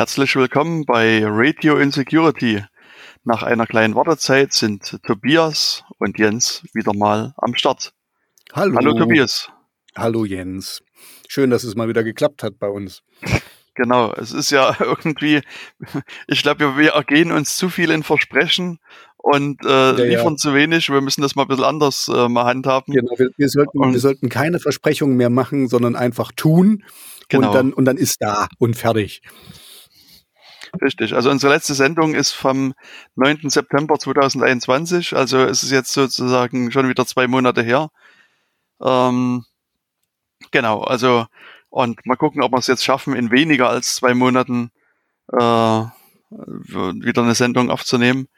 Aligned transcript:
Herzlich 0.00 0.34
willkommen 0.34 0.86
bei 0.86 1.20
Radio 1.26 1.76
Insecurity. 1.76 2.64
Nach 3.22 3.42
einer 3.42 3.66
kleinen 3.66 3.94
Wartezeit 3.94 4.54
sind 4.54 4.98
Tobias 5.02 5.84
und 5.98 6.18
Jens 6.18 6.62
wieder 6.72 6.94
mal 6.94 7.34
am 7.36 7.54
Start. 7.54 7.92
Hallo. 8.54 8.76
Hallo 8.76 8.94
Tobias. 8.94 9.50
Hallo 9.94 10.24
Jens. 10.24 10.82
Schön, 11.28 11.50
dass 11.50 11.64
es 11.64 11.74
mal 11.74 11.86
wieder 11.86 12.02
geklappt 12.02 12.42
hat 12.42 12.58
bei 12.58 12.68
uns. 12.68 13.02
Genau, 13.76 14.12
es 14.14 14.32
ist 14.32 14.50
ja 14.50 14.76
irgendwie, 14.80 15.42
ich 16.26 16.42
glaube, 16.42 16.76
wir 16.76 16.90
ergehen 16.90 17.30
uns 17.30 17.56
zu 17.56 17.68
viel 17.70 17.90
in 17.90 18.02
Versprechen 18.02 18.78
und 19.16 19.64
äh, 19.64 19.68
ja, 19.68 19.92
liefern 19.92 20.34
ja. 20.34 20.36
zu 20.36 20.54
wenig. 20.54 20.90
Wir 20.90 21.00
müssen 21.00 21.22
das 21.22 21.34
mal 21.34 21.42
ein 21.42 21.48
bisschen 21.48 21.64
anders 21.64 22.10
äh, 22.12 22.28
mal 22.28 22.44
handhaben. 22.44 22.92
Genau, 22.92 23.12
wir, 23.16 23.30
wir, 23.36 23.48
sollten, 23.48 23.78
und, 23.78 23.92
wir 23.92 24.00
sollten 24.00 24.28
keine 24.28 24.58
Versprechungen 24.58 25.16
mehr 25.16 25.30
machen, 25.30 25.68
sondern 25.68 25.94
einfach 25.94 26.32
tun 26.32 26.84
genau. 27.28 27.48
und, 27.48 27.54
dann, 27.54 27.72
und 27.72 27.84
dann 27.84 27.96
ist 27.96 28.20
da 28.20 28.48
und 28.58 28.76
fertig. 28.76 29.22
Richtig. 30.80 31.14
Also 31.14 31.30
unsere 31.30 31.52
letzte 31.52 31.74
Sendung 31.74 32.14
ist 32.14 32.32
vom 32.32 32.74
9. 33.16 33.50
September 33.50 33.98
2021. 33.98 35.16
Also 35.16 35.38
es 35.38 35.62
ist 35.62 35.70
jetzt 35.70 35.92
sozusagen 35.92 36.70
schon 36.70 36.88
wieder 36.88 37.06
zwei 37.06 37.26
Monate 37.26 37.62
her. 37.62 37.90
Ähm, 38.80 39.44
genau. 40.50 40.82
Also 40.82 41.26
und 41.70 42.04
mal 42.04 42.16
gucken, 42.16 42.42
ob 42.42 42.52
wir 42.52 42.58
es 42.58 42.66
jetzt 42.66 42.84
schaffen, 42.84 43.14
in 43.14 43.30
weniger 43.30 43.70
als 43.70 43.94
zwei 43.94 44.12
Monaten 44.14 44.70
äh, 45.32 45.36
wieder 46.30 47.22
eine 47.22 47.34
Sendung 47.34 47.70
aufzunehmen. 47.70 48.28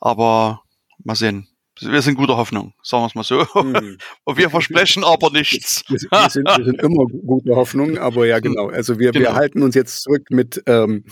Aber 0.00 0.62
mal 1.02 1.14
sehen. 1.14 1.46
Wir 1.80 2.02
sind 2.02 2.14
guter 2.14 2.36
Hoffnung, 2.36 2.72
sagen 2.82 3.02
wir 3.02 3.06
es 3.08 3.14
mal 3.16 3.24
so. 3.24 3.44
Mhm. 3.60 3.98
Und 4.24 4.38
wir 4.38 4.48
versprechen 4.48 5.02
aber 5.02 5.30
nichts. 5.30 5.82
Wir, 5.88 5.98
wir, 6.10 6.30
sind, 6.30 6.46
wir 6.46 6.64
sind 6.64 6.80
immer 6.80 7.06
guter 7.06 7.56
Hoffnung, 7.56 7.98
aber 7.98 8.26
ja, 8.26 8.38
genau. 8.38 8.68
Also 8.68 8.98
wir, 8.98 9.10
genau. 9.10 9.30
wir 9.30 9.34
halten 9.34 9.62
uns 9.62 9.74
jetzt 9.74 10.02
zurück 10.02 10.26
mit 10.30 10.62
ähm, 10.66 11.04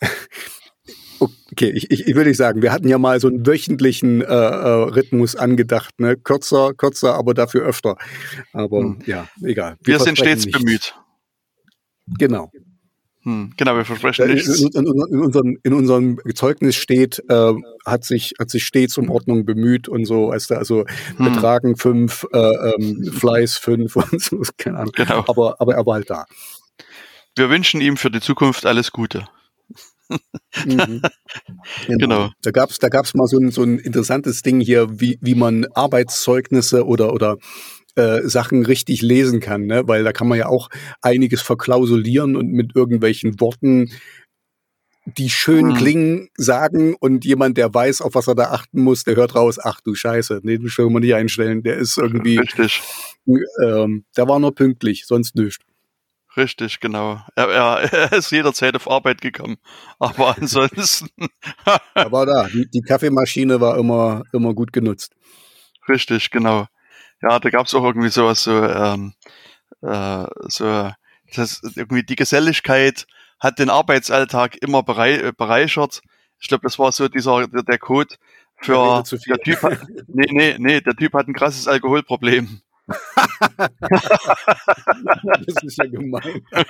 Okay, 1.52 1.70
ich, 1.70 1.90
ich, 1.90 2.06
ich 2.06 2.14
nicht 2.14 2.36
sagen, 2.36 2.62
wir 2.62 2.70
hatten 2.70 2.86
ja 2.86 2.98
mal 2.98 3.18
so 3.18 3.26
einen 3.26 3.44
wöchentlichen 3.44 4.20
äh, 4.20 4.26
äh, 4.26 4.90
Rhythmus 4.90 5.34
angedacht, 5.34 5.98
ne? 5.98 6.16
Kürzer, 6.16 6.72
kürzer, 6.74 7.14
aber 7.14 7.34
dafür 7.34 7.62
öfter. 7.62 7.96
Aber 8.52 8.80
hm. 8.80 8.98
ja, 9.06 9.26
egal. 9.42 9.76
Wir, 9.82 9.94
wir 9.94 10.00
sind 10.04 10.18
stets 10.18 10.46
nichts. 10.46 10.56
bemüht. 10.60 10.94
Genau. 12.18 12.52
Hm, 13.24 13.54
genau, 13.56 13.76
wir 13.76 13.84
versprechen 13.84 14.32
nichts. 14.32 14.60
In, 14.60 14.68
in, 14.68 14.86
in, 14.86 15.20
unserem, 15.20 15.58
in 15.64 15.72
unserem 15.72 16.20
Zeugnis 16.34 16.76
steht, 16.76 17.24
äh, 17.28 17.54
hat, 17.84 18.04
sich, 18.04 18.34
hat 18.38 18.50
sich 18.50 18.64
stets 18.64 18.96
um 18.96 19.10
Ordnung 19.10 19.44
bemüht 19.44 19.88
und 19.88 20.04
so, 20.04 20.28
weißt 20.28 20.50
du, 20.50 20.54
also 20.54 20.84
hm. 21.16 21.32
Betragen 21.32 21.76
fünf, 21.76 22.24
äh, 22.32 22.38
ähm, 22.38 23.10
Fleiß 23.12 23.56
fünf 23.56 23.96
und 23.96 24.22
so, 24.22 24.42
keine 24.58 24.78
Ahnung. 24.78 24.92
Genau. 24.94 25.24
Aber, 25.26 25.60
aber 25.60 25.74
er 25.74 25.84
war 25.84 25.94
halt 25.94 26.08
da. 26.08 26.24
Wir 27.36 27.50
wünschen 27.50 27.80
ihm 27.80 27.96
für 27.96 28.12
die 28.12 28.20
Zukunft 28.20 28.64
alles 28.64 28.92
Gute 28.92 29.26
mhm. 30.08 31.02
genau. 31.86 31.98
genau. 31.98 32.30
Da 32.42 32.50
gab 32.50 32.70
es 32.70 32.78
da 32.78 32.88
gab's 32.88 33.14
mal 33.14 33.26
so 33.26 33.38
ein, 33.38 33.50
so 33.50 33.62
ein 33.62 33.78
interessantes 33.78 34.42
Ding 34.42 34.60
hier, 34.60 35.00
wie, 35.00 35.18
wie 35.20 35.34
man 35.34 35.66
Arbeitszeugnisse 35.74 36.86
oder, 36.86 37.12
oder 37.12 37.36
äh, 37.96 38.20
Sachen 38.22 38.64
richtig 38.64 39.02
lesen 39.02 39.40
kann, 39.40 39.66
ne? 39.66 39.82
weil 39.86 40.04
da 40.04 40.12
kann 40.12 40.28
man 40.28 40.38
ja 40.38 40.46
auch 40.46 40.68
einiges 41.02 41.42
verklausulieren 41.42 42.36
und 42.36 42.52
mit 42.52 42.74
irgendwelchen 42.74 43.40
Worten 43.40 43.90
die 45.16 45.30
schön 45.30 45.68
mhm. 45.68 45.74
klingen, 45.74 46.28
sagen 46.36 46.94
und 47.00 47.24
jemand, 47.24 47.56
der 47.56 47.72
weiß, 47.72 48.02
auf 48.02 48.14
was 48.14 48.28
er 48.28 48.34
da 48.34 48.50
achten 48.50 48.82
muss, 48.82 49.04
der 49.04 49.16
hört 49.16 49.34
raus, 49.34 49.58
ach 49.62 49.80
du 49.80 49.94
Scheiße, 49.94 50.40
nee, 50.42 50.58
den 50.58 50.68
können 50.68 50.92
wir 50.92 51.00
nicht 51.00 51.14
einstellen, 51.14 51.62
der 51.62 51.76
ist 51.76 51.96
irgendwie, 51.98 52.38
Richtig. 52.38 52.82
Ähm, 53.62 54.04
der 54.16 54.28
war 54.28 54.38
nur 54.38 54.54
pünktlich, 54.54 55.06
sonst 55.06 55.34
nichts. 55.34 55.64
Richtig, 56.38 56.78
genau. 56.78 57.20
Er, 57.34 57.48
er, 57.48 57.92
er, 57.92 58.12
ist 58.12 58.30
jederzeit 58.30 58.76
auf 58.76 58.88
Arbeit 58.88 59.20
gekommen. 59.20 59.56
Aber 59.98 60.36
ansonsten. 60.40 61.08
er 61.94 62.12
war 62.12 62.26
da. 62.26 62.46
Die, 62.46 62.70
die, 62.72 62.80
Kaffeemaschine 62.80 63.60
war 63.60 63.76
immer, 63.76 64.22
immer 64.32 64.54
gut 64.54 64.72
genutzt. 64.72 65.12
Richtig, 65.88 66.30
genau. 66.30 66.66
Ja, 67.20 67.40
da 67.40 67.50
gab 67.50 67.66
es 67.66 67.74
auch 67.74 67.82
irgendwie 67.82 68.10
sowas, 68.10 68.44
so, 68.44 68.52
ähm, 68.52 69.14
äh, 69.82 70.26
so, 70.46 70.92
das, 71.34 71.60
irgendwie 71.74 72.04
die 72.04 72.14
Geselligkeit 72.14 73.08
hat 73.40 73.58
den 73.58 73.70
Arbeitsalltag 73.70 74.56
immer 74.62 74.84
berei 74.84 75.32
bereichert. 75.32 76.02
Ich 76.38 76.46
glaube, 76.46 76.62
das 76.62 76.78
war 76.78 76.92
so 76.92 77.08
dieser, 77.08 77.48
der, 77.48 77.64
der 77.64 77.78
Code 77.78 78.14
für, 78.60 79.02
der 79.26 79.38
Typ, 79.38 79.62
hat, 79.62 79.80
nee, 80.06 80.30
nee, 80.30 80.56
nee, 80.58 80.80
der 80.80 80.94
Typ 80.94 81.14
hat 81.14 81.26
ein 81.26 81.34
krasses 81.34 81.66
Alkoholproblem 81.66 82.60
das 85.46 85.62
ist 85.62 85.78
ja 85.78 85.86
gemein. 85.86 86.42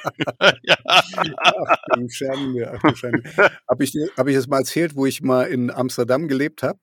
ja. 0.63 0.77
Ach, 0.87 1.77
du 1.95 2.09
Schande, 2.09 2.73
ach, 2.75 2.81
du 2.83 2.97
Schande. 2.97 3.23
Habe 3.69 3.85
ich, 3.85 3.95
hab 4.17 4.27
ich 4.27 4.35
das 4.35 4.47
mal 4.49 4.59
erzählt, 4.59 4.97
wo 4.97 5.07
ich 5.07 5.23
mal 5.23 5.45
in 5.45 5.71
Amsterdam 5.71 6.29
gelebt 6.29 6.63
habe? 6.63 6.79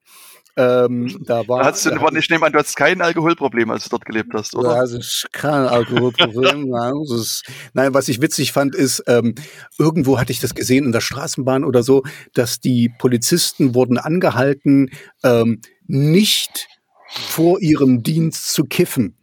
Ähm, 0.57 1.21
da 1.25 1.45
war, 1.49 1.65
hast 1.65 1.85
du, 1.85 1.89
da 1.89 2.07
ich 2.17 2.29
nehme 2.29 2.45
an, 2.45 2.53
du 2.53 2.59
hattest 2.59 2.77
kein 2.77 3.01
Alkoholproblem, 3.01 3.69
als 3.71 3.83
du 3.83 3.89
dort 3.89 4.05
gelebt 4.05 4.33
hast, 4.33 4.55
oder? 4.55 4.75
Ja, 4.75 4.79
also 4.79 4.99
kein 5.33 5.67
Alkoholproblem. 5.67 6.69
nein, 6.69 6.93
ist, 7.13 7.43
nein, 7.73 7.93
was 7.93 8.07
ich 8.07 8.21
witzig 8.21 8.53
fand, 8.53 8.73
ist, 8.73 9.03
ähm, 9.07 9.35
irgendwo 9.77 10.17
hatte 10.17 10.31
ich 10.31 10.39
das 10.39 10.55
gesehen 10.55 10.85
in 10.85 10.91
der 10.93 11.01
Straßenbahn 11.01 11.65
oder 11.65 11.83
so, 11.83 12.03
dass 12.33 12.61
die 12.61 12.89
Polizisten 12.97 13.75
wurden 13.75 13.97
angehalten, 13.97 14.91
ähm, 15.23 15.59
nicht 15.87 16.67
vor 17.09 17.59
ihrem 17.59 18.01
Dienst 18.01 18.53
zu 18.53 18.63
kiffen 18.63 19.17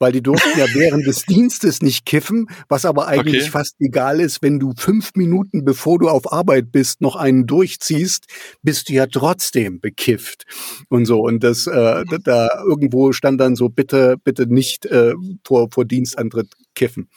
weil 0.00 0.12
die 0.12 0.22
durften 0.22 0.58
ja 0.58 0.66
während 0.74 1.06
des 1.06 1.26
Dienstes 1.26 1.82
nicht 1.82 2.04
kiffen, 2.06 2.48
was 2.68 2.84
aber 2.84 3.06
eigentlich 3.06 3.42
okay. 3.42 3.50
fast 3.50 3.76
egal 3.78 4.18
ist, 4.18 4.42
wenn 4.42 4.58
du 4.58 4.72
fünf 4.76 5.10
Minuten 5.14 5.64
bevor 5.64 5.98
du 5.98 6.08
auf 6.08 6.32
Arbeit 6.32 6.72
bist, 6.72 7.00
noch 7.00 7.14
einen 7.14 7.46
durchziehst, 7.46 8.26
bist 8.62 8.88
du 8.88 8.94
ja 8.94 9.06
trotzdem 9.06 9.80
bekifft 9.80 10.44
und 10.88 11.04
so. 11.06 11.20
Und 11.20 11.44
das 11.44 11.68
äh, 11.68 12.04
da 12.24 12.48
irgendwo 12.66 13.12
stand 13.12 13.40
dann 13.40 13.54
so, 13.54 13.68
bitte, 13.68 14.16
bitte 14.24 14.46
nicht 14.46 14.86
äh, 14.86 15.14
vor, 15.44 15.68
vor 15.70 15.84
Dienstantritt 15.84 16.48
kiffen. 16.74 17.08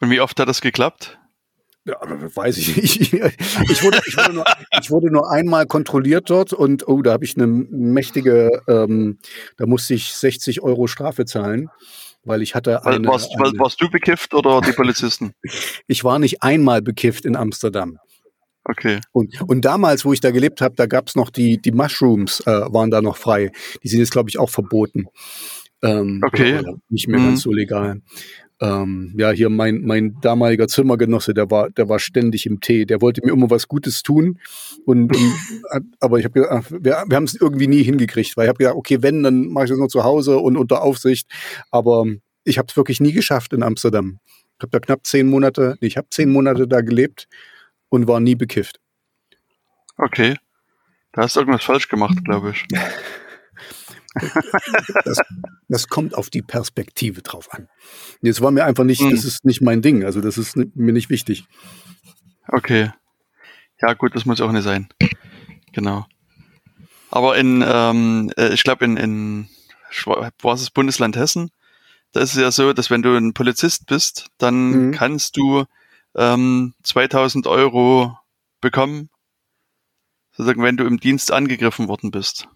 Und 0.00 0.10
wie 0.10 0.20
oft 0.20 0.40
hat 0.40 0.48
das 0.48 0.62
geklappt? 0.62 1.19
Ja, 1.84 1.96
weiß 2.02 2.58
ich 2.58 2.76
nicht. 2.76 3.12
Ich 3.12 3.82
wurde, 3.82 4.00
ich, 4.06 4.16
wurde 4.16 4.34
nur, 4.34 4.44
ich 4.80 4.90
wurde 4.90 5.10
nur 5.10 5.30
einmal 5.30 5.66
kontrolliert 5.66 6.28
dort 6.28 6.52
und 6.52 6.86
oh, 6.86 7.00
da 7.00 7.12
habe 7.12 7.24
ich 7.24 7.36
eine 7.36 7.46
mächtige, 7.46 8.62
ähm, 8.68 9.18
da 9.56 9.66
musste 9.66 9.94
ich 9.94 10.12
60 10.12 10.62
Euro 10.62 10.88
Strafe 10.88 11.24
zahlen, 11.24 11.70
weil 12.22 12.42
ich 12.42 12.54
hatte 12.54 12.84
eine, 12.84 13.06
warst, 13.08 13.30
eine, 13.34 13.58
warst 13.58 13.80
du 13.80 13.88
bekifft 13.88 14.34
oder 14.34 14.60
die 14.60 14.72
Polizisten? 14.72 15.32
ich 15.86 16.04
war 16.04 16.18
nicht 16.18 16.42
einmal 16.42 16.82
bekifft 16.82 17.24
in 17.24 17.34
Amsterdam. 17.34 17.98
Okay. 18.64 19.00
Und, 19.12 19.40
und 19.48 19.64
damals, 19.64 20.04
wo 20.04 20.12
ich 20.12 20.20
da 20.20 20.32
gelebt 20.32 20.60
habe, 20.60 20.74
da 20.76 20.84
gab 20.84 21.08
es 21.08 21.16
noch 21.16 21.30
die, 21.30 21.62
die 21.62 21.72
Mushrooms, 21.72 22.40
äh, 22.40 22.50
waren 22.50 22.90
da 22.90 23.00
noch 23.00 23.16
frei. 23.16 23.52
Die 23.82 23.88
sind 23.88 24.00
jetzt, 24.00 24.12
glaube 24.12 24.28
ich, 24.28 24.38
auch 24.38 24.50
verboten. 24.50 25.06
Ähm, 25.82 26.20
okay. 26.26 26.60
Nicht 26.90 27.08
mehr 27.08 27.20
mhm. 27.20 27.28
ganz 27.28 27.40
so 27.40 27.52
legal 27.52 28.02
ähm, 28.60 29.14
ja, 29.16 29.30
hier 29.30 29.48
mein, 29.48 29.86
mein 29.86 30.20
damaliger 30.20 30.68
Zimmergenosse, 30.68 31.32
der 31.32 31.50
war, 31.50 31.70
der 31.70 31.88
war 31.88 31.98
ständig 31.98 32.44
im 32.44 32.60
Tee. 32.60 32.84
Der 32.84 33.00
wollte 33.00 33.22
mir 33.24 33.32
immer 33.32 33.48
was 33.48 33.68
Gutes 33.68 34.02
tun. 34.02 34.38
Und, 34.84 35.16
und 35.16 35.94
aber 36.00 36.18
ich 36.18 36.24
habe 36.26 36.40
gedacht, 36.40 36.70
wir, 36.70 37.04
wir 37.06 37.16
haben 37.16 37.24
es 37.24 37.34
irgendwie 37.34 37.66
nie 37.66 37.82
hingekriegt, 37.82 38.36
weil 38.36 38.44
ich 38.44 38.48
habe 38.48 38.58
gedacht, 38.58 38.76
okay, 38.76 39.02
wenn, 39.02 39.22
dann 39.22 39.46
mache 39.46 39.64
ich 39.64 39.70
das 39.70 39.78
nur 39.78 39.88
zu 39.88 40.04
Hause 40.04 40.38
und 40.38 40.58
unter 40.58 40.82
Aufsicht. 40.82 41.26
Aber 41.70 42.04
ich 42.44 42.58
habe 42.58 42.66
es 42.68 42.76
wirklich 42.76 43.00
nie 43.00 43.12
geschafft 43.12 43.54
in 43.54 43.62
Amsterdam. 43.62 44.18
Ich 44.58 44.62
habe 44.62 44.70
da 44.72 44.78
knapp 44.78 45.06
zehn 45.06 45.28
Monate, 45.30 45.76
nee, 45.80 45.86
ich 45.86 45.96
habe 45.96 46.08
zehn 46.10 46.30
Monate 46.30 46.68
da 46.68 46.82
gelebt 46.82 47.28
und 47.88 48.08
war 48.08 48.20
nie 48.20 48.34
bekifft. 48.34 48.78
Okay. 49.96 50.36
Da 51.12 51.22
hast 51.22 51.36
du 51.36 51.40
irgendwas 51.40 51.64
falsch 51.64 51.88
gemacht, 51.88 52.22
glaube 52.24 52.50
ich. 52.50 52.66
das, 55.04 55.18
das, 55.68 55.88
kommt 55.88 56.14
auf 56.14 56.30
die 56.30 56.42
Perspektive 56.42 57.22
drauf 57.22 57.52
an. 57.52 57.68
Jetzt 58.22 58.40
war 58.40 58.50
mir 58.50 58.64
einfach 58.64 58.84
nicht, 58.84 59.02
mhm. 59.02 59.10
das 59.10 59.24
ist 59.24 59.44
nicht 59.44 59.60
mein 59.60 59.82
Ding, 59.82 60.04
also 60.04 60.20
das 60.20 60.36
ist 60.36 60.56
mir 60.56 60.92
nicht 60.92 61.10
wichtig. 61.10 61.44
Okay. 62.48 62.90
Ja, 63.80 63.94
gut, 63.94 64.14
das 64.14 64.26
muss 64.26 64.40
auch 64.40 64.52
nicht 64.52 64.64
sein. 64.64 64.88
Genau. 65.72 66.06
Aber 67.10 67.36
in, 67.36 67.64
ähm, 67.66 68.32
äh, 68.36 68.52
ich 68.52 68.62
glaube, 68.62 68.84
in, 68.84 68.96
in 68.96 69.48
was 70.42 70.62
ist 70.62 70.70
Bundesland 70.70 71.16
Hessen? 71.16 71.50
Da 72.12 72.20
ist 72.20 72.34
es 72.34 72.40
ja 72.40 72.50
so, 72.50 72.72
dass 72.72 72.90
wenn 72.90 73.02
du 73.02 73.16
ein 73.16 73.34
Polizist 73.34 73.86
bist, 73.86 74.28
dann 74.38 74.88
mhm. 74.88 74.92
kannst 74.92 75.36
du 75.36 75.64
ähm, 76.16 76.74
2000 76.82 77.46
Euro 77.46 78.16
bekommen, 78.60 79.10
sozusagen, 80.32 80.62
wenn 80.62 80.76
du 80.76 80.84
im 80.84 80.98
Dienst 80.98 81.32
angegriffen 81.32 81.88
worden 81.88 82.10
bist. 82.10 82.48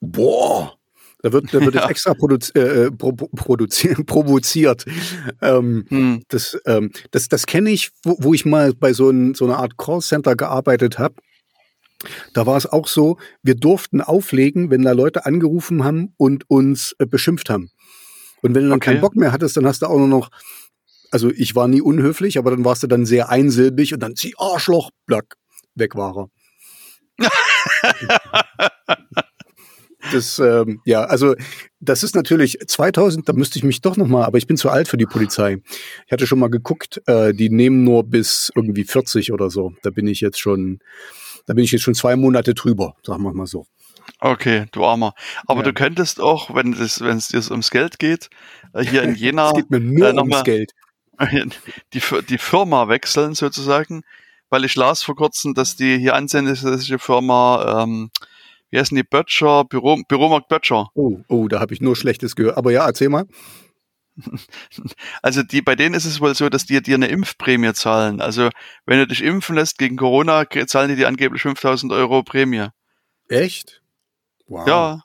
Boah! 0.00 0.77
Da 1.22 1.32
wird, 1.32 1.52
da 1.52 1.60
wird 1.60 1.74
ja. 1.74 1.88
extra 1.88 2.14
produzi 2.14 2.52
äh, 2.54 2.86
äh 2.86 2.90
pro 2.90 3.12
produzieren, 3.12 4.04
provoziert. 4.06 4.84
Ähm, 5.42 5.84
hm. 5.88 6.22
Das, 6.28 6.56
ähm, 6.64 6.92
das, 7.10 7.28
das 7.28 7.46
kenne 7.46 7.70
ich, 7.70 7.90
wo, 8.04 8.16
wo 8.20 8.34
ich 8.34 8.44
mal 8.44 8.72
bei 8.72 8.92
so, 8.92 9.10
ein, 9.10 9.34
so 9.34 9.44
einer 9.44 9.58
Art 9.58 9.76
Callcenter 9.76 10.36
gearbeitet 10.36 10.98
habe. 10.98 11.14
Da 12.32 12.46
war 12.46 12.56
es 12.56 12.66
auch 12.66 12.86
so, 12.86 13.18
wir 13.42 13.56
durften 13.56 14.00
auflegen, 14.00 14.70
wenn 14.70 14.82
da 14.82 14.92
Leute 14.92 15.26
angerufen 15.26 15.82
haben 15.82 16.14
und 16.16 16.48
uns 16.48 16.94
äh, 17.00 17.06
beschimpft 17.06 17.50
haben. 17.50 17.70
Und 18.40 18.54
wenn 18.54 18.62
du 18.62 18.68
dann 18.68 18.78
okay. 18.78 18.92
keinen 18.92 19.00
Bock 19.00 19.16
mehr 19.16 19.32
hattest, 19.32 19.56
dann 19.56 19.66
hast 19.66 19.82
du 19.82 19.86
auch 19.86 19.98
nur 19.98 20.06
noch 20.06 20.30
also 21.10 21.30
ich 21.30 21.54
war 21.54 21.68
nie 21.68 21.80
unhöflich, 21.80 22.38
aber 22.38 22.50
dann 22.50 22.64
warst 22.64 22.82
du 22.82 22.86
dann 22.86 23.06
sehr 23.06 23.30
einsilbig 23.30 23.94
und 23.94 24.00
dann 24.00 24.16
zieh 24.16 24.34
Arschloch, 24.36 24.90
black, 25.06 25.36
weg 25.74 25.94
war 25.94 26.28
er. 27.18 27.28
das, 30.12 30.38
ähm, 30.38 30.80
ja, 30.84 31.04
also 31.04 31.34
das 31.80 32.02
ist 32.02 32.14
natürlich 32.14 32.58
2000, 32.66 33.28
da 33.28 33.32
müsste 33.32 33.58
ich 33.58 33.64
mich 33.64 33.80
doch 33.80 33.96
noch 33.96 34.06
mal, 34.06 34.24
aber 34.24 34.38
ich 34.38 34.46
bin 34.46 34.56
zu 34.56 34.70
alt 34.70 34.88
für 34.88 34.96
die 34.96 35.06
Polizei. 35.06 35.58
Ich 36.06 36.12
hatte 36.12 36.26
schon 36.26 36.38
mal 36.38 36.50
geguckt, 36.50 37.02
äh, 37.06 37.34
die 37.34 37.50
nehmen 37.50 37.84
nur 37.84 38.04
bis 38.04 38.50
irgendwie 38.54 38.84
40 38.84 39.32
oder 39.32 39.50
so. 39.50 39.74
Da 39.82 39.90
bin 39.90 40.06
ich 40.06 40.20
jetzt 40.20 40.38
schon, 40.38 40.78
da 41.46 41.54
bin 41.54 41.64
ich 41.64 41.72
jetzt 41.72 41.82
schon 41.82 41.94
zwei 41.94 42.16
Monate 42.16 42.54
drüber, 42.54 42.94
sagen 43.02 43.22
wir 43.22 43.32
mal 43.32 43.46
so. 43.46 43.66
Okay, 44.20 44.66
du 44.72 44.84
Armer. 44.84 45.14
Aber 45.46 45.60
ja. 45.60 45.66
du 45.66 45.72
könntest 45.72 46.20
auch, 46.20 46.54
wenn 46.54 46.72
es 46.72 47.00
wenn 47.00 47.18
es 47.18 47.28
dir 47.28 47.42
ums 47.50 47.70
Geld 47.70 47.98
geht, 47.98 48.30
äh, 48.72 48.84
hier 48.84 49.02
in 49.02 49.14
Jena. 49.16 49.48
es 49.48 49.54
geht 49.54 49.70
mir 49.70 49.80
nur 49.80 50.08
äh, 50.08 50.16
ums 50.16 50.44
Geld. 50.44 50.72
Die, 51.92 52.00
die 52.28 52.38
Firma 52.38 52.86
wechseln 52.86 53.34
sozusagen, 53.34 54.02
weil 54.50 54.64
ich 54.64 54.76
las 54.76 55.02
vor 55.02 55.16
kurzem, 55.16 55.52
dass 55.52 55.74
die 55.74 55.98
hier 55.98 56.14
ansässige 56.14 57.00
Firma, 57.00 57.82
ähm, 57.82 58.12
wie 58.70 58.78
heißen 58.78 58.96
die, 58.96 59.02
Böttcher, 59.02 59.64
Büro, 59.64 59.98
Büromarkt 60.08 60.48
Böttcher. 60.48 60.88
Oh, 60.94 61.18
oh, 61.28 61.48
da 61.48 61.60
habe 61.60 61.74
ich 61.74 61.80
nur 61.80 61.96
Schlechtes 61.96 62.36
gehört. 62.36 62.56
Aber 62.56 62.72
ja, 62.72 62.86
erzähl 62.86 63.08
mal. 63.08 63.26
Also 65.22 65.44
die, 65.44 65.62
bei 65.62 65.76
denen 65.76 65.94
ist 65.94 66.04
es 66.04 66.20
wohl 66.20 66.34
so, 66.34 66.48
dass 66.48 66.66
die 66.66 66.82
dir 66.82 66.96
eine 66.96 67.06
Impfprämie 67.06 67.72
zahlen. 67.72 68.20
Also 68.20 68.50
wenn 68.84 68.98
du 68.98 69.06
dich 69.06 69.22
impfen 69.22 69.54
lässt 69.54 69.78
gegen 69.78 69.96
Corona, 69.96 70.44
zahlen 70.66 70.88
die 70.88 70.96
dir 70.96 71.06
angeblich 71.06 71.42
5000 71.42 71.92
Euro 71.92 72.24
Prämie. 72.24 72.66
Echt? 73.28 73.82
Wow. 74.46 74.66
Ja. 74.66 75.04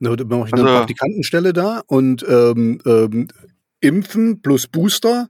Na, 0.00 0.14
dann 0.14 0.28
mache 0.28 0.48
ich 0.48 0.52
also, 0.52 0.66
eine 0.66 0.76
Praktikantenstelle 0.76 1.52
da 1.52 1.82
und 1.86 2.24
ähm, 2.28 2.80
ähm, 2.84 3.28
impfen 3.80 4.42
plus 4.42 4.66
Booster, 4.66 5.28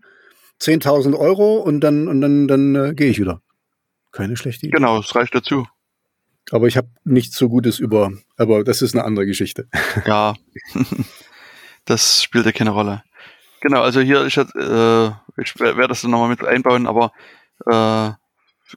10.000 0.61 1.17
Euro 1.17 1.59
und 1.59 1.81
dann, 1.81 2.09
und 2.09 2.21
dann, 2.21 2.49
dann 2.49 2.75
äh, 2.75 2.95
gehe 2.95 3.11
ich 3.11 3.19
wieder. 3.19 3.41
Keine 4.13 4.37
schlechte 4.37 4.67
Idee. 4.67 4.77
Genau, 4.77 4.99
es 4.99 5.15
reicht 5.15 5.35
dazu. 5.35 5.67
Aber 6.51 6.67
ich 6.67 6.77
habe 6.77 6.89
nichts 7.05 7.37
so 7.37 7.49
Gutes 7.49 7.79
über, 7.79 8.13
aber 8.37 8.65
das 8.65 8.83
ist 8.83 8.95
eine 8.95 9.05
andere 9.05 9.27
Geschichte. 9.27 9.69
Ja, 10.07 10.35
das 11.85 12.23
spielt 12.23 12.47
ja 12.47 12.53
keine 12.53 12.71
Rolle. 12.71 13.03
Genau, 13.61 13.83
also 13.83 14.01
hier, 14.01 14.25
ich, 14.25 14.37
äh, 14.37 15.07
ich 15.37 15.59
werde 15.59 15.89
das 15.89 16.03
dann 16.03 16.11
nochmal 16.13 16.29
mit 16.29 16.45
einbauen, 16.45 16.87
aber 16.87 17.13
äh, 17.67 18.13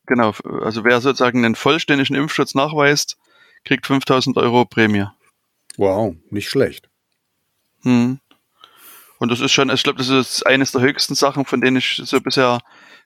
genau, 0.06 0.33
also 0.63 0.83
wer 0.83 1.01
sozusagen 1.01 1.45
einen 1.45 1.56
vollständigen 1.56 2.15
Impfschutz 2.15 2.56
nachweist, 2.56 3.18
kriegt 3.63 3.85
5000 3.85 4.38
Euro 4.38 4.65
Prämie. 4.65 5.06
Wow, 5.77 6.15
nicht 6.29 6.50
schlecht. 6.50 6.89
Hm. 7.83 8.19
Und 9.19 9.31
das 9.31 9.39
ist 9.39 9.51
schon, 9.51 9.69
ich 9.69 9.83
glaube, 9.83 10.00
das 10.00 10.09
ist 10.09 10.45
eines 10.47 10.71
der 10.71 10.81
höchsten 10.81 11.15
Sachen, 11.15 11.45
von 11.45 11.62
denen 11.62 11.77
ich 11.77 12.01
so 12.03 12.19
bisher 12.19 12.59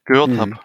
gehört 0.05 0.29
hm. 0.29 0.39
habe. 0.39 0.59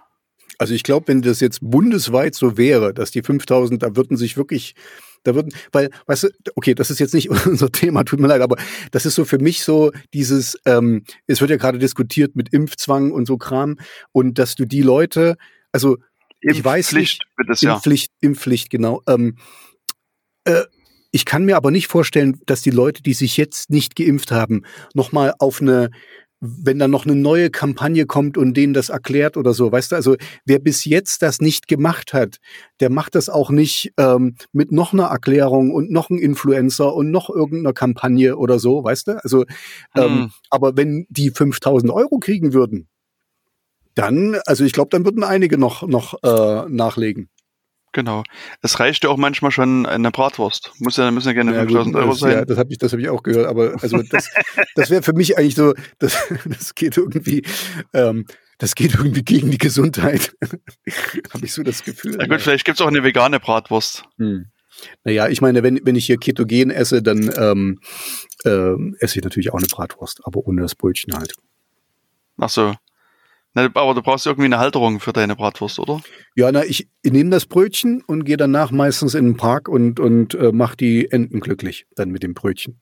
Also 0.60 0.74
ich 0.74 0.82
glaube, 0.82 1.08
wenn 1.08 1.22
das 1.22 1.40
jetzt 1.40 1.60
bundesweit 1.62 2.34
so 2.34 2.58
wäre, 2.58 2.92
dass 2.92 3.10
die 3.10 3.22
5000, 3.22 3.82
da 3.82 3.96
würden 3.96 4.18
sich 4.18 4.36
wirklich, 4.36 4.74
da 5.22 5.34
würden, 5.34 5.54
weil, 5.72 5.88
weißt 6.04 6.24
du, 6.24 6.28
okay, 6.54 6.74
das 6.74 6.90
ist 6.90 6.98
jetzt 6.98 7.14
nicht 7.14 7.30
unser 7.46 7.72
Thema, 7.72 8.04
tut 8.04 8.20
mir 8.20 8.26
leid, 8.28 8.42
aber 8.42 8.56
das 8.90 9.06
ist 9.06 9.14
so 9.14 9.24
für 9.24 9.38
mich 9.38 9.62
so 9.62 9.90
dieses, 10.12 10.58
ähm, 10.66 11.04
es 11.26 11.40
wird 11.40 11.50
ja 11.50 11.56
gerade 11.56 11.78
diskutiert 11.78 12.36
mit 12.36 12.52
Impfzwang 12.52 13.10
und 13.10 13.24
so 13.24 13.38
Kram 13.38 13.78
und 14.12 14.38
dass 14.38 14.54
du 14.54 14.66
die 14.66 14.82
Leute, 14.82 15.38
also 15.72 15.96
ich 16.42 16.62
weiß 16.62 16.92
nicht, 16.92 17.22
Impfpflicht, 17.38 18.10
ja. 18.20 18.28
Impfpflicht, 18.28 18.68
genau, 18.68 19.00
ähm, 19.06 19.38
äh, 20.44 20.64
ich 21.10 21.24
kann 21.24 21.46
mir 21.46 21.56
aber 21.56 21.70
nicht 21.70 21.86
vorstellen, 21.86 22.38
dass 22.44 22.60
die 22.60 22.70
Leute, 22.70 23.02
die 23.02 23.14
sich 23.14 23.38
jetzt 23.38 23.70
nicht 23.70 23.96
geimpft 23.96 24.30
haben, 24.30 24.64
nochmal 24.92 25.32
auf 25.38 25.62
eine, 25.62 25.90
wenn 26.40 26.78
dann 26.78 26.90
noch 26.90 27.04
eine 27.04 27.14
neue 27.14 27.50
Kampagne 27.50 28.06
kommt 28.06 28.38
und 28.38 28.56
denen 28.56 28.72
das 28.72 28.88
erklärt 28.88 29.36
oder 29.36 29.52
so, 29.52 29.70
weißt 29.70 29.92
du, 29.92 29.96
also 29.96 30.16
wer 30.46 30.58
bis 30.58 30.84
jetzt 30.86 31.22
das 31.22 31.40
nicht 31.40 31.68
gemacht 31.68 32.14
hat, 32.14 32.38
der 32.80 32.90
macht 32.90 33.14
das 33.14 33.28
auch 33.28 33.50
nicht 33.50 33.92
ähm, 33.98 34.36
mit 34.52 34.72
noch 34.72 34.92
einer 34.94 35.04
Erklärung 35.04 35.70
und 35.70 35.90
noch 35.90 36.08
einem 36.08 36.18
Influencer 36.18 36.94
und 36.94 37.10
noch 37.10 37.28
irgendeiner 37.28 37.74
Kampagne 37.74 38.36
oder 38.36 38.58
so, 38.58 38.82
weißt 38.82 39.08
du, 39.08 39.22
also 39.22 39.44
ähm, 39.94 40.04
hm. 40.04 40.30
aber 40.48 40.76
wenn 40.76 41.06
die 41.10 41.30
5000 41.30 41.92
Euro 41.92 42.18
kriegen 42.18 42.54
würden, 42.54 42.88
dann, 43.94 44.36
also 44.46 44.64
ich 44.64 44.72
glaube, 44.72 44.90
dann 44.90 45.04
würden 45.04 45.24
einige 45.24 45.58
noch, 45.58 45.86
noch 45.86 46.22
äh, 46.22 46.68
nachlegen. 46.68 47.28
Genau. 47.92 48.22
Es 48.62 48.78
reicht 48.78 49.02
ja 49.04 49.10
auch 49.10 49.16
manchmal 49.16 49.50
schon 49.50 49.84
eine 49.84 50.10
Bratwurst. 50.10 50.72
Muss 50.78 50.96
ja, 50.96 51.10
müssen 51.10 51.28
ja 51.28 51.34
gerne 51.34 51.52
ja, 51.52 51.60
5000 51.60 51.96
Euro 51.96 52.12
sein. 52.12 52.32
Ja, 52.32 52.44
das 52.44 52.56
habe 52.56 52.70
ich, 52.70 52.78
das 52.78 52.92
hab 52.92 53.00
ich 53.00 53.08
auch 53.08 53.22
gehört. 53.22 53.46
Aber 53.46 53.82
also 53.82 54.02
das, 54.02 54.30
das 54.76 54.90
wäre 54.90 55.02
für 55.02 55.12
mich 55.12 55.36
eigentlich 55.36 55.56
so, 55.56 55.74
das, 55.98 56.16
das 56.44 56.74
geht 56.74 56.96
irgendwie, 56.96 57.42
ähm, 57.92 58.26
das 58.58 58.74
geht 58.74 58.94
irgendwie 58.94 59.22
gegen 59.22 59.50
die 59.50 59.58
Gesundheit. 59.58 60.36
habe 61.32 61.44
ich 61.44 61.52
so 61.52 61.62
das 61.62 61.82
Gefühl. 61.82 62.16
Na 62.18 62.26
gut, 62.26 62.40
vielleicht 62.40 62.64
gibt's 62.64 62.80
auch 62.80 62.86
eine 62.86 63.02
vegane 63.02 63.40
Bratwurst. 63.40 64.04
Hm. 64.18 64.46
Naja, 65.04 65.28
ich 65.28 65.40
meine, 65.40 65.62
wenn, 65.62 65.80
wenn 65.84 65.96
ich 65.96 66.06
hier 66.06 66.16
ketogen 66.16 66.70
esse, 66.70 67.02
dann 67.02 67.30
ähm, 67.36 67.80
äh, 68.44 68.74
esse 69.00 69.18
ich 69.18 69.24
natürlich 69.24 69.52
auch 69.52 69.58
eine 69.58 69.66
Bratwurst, 69.66 70.20
aber 70.24 70.46
ohne 70.46 70.62
das 70.62 70.76
Brötchen 70.76 71.14
halt. 71.16 71.34
Ach 72.38 72.48
so. 72.48 72.74
Na, 73.54 73.64
aber 73.64 73.94
du 73.94 74.02
brauchst 74.02 74.26
irgendwie 74.26 74.44
eine 74.44 74.58
Halterung 74.58 75.00
für 75.00 75.12
deine 75.12 75.34
Bratwurst, 75.34 75.80
oder? 75.80 76.00
Ja, 76.36 76.52
na, 76.52 76.64
ich, 76.64 76.88
nehme 77.02 77.30
das 77.30 77.46
Brötchen 77.46 78.02
und 78.06 78.24
gehe 78.24 78.36
danach 78.36 78.70
meistens 78.70 79.14
in 79.14 79.24
den 79.24 79.36
Park 79.36 79.68
und, 79.68 79.98
und 79.98 80.34
äh, 80.34 80.52
mache 80.52 80.76
die 80.76 81.10
Enten 81.10 81.40
glücklich, 81.40 81.86
dann 81.96 82.10
mit 82.10 82.22
dem 82.22 82.34
Brötchen. 82.34 82.80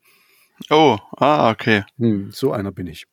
Oh, 0.69 0.99
ah, 1.17 1.51
okay. 1.51 1.85
Hm, 1.99 2.31
so 2.33 2.53
einer 2.53 2.73
bin 2.73 2.87
ich. 2.87 3.07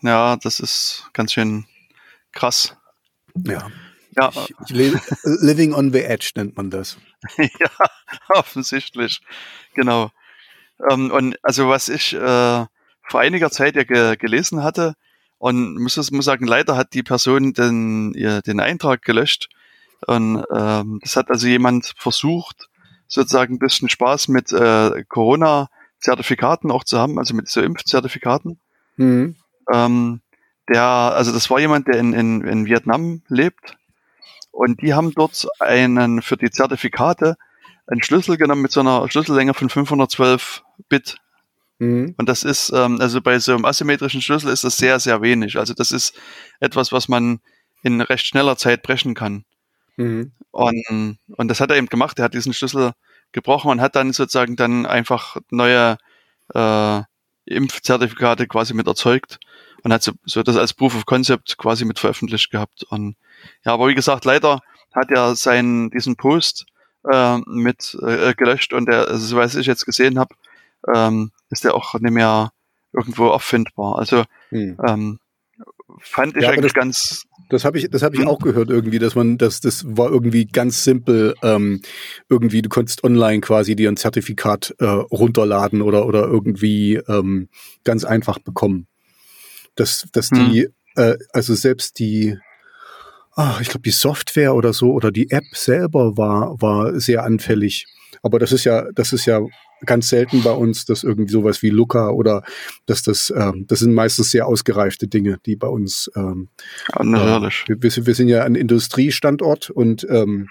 Ja, 0.00 0.36
das 0.36 0.60
ist 0.60 1.10
ganz 1.12 1.32
schön 1.32 1.66
krass. 2.32 2.76
Ja. 3.34 3.68
ja. 4.16 4.30
Ich, 4.30 4.54
ich 4.64 4.70
lebe, 4.70 5.00
living 5.24 5.74
on 5.74 5.92
the 5.92 6.02
edge 6.02 6.30
nennt 6.36 6.56
man 6.56 6.70
das. 6.70 6.96
ja, 7.36 7.70
offensichtlich. 8.28 9.20
Genau. 9.74 10.10
Ähm, 10.90 11.10
und 11.10 11.36
also 11.42 11.68
was 11.68 11.88
ich 11.88 12.14
äh, 12.14 12.64
vor 13.08 13.20
einiger 13.20 13.50
Zeit 13.50 13.76
ja 13.76 13.84
ge 13.84 14.16
gelesen 14.16 14.62
hatte, 14.62 14.94
und 15.38 15.80
muss, 15.80 16.10
muss 16.10 16.24
sagen, 16.24 16.46
leider 16.46 16.76
hat 16.76 16.94
die 16.94 17.02
Person 17.02 17.52
den, 17.52 18.14
ihr, 18.14 18.42
den 18.42 18.60
Eintrag 18.60 19.02
gelöscht. 19.02 19.48
Und 20.06 20.44
ähm, 20.54 21.00
das 21.02 21.16
hat 21.16 21.30
also 21.30 21.46
jemand 21.46 21.94
versucht, 21.96 22.68
sozusagen 23.08 23.54
ein 23.54 23.58
bisschen 23.58 23.88
Spaß 23.88 24.28
mit 24.28 24.52
äh, 24.52 25.04
Corona-Zertifikaten 25.08 26.70
auch 26.70 26.84
zu 26.84 26.98
haben, 26.98 27.18
also 27.18 27.34
mit 27.34 27.48
so 27.48 27.60
Impfzertifikaten. 27.60 28.58
Mhm. 28.96 29.36
Ähm, 29.72 30.20
der, 30.68 30.82
also 30.82 31.32
das 31.32 31.48
war 31.50 31.60
jemand, 31.60 31.86
der 31.88 31.98
in, 31.98 32.12
in, 32.12 32.42
in 32.42 32.66
Vietnam 32.66 33.22
lebt. 33.28 33.76
Und 34.50 34.80
die 34.82 34.94
haben 34.94 35.12
dort 35.14 35.46
einen 35.60 36.22
für 36.22 36.36
die 36.36 36.50
Zertifikate 36.50 37.36
einen 37.86 38.02
Schlüssel 38.02 38.36
genommen 38.36 38.62
mit 38.62 38.72
so 38.72 38.80
einer 38.80 39.08
Schlüssellänge 39.08 39.54
von 39.54 39.68
512 39.68 40.64
Bit. 40.88 41.18
Mhm. 41.78 42.14
Und 42.16 42.28
das 42.28 42.42
ist, 42.42 42.72
ähm, 42.74 43.00
also 43.00 43.20
bei 43.20 43.38
so 43.38 43.52
einem 43.52 43.64
asymmetrischen 43.64 44.22
Schlüssel 44.22 44.50
ist 44.50 44.64
das 44.64 44.76
sehr, 44.76 44.98
sehr 44.98 45.20
wenig. 45.22 45.58
Also 45.58 45.74
das 45.74 45.92
ist 45.92 46.18
etwas, 46.60 46.92
was 46.92 47.08
man 47.08 47.40
in 47.82 48.00
recht 48.00 48.26
schneller 48.26 48.56
Zeit 48.56 48.82
brechen 48.82 49.14
kann. 49.14 49.44
Mhm. 49.96 50.32
Und, 50.50 51.18
und 51.36 51.48
das 51.48 51.60
hat 51.60 51.70
er 51.70 51.76
eben 51.76 51.88
gemacht. 51.88 52.18
Er 52.18 52.24
hat 52.24 52.34
diesen 52.34 52.54
Schlüssel 52.54 52.92
gebrochen 53.32 53.70
und 53.70 53.80
hat 53.80 53.96
dann 53.96 54.12
sozusagen 54.12 54.56
dann 54.56 54.86
einfach 54.86 55.36
neue 55.50 55.98
äh, 56.54 57.02
Impfzertifikate 57.44 58.46
quasi 58.46 58.74
mit 58.74 58.86
erzeugt 58.86 59.38
und 59.82 59.92
hat 59.92 60.02
so, 60.02 60.12
so 60.24 60.42
das 60.42 60.56
als 60.56 60.74
Proof 60.74 60.96
of 60.96 61.06
Concept 61.06 61.56
quasi 61.58 61.84
mit 61.84 61.98
veröffentlicht 61.98 62.50
gehabt. 62.50 62.84
Und 62.84 63.16
ja, 63.64 63.72
aber 63.72 63.88
wie 63.88 63.94
gesagt, 63.94 64.24
leider 64.24 64.60
hat 64.94 65.10
er 65.10 65.36
seinen 65.36 65.90
diesen 65.90 66.16
Post 66.16 66.66
äh, 67.10 67.38
mit 67.46 67.96
äh, 68.02 68.34
gelöscht 68.34 68.72
und 68.72 68.86
der, 68.86 69.08
also, 69.08 69.24
so 69.24 69.36
was 69.36 69.54
ich 69.54 69.66
jetzt 69.66 69.84
gesehen 69.84 70.18
habe, 70.18 70.34
ähm, 70.94 71.30
ist 71.50 71.64
der 71.64 71.74
auch 71.74 71.94
nicht 71.94 72.12
mehr 72.12 72.50
irgendwo 72.92 73.28
auffindbar. 73.28 73.98
Also 73.98 74.24
hm. 74.50 74.76
ähm, 74.86 75.18
fand 76.00 76.36
ich 76.36 76.42
ja, 76.42 76.50
eigentlich 76.50 76.72
das, 76.72 76.74
ganz. 76.74 77.22
Das 77.48 77.64
habe 77.64 77.78
ich, 77.78 77.90
das 77.90 78.02
habe 78.02 78.16
ich 78.16 78.22
hm. 78.22 78.28
auch 78.28 78.38
gehört 78.38 78.70
irgendwie, 78.70 78.98
dass 78.98 79.14
man, 79.14 79.38
dass 79.38 79.60
das 79.60 79.84
war 79.86 80.10
irgendwie 80.10 80.46
ganz 80.46 80.82
simpel. 80.84 81.34
Ähm, 81.42 81.82
irgendwie, 82.28 82.62
du 82.62 82.68
konntest 82.68 83.04
online 83.04 83.40
quasi 83.40 83.76
dir 83.76 83.90
ein 83.90 83.96
Zertifikat 83.96 84.74
äh, 84.78 84.84
runterladen 84.84 85.82
oder 85.82 86.06
oder 86.06 86.24
irgendwie 86.24 86.96
ähm, 87.08 87.48
ganz 87.84 88.04
einfach 88.04 88.38
bekommen. 88.38 88.88
Dass, 89.74 90.08
dass 90.12 90.30
hm. 90.30 90.50
die, 90.50 90.68
äh, 90.96 91.16
also 91.32 91.54
selbst 91.54 91.98
die, 91.98 92.38
oh, 93.36 93.54
ich 93.60 93.68
glaube 93.68 93.82
die 93.82 93.90
Software 93.90 94.54
oder 94.54 94.72
so 94.72 94.92
oder 94.92 95.12
die 95.12 95.30
App 95.30 95.44
selber 95.52 96.16
war 96.16 96.60
war 96.60 96.98
sehr 96.98 97.24
anfällig. 97.24 97.86
Aber 98.22 98.38
das 98.38 98.52
ist 98.52 98.64
ja, 98.64 98.90
das 98.92 99.12
ist 99.12 99.26
ja 99.26 99.40
ganz 99.84 100.08
selten 100.08 100.42
bei 100.42 100.52
uns, 100.52 100.86
dass 100.86 101.04
irgendwie 101.04 101.30
sowas 101.30 101.62
wie 101.62 101.70
Luca 101.70 102.08
oder 102.08 102.42
dass 102.86 103.02
das, 103.02 103.32
ähm, 103.36 103.66
das 103.68 103.80
sind 103.80 103.92
meistens 103.92 104.30
sehr 104.30 104.46
ausgereifte 104.46 105.06
Dinge, 105.06 105.38
die 105.44 105.56
bei 105.56 105.68
uns. 105.68 106.10
Ähm, 106.16 106.48
ja, 106.96 107.04
natürlich. 107.04 107.64
Äh, 107.68 107.76
wir, 107.80 108.06
wir, 108.06 108.14
sind 108.14 108.28
ja 108.28 108.44
ein 108.44 108.54
Industriestandort 108.54 109.70
und 109.70 110.06
ähm, 110.08 110.48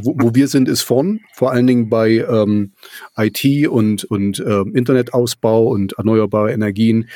wo, 0.00 0.14
wo 0.18 0.34
wir 0.34 0.48
sind, 0.48 0.68
ist 0.68 0.82
vorn, 0.82 1.20
vor 1.34 1.52
allen 1.52 1.66
Dingen 1.66 1.90
bei 1.90 2.24
ähm, 2.28 2.72
IT 3.16 3.68
und, 3.68 4.04
und 4.04 4.40
ähm, 4.40 4.74
Internetausbau 4.74 5.68
und 5.68 5.92
erneuerbare 5.94 6.52
Energien. 6.52 7.08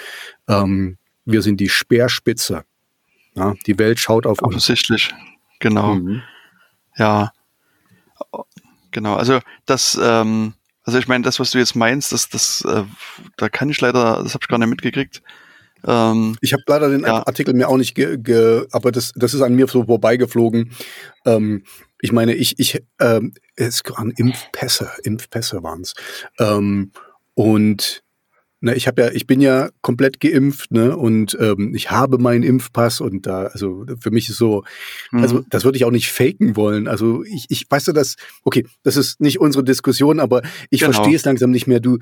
Ähm, 0.49 0.99
wir 1.25 1.43
sind 1.43 1.61
die 1.61 1.69
Speerspitze. 1.69 2.65
Ja, 3.35 3.55
die 3.67 3.79
Welt 3.79 3.99
schaut 3.99 4.26
auf 4.26 4.41
uns. 4.41 4.57
Offensichtlich, 4.57 5.11
genau. 5.59 5.97
Mhm. 5.97 6.23
Ja, 6.97 7.33
genau. 8.97 9.15
Also 9.15 9.41
das, 9.67 9.99
ähm, 10.03 10.55
also 10.83 10.99
ich 10.99 11.07
meine, 11.07 11.23
das, 11.23 11.38
was 11.38 11.50
du 11.50 11.59
jetzt 11.59 11.76
meinst, 11.76 12.12
das, 12.12 12.31
das, 12.31 12.65
äh, 12.65 12.85
da 13.37 13.49
kann 13.50 13.69
ich 13.69 13.81
leider, 13.81 14.23
das 14.23 14.33
habe 14.33 14.43
ich 14.43 14.49
gar 14.49 14.59
nicht 14.59 14.71
mitgekriegt. 14.71 15.23
Ähm, 15.87 16.37
ich 16.41 16.55
habe 16.55 16.62
leider 16.67 16.88
den 16.88 17.03
ja. 17.03 17.26
Artikel 17.26 17.53
mir 17.53 17.69
auch 17.69 17.76
nicht, 17.76 17.95
ge, 17.95 18.17
ge, 18.17 18.67
aber 18.73 18.91
das, 18.93 19.12
das 19.15 19.35
ist 19.35 19.43
an 19.43 19.55
mir 19.55 19.69
so 19.69 19.85
vorbeigeflogen. 19.85 20.73
Ähm, 21.26 21.65
ich 22.00 22.11
meine, 22.11 22.35
ich, 22.35 22.59
ich, 22.59 22.83
ähm, 22.99 23.35
es 23.55 23.83
waren 23.85 24.12
Impfpässe, 24.12 24.91
Impfpässe 25.05 25.62
waren's. 25.62 25.95
Ähm, 26.38 26.93
und 27.35 28.03
na, 28.66 28.75
ich 28.75 28.88
habe 28.88 29.00
ja, 29.00 29.11
ich 29.12 29.28
bin 29.28 29.40
ja 29.40 29.70
komplett 29.80 30.18
geimpft, 30.18 30.73
ne? 30.73 30.96
Und 30.96 31.38
ähm, 31.40 31.73
ich 31.76 31.92
habe 31.92 32.18
meinen 32.18 32.42
Impfpass 32.42 33.00
und 33.00 33.25
da, 33.25 33.44
also 33.44 33.87
für 34.00 34.11
mich 34.11 34.28
ist 34.28 34.38
so, 34.38 34.64
mhm. 35.12 35.23
also 35.23 35.44
das 35.49 35.64
würde 35.64 35.78
ich 35.78 35.85
auch 35.85 35.92
nicht 35.92 36.11
faken 36.11 36.56
wollen. 36.56 36.88
Also 36.88 37.23
ich, 37.23 37.46
ich 37.49 37.66
weißt 37.70 37.87
du 37.87 37.92
das, 37.92 38.16
okay, 38.42 38.66
das 38.82 38.96
ist 38.96 39.20
nicht 39.20 39.38
unsere 39.38 39.62
Diskussion, 39.62 40.18
aber 40.18 40.42
ich 40.68 40.80
genau. 40.80 40.92
verstehe 40.92 41.14
es 41.14 41.25
langsam 41.25 41.52
nicht 41.52 41.68
mehr. 41.68 41.78
Du, 41.78 41.99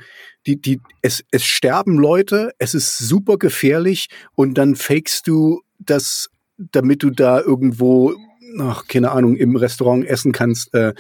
die, 0.46 0.58
die, 0.58 0.80
es, 1.02 1.22
es 1.30 1.44
sterben 1.44 1.98
Leute, 1.98 2.52
es 2.56 2.72
ist 2.72 2.96
super 2.96 3.36
gefährlich 3.36 4.08
und 4.34 4.56
dann 4.56 4.74
fakest 4.74 5.28
du 5.28 5.60
das, 5.78 6.30
damit 6.56 7.02
du 7.02 7.10
da 7.10 7.42
irgendwo, 7.42 8.14
ach, 8.58 8.86
keine 8.88 9.10
Ahnung, 9.10 9.36
im 9.36 9.54
Restaurant 9.56 10.06
essen 10.06 10.32
kannst. 10.32 10.72
Äh, 10.72 10.94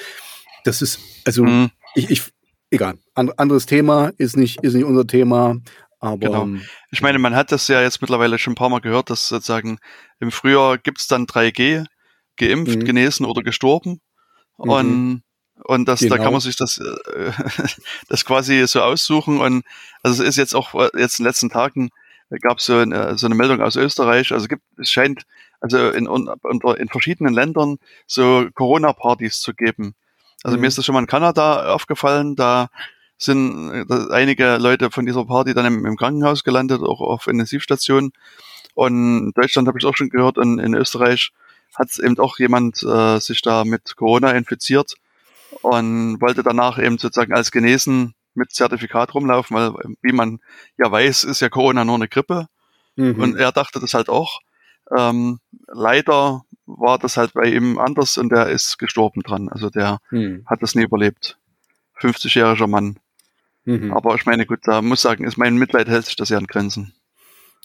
das 0.64 0.82
ist, 0.82 1.00
also 1.24 1.44
mhm. 1.44 1.70
ich, 1.94 2.10
ich, 2.10 2.22
egal. 2.74 2.98
And, 3.14 3.38
anderes 3.38 3.66
Thema, 3.66 4.12
ist 4.18 4.36
nicht, 4.36 4.62
ist 4.62 4.74
nicht 4.74 4.84
unser 4.84 5.06
Thema. 5.06 5.56
Aber, 6.00 6.18
genau. 6.18 6.42
Ähm, 6.42 6.62
ich 6.90 7.00
meine, 7.00 7.18
man 7.18 7.34
hat 7.34 7.52
das 7.52 7.68
ja 7.68 7.80
jetzt 7.80 8.00
mittlerweile 8.00 8.38
schon 8.38 8.52
ein 8.52 8.56
paar 8.56 8.68
Mal 8.68 8.80
gehört, 8.80 9.10
dass 9.10 9.28
sozusagen 9.28 9.78
im 10.20 10.30
Frühjahr 10.30 10.78
gibt's 10.78 11.06
dann 11.06 11.26
3G, 11.26 11.86
geimpft, 12.36 12.78
mhm. 12.78 12.84
genesen 12.84 13.26
oder 13.26 13.42
gestorben. 13.42 14.00
Mhm. 14.58 14.70
Und, 14.70 15.22
und 15.64 15.88
das, 15.88 16.00
genau. 16.00 16.16
da 16.16 16.22
kann 16.22 16.32
man 16.32 16.40
sich 16.40 16.56
das, 16.56 16.78
äh, 16.78 17.32
das 18.08 18.24
quasi 18.24 18.66
so 18.66 18.82
aussuchen. 18.82 19.40
Und 19.40 19.64
also 20.02 20.22
es 20.22 20.30
ist 20.30 20.36
jetzt 20.36 20.54
auch 20.54 20.74
jetzt 20.94 21.18
in 21.18 21.24
den 21.24 21.28
letzten 21.28 21.50
Tagen 21.50 21.90
gab 22.40 22.58
es 22.58 22.64
so 22.64 22.78
eine, 22.78 23.16
so 23.16 23.26
eine 23.26 23.34
Meldung 23.34 23.60
aus 23.60 23.76
Österreich. 23.76 24.32
Also 24.32 24.48
gibt, 24.48 24.62
es 24.78 24.90
scheint 24.90 25.22
also 25.60 25.90
in, 25.90 26.06
in 26.06 26.88
verschiedenen 26.88 27.32
Ländern 27.32 27.78
so 28.06 28.48
Corona-Partys 28.54 29.40
zu 29.40 29.54
geben. 29.54 29.94
Also 30.44 30.56
mhm. 30.56 30.60
mir 30.60 30.68
ist 30.68 30.78
das 30.78 30.84
schon 30.84 30.92
mal 30.92 31.00
in 31.00 31.08
Kanada 31.08 31.74
aufgefallen, 31.74 32.36
da 32.36 32.68
sind 33.16 33.90
einige 34.10 34.58
Leute 34.58 34.90
von 34.90 35.06
dieser 35.06 35.24
Party 35.24 35.54
dann 35.54 35.66
im, 35.66 35.86
im 35.86 35.96
Krankenhaus 35.96 36.44
gelandet, 36.44 36.82
auch 36.82 37.00
auf 37.00 37.26
Intensivstationen. 37.26 38.12
Und 38.74 39.26
in 39.26 39.32
Deutschland 39.34 39.66
habe 39.66 39.78
ich 39.78 39.86
auch 39.86 39.96
schon 39.96 40.10
gehört 40.10 40.36
und 40.36 40.58
in 40.58 40.74
Österreich 40.74 41.32
hat 41.74 41.98
eben 41.98 42.18
auch 42.18 42.38
jemand 42.38 42.82
äh, 42.82 43.18
sich 43.18 43.40
da 43.42 43.64
mit 43.64 43.96
Corona 43.96 44.32
infiziert 44.32 44.94
und 45.62 46.20
wollte 46.20 46.42
danach 46.42 46.78
eben 46.78 46.98
sozusagen 46.98 47.32
als 47.32 47.50
genesen 47.50 48.14
mit 48.34 48.52
Zertifikat 48.52 49.14
rumlaufen, 49.14 49.56
weil 49.56 49.72
wie 50.02 50.12
man 50.12 50.40
ja 50.76 50.90
weiß, 50.90 51.24
ist 51.24 51.40
ja 51.40 51.48
Corona 51.48 51.84
nur 51.84 51.94
eine 51.94 52.08
Grippe. 52.08 52.48
Mhm. 52.96 53.20
Und 53.20 53.36
er 53.36 53.52
dachte 53.52 53.80
das 53.80 53.94
halt 53.94 54.08
auch. 54.08 54.40
Ähm, 54.96 55.38
leider 55.66 56.43
war 56.66 56.98
das 56.98 57.16
halt 57.16 57.34
bei 57.34 57.46
ihm 57.46 57.78
anders 57.78 58.18
und 58.18 58.30
der 58.30 58.48
ist 58.48 58.78
gestorben 58.78 59.22
dran. 59.22 59.48
Also 59.48 59.70
der 59.70 59.98
mhm. 60.10 60.44
hat 60.46 60.62
das 60.62 60.74
nie 60.74 60.84
überlebt. 60.84 61.38
50-jähriger 62.00 62.66
Mann. 62.66 62.98
Mhm. 63.64 63.92
Aber 63.92 64.14
ich 64.14 64.26
meine, 64.26 64.46
gut, 64.46 64.60
da 64.64 64.82
muss 64.82 65.02
sagen, 65.02 65.24
ist 65.24 65.36
mein 65.36 65.56
Mitleid 65.56 65.88
hält 65.88 66.06
sich 66.06 66.16
das 66.16 66.28
ja 66.28 66.38
an 66.38 66.46
Grenzen. 66.46 66.94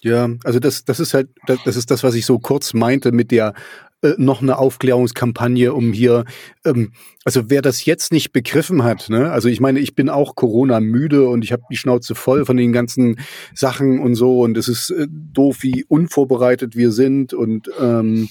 Ja, 0.01 0.29
also 0.45 0.59
das, 0.59 0.85
das 0.85 0.99
ist 0.99 1.13
halt, 1.13 1.29
das, 1.45 1.59
das 1.65 1.75
ist 1.75 1.91
das, 1.91 2.03
was 2.03 2.15
ich 2.15 2.25
so 2.25 2.39
kurz 2.39 2.73
meinte 2.73 3.11
mit 3.11 3.31
der 3.31 3.53
äh, 4.01 4.13
noch 4.17 4.41
eine 4.41 4.57
Aufklärungskampagne, 4.57 5.73
um 5.73 5.91
hier, 5.91 6.23
ähm, 6.63 6.93
also 7.25 7.49
wer 7.49 7.61
das 7.61 7.83
jetzt 7.83 8.13
nicht 8.13 8.31
begriffen 8.31 8.83
hat, 8.83 9.09
ne, 9.09 9.29
also 9.29 9.49
ich 9.49 9.59
meine, 9.59 9.79
ich 9.79 9.95
bin 9.95 10.09
auch 10.09 10.35
Corona 10.35 10.79
müde 10.79 11.27
und 11.27 11.43
ich 11.43 11.51
habe 11.51 11.63
die 11.69 11.75
Schnauze 11.75 12.15
voll 12.15 12.45
von 12.45 12.55
den 12.55 12.71
ganzen 12.71 13.19
Sachen 13.53 13.99
und 13.99 14.15
so 14.15 14.39
und 14.39 14.55
es 14.55 14.69
ist 14.69 14.91
äh, 14.91 15.05
doof, 15.09 15.57
wie 15.61 15.83
unvorbereitet 15.83 16.77
wir 16.77 16.93
sind 16.93 17.33
und 17.33 17.69
ähm, 17.77 18.29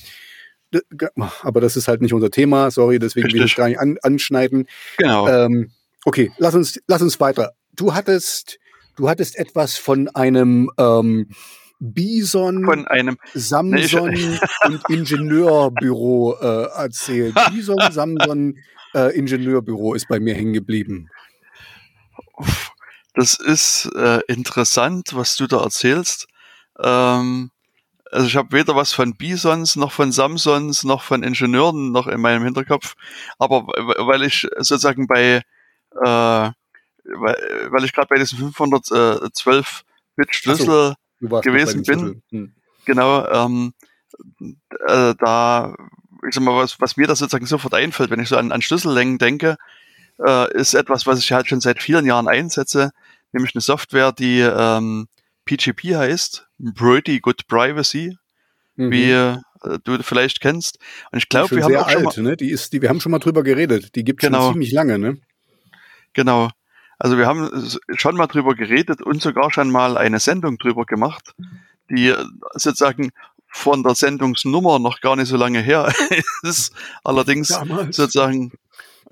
aber 1.42 1.60
das 1.60 1.76
ist 1.76 1.88
halt 1.88 2.02
nicht 2.02 2.12
unser 2.12 2.30
Thema, 2.30 2.70
sorry, 2.70 2.98
deswegen 2.98 3.26
Richtig. 3.26 3.40
will 3.40 3.46
ich 3.46 3.56
gar 3.56 3.68
nicht 3.68 3.78
an, 3.78 3.98
anschneiden. 4.02 4.66
Genau. 4.98 5.28
Ähm, 5.28 5.70
okay, 6.04 6.32
lass 6.38 6.54
uns, 6.54 6.80
lass 6.86 7.02
uns 7.02 7.18
weiter. 7.20 7.52
Du 7.74 7.94
hattest, 7.94 8.58
du 8.96 9.08
hattest 9.08 9.36
etwas 9.36 9.76
von 9.76 10.08
einem 10.08 10.70
ähm, 10.78 11.28
Bison, 11.80 12.64
von 12.64 12.86
einem 12.88 13.18
Samson 13.34 14.10
nee, 14.10 14.38
und 14.64 14.82
Ingenieurbüro 14.88 16.36
äh, 16.40 16.68
erzählt. 16.76 17.36
Bison, 17.52 17.78
Samson, 17.90 18.58
äh, 18.94 19.16
Ingenieurbüro 19.16 19.94
ist 19.94 20.08
bei 20.08 20.18
mir 20.18 20.34
hängen 20.34 20.52
geblieben. 20.52 21.08
Das 23.14 23.38
ist 23.38 23.88
äh, 23.96 24.20
interessant, 24.28 25.10
was 25.12 25.36
du 25.36 25.46
da 25.46 25.62
erzählst. 25.62 26.26
Ähm, 26.80 27.50
also 28.10 28.26
ich 28.26 28.36
habe 28.36 28.52
weder 28.52 28.76
was 28.76 28.92
von 28.92 29.16
Bisons 29.16 29.76
noch 29.76 29.92
von 29.92 30.12
Samsons 30.12 30.84
noch 30.84 31.02
von 31.02 31.22
Ingenieuren 31.22 31.92
noch 31.92 32.06
in 32.06 32.20
meinem 32.20 32.44
Hinterkopf, 32.44 32.94
aber 33.38 33.66
weil 33.66 34.22
ich 34.22 34.46
sozusagen 34.56 35.06
bei 35.06 35.42
äh, 35.92 36.50
weil, 37.10 37.68
weil 37.70 37.84
ich 37.84 37.92
gerade 37.92 38.08
bei 38.08 38.16
diesen 38.16 38.38
512 38.38 39.82
Bit 40.16 40.34
Schlüssel 40.34 40.94
so, 41.20 41.40
gewesen 41.40 41.82
bin, 41.82 42.22
hm. 42.30 42.52
genau, 42.84 43.26
ähm, 43.26 43.72
äh, 44.86 45.14
da 45.18 45.74
ich 46.26 46.34
sag 46.34 46.42
mal, 46.42 46.56
was, 46.56 46.80
was 46.80 46.96
mir 46.96 47.06
da 47.06 47.14
sozusagen 47.14 47.46
sofort 47.46 47.74
einfällt, 47.74 48.10
wenn 48.10 48.20
ich 48.20 48.28
so 48.28 48.36
an, 48.36 48.52
an 48.52 48.62
Schlüssellängen 48.62 49.18
denke, 49.18 49.56
äh, 50.24 50.52
ist 50.52 50.74
etwas, 50.74 51.06
was 51.06 51.20
ich 51.20 51.32
halt 51.32 51.48
schon 51.48 51.60
seit 51.60 51.82
vielen 51.82 52.06
Jahren 52.06 52.28
einsetze, 52.28 52.90
nämlich 53.32 53.54
eine 53.54 53.62
Software, 53.62 54.12
die 54.12 54.40
ähm, 54.40 55.08
PGP 55.48 55.96
heißt, 55.96 56.46
Pretty 56.74 57.20
Good 57.20 57.46
Privacy, 57.48 58.16
mhm. 58.76 58.90
wie 58.90 59.10
äh, 59.10 59.38
du 59.84 60.02
vielleicht 60.02 60.40
kennst. 60.40 60.78
Und 61.10 61.18
ich 61.18 61.28
glaube, 61.28 61.56
wir 61.56 61.64
haben 61.64 61.76
auch 61.76 61.86
alt, 61.86 62.14
schon 62.14 62.24
mal, 62.24 62.30
ne? 62.30 62.36
Die 62.36 62.50
ist, 62.50 62.72
die, 62.72 62.82
wir 62.82 62.90
haben 62.90 63.00
schon 63.00 63.12
mal 63.12 63.18
drüber 63.18 63.42
geredet. 63.42 63.94
Die 63.94 64.04
gibt 64.04 64.20
genau. 64.20 64.42
schon 64.42 64.54
ziemlich 64.54 64.72
lange, 64.72 64.98
ne? 64.98 65.18
Genau. 66.12 66.50
Also 66.98 67.16
wir 67.16 67.26
haben 67.26 67.48
schon 67.96 68.16
mal 68.16 68.26
drüber 68.26 68.54
geredet 68.54 69.00
und 69.02 69.22
sogar 69.22 69.52
schon 69.52 69.70
mal 69.70 69.96
eine 69.96 70.18
Sendung 70.18 70.58
drüber 70.58 70.84
gemacht, 70.84 71.34
die 71.88 72.12
sozusagen 72.54 73.10
von 73.46 73.82
der 73.82 73.94
Sendungsnummer 73.94 74.78
noch 74.78 75.00
gar 75.00 75.16
nicht 75.16 75.28
so 75.28 75.36
lange 75.36 75.60
her 75.60 75.92
ist. 76.42 76.72
Allerdings 77.04 77.48
Damals. 77.48 77.96
sozusagen 77.96 78.52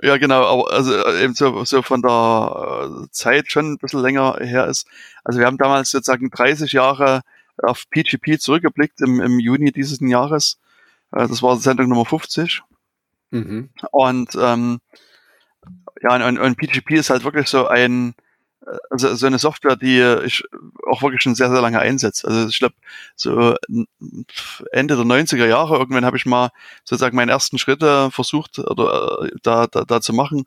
ja, 0.02 0.16
genau, 0.18 0.44
aber 0.44 0.72
also 0.72 0.94
äh, 0.94 1.24
eben 1.24 1.34
so, 1.34 1.64
so 1.64 1.82
von 1.82 2.02
der 2.02 3.04
äh, 3.04 3.10
Zeit 3.10 3.50
schon 3.50 3.72
ein 3.72 3.78
bisschen 3.78 4.02
länger 4.02 4.36
her 4.40 4.66
ist. 4.66 4.86
Also 5.24 5.38
wir 5.38 5.46
haben 5.46 5.58
damals 5.58 5.90
sozusagen 5.90 6.30
30 6.30 6.72
Jahre 6.72 7.22
auf 7.58 7.88
PGP 7.90 8.38
zurückgeblickt 8.38 9.00
im, 9.00 9.20
im 9.20 9.38
Juni 9.38 9.72
dieses 9.72 10.00
Jahres. 10.00 10.58
Äh, 11.12 11.28
das 11.28 11.42
war 11.42 11.56
Sendung 11.56 11.88
Nummer 11.88 12.04
50. 12.04 12.62
Mhm. 13.30 13.70
Und 13.90 14.36
ähm, 14.40 14.80
ja, 16.02 16.26
und, 16.26 16.38
und 16.38 16.56
PGP 16.56 16.92
ist 16.92 17.10
halt 17.10 17.24
wirklich 17.24 17.48
so 17.48 17.66
ein 17.66 18.14
also 18.90 19.14
so 19.14 19.26
eine 19.26 19.38
Software, 19.38 19.76
die 19.76 20.00
ich 20.24 20.44
auch 20.86 21.02
wirklich 21.02 21.22
schon 21.22 21.34
sehr, 21.34 21.50
sehr 21.50 21.60
lange 21.60 21.78
einsetze. 21.78 22.26
Also 22.26 22.48
ich 22.48 22.58
glaube, 22.58 22.74
so 23.14 23.54
Ende 24.72 24.96
der 24.96 25.04
90er 25.04 25.46
Jahre, 25.46 25.76
irgendwann 25.76 26.04
habe 26.04 26.16
ich 26.16 26.26
mal 26.26 26.50
sozusagen 26.84 27.16
meine 27.16 27.32
ersten 27.32 27.58
Schritte 27.58 28.10
versucht 28.10 28.58
oder 28.58 29.22
äh, 29.22 29.30
da, 29.42 29.66
da, 29.66 29.84
da 29.84 30.00
zu 30.00 30.12
machen 30.12 30.44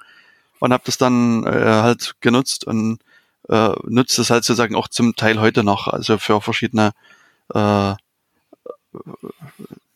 und 0.60 0.74
habe 0.74 0.84
das 0.86 0.98
dann 0.98 1.46
äh, 1.46 1.50
halt 1.50 2.16
genutzt 2.20 2.66
und 2.66 3.00
äh, 3.48 3.72
nutzt 3.84 4.20
das 4.20 4.30
halt 4.30 4.44
sozusagen 4.44 4.76
auch 4.76 4.90
zum 4.90 5.16
Teil 5.16 5.40
heute 5.40 5.64
noch, 5.64 5.88
also 5.88 6.18
für 6.18 6.42
verschiedene 6.42 6.92
äh, 7.54 7.94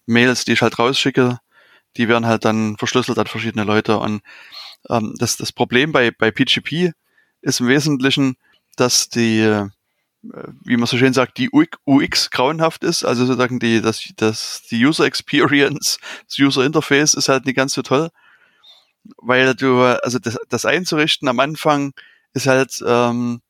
Mails, 0.05 0.45
die 0.45 0.53
ich 0.53 0.61
halt 0.61 0.79
rausschicke, 0.79 1.39
die 1.97 2.07
werden 2.07 2.25
halt 2.25 2.45
dann 2.45 2.77
verschlüsselt 2.77 3.19
an 3.19 3.27
verschiedene 3.27 3.65
Leute 3.65 3.97
und 3.99 4.21
ähm, 4.89 5.13
das, 5.17 5.37
das 5.37 5.51
Problem 5.51 5.91
bei, 5.91 6.11
bei 6.11 6.31
PGP 6.31 6.93
ist 7.43 7.59
im 7.59 7.67
Wesentlichen, 7.67 8.35
dass 8.75 9.09
die, 9.09 9.41
äh, 9.41 9.69
wie 10.63 10.77
man 10.77 10.87
so 10.87 10.97
schön 10.97 11.13
sagt, 11.13 11.37
die 11.37 11.49
UX 11.51 12.31
grauenhaft 12.31 12.83
ist. 12.83 13.03
Also 13.03 13.25
sozusagen 13.25 13.59
die, 13.59 13.81
das, 13.81 14.03
das, 14.15 14.63
die 14.71 14.83
User 14.83 15.05
Experience, 15.05 15.99
das 16.27 16.39
User 16.39 16.65
Interface 16.65 17.13
ist 17.13 17.29
halt 17.29 17.45
nicht 17.45 17.55
ganz 17.55 17.73
so 17.73 17.81
toll. 17.81 18.09
Weil 19.17 19.53
du, 19.53 19.81
also 19.81 20.17
das, 20.17 20.39
das 20.49 20.65
einzurichten 20.65 21.27
am 21.27 21.39
Anfang 21.39 21.93
ist 22.33 22.47
halt 22.47 22.81
ähm, 22.87 23.41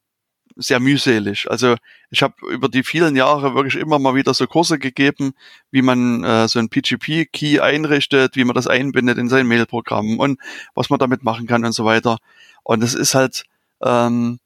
sehr 0.56 0.80
mühselig. 0.80 1.50
Also 1.50 1.76
ich 2.10 2.24
habe 2.24 2.34
über 2.50 2.70
die 2.70 2.84
vielen 2.84 3.16
Jahre 3.16 3.54
wirklich 3.54 3.76
immer 3.76 4.00
mal 4.00 4.16
wieder 4.16 4.34
so 4.34 4.48
Kurse 4.48 4.80
gegeben, 4.80 5.34
wie 5.70 5.84
man 5.84 6.24
äh, 6.24 6.48
so 6.48 6.58
ein 6.58 6.70
PGP-Key 6.70 7.60
einrichtet, 7.60 8.36
wie 8.36 8.44
man 8.44 8.56
das 8.56 8.68
einbindet 8.68 9.20
in 9.20 9.30
sein 9.30 9.48
Mailprogramm 9.48 10.20
und 10.20 10.40
was 10.74 10.90
man 10.90 11.00
damit 11.00 11.24
machen 11.24 11.46
kann 11.46 11.64
und 11.64 11.74
so 11.74 11.86
weiter. 11.86 12.18
Und 12.64 12.84
es 12.84 12.96
ist 12.96 13.14
halt 13.14 13.46
ähm, 13.84 14.40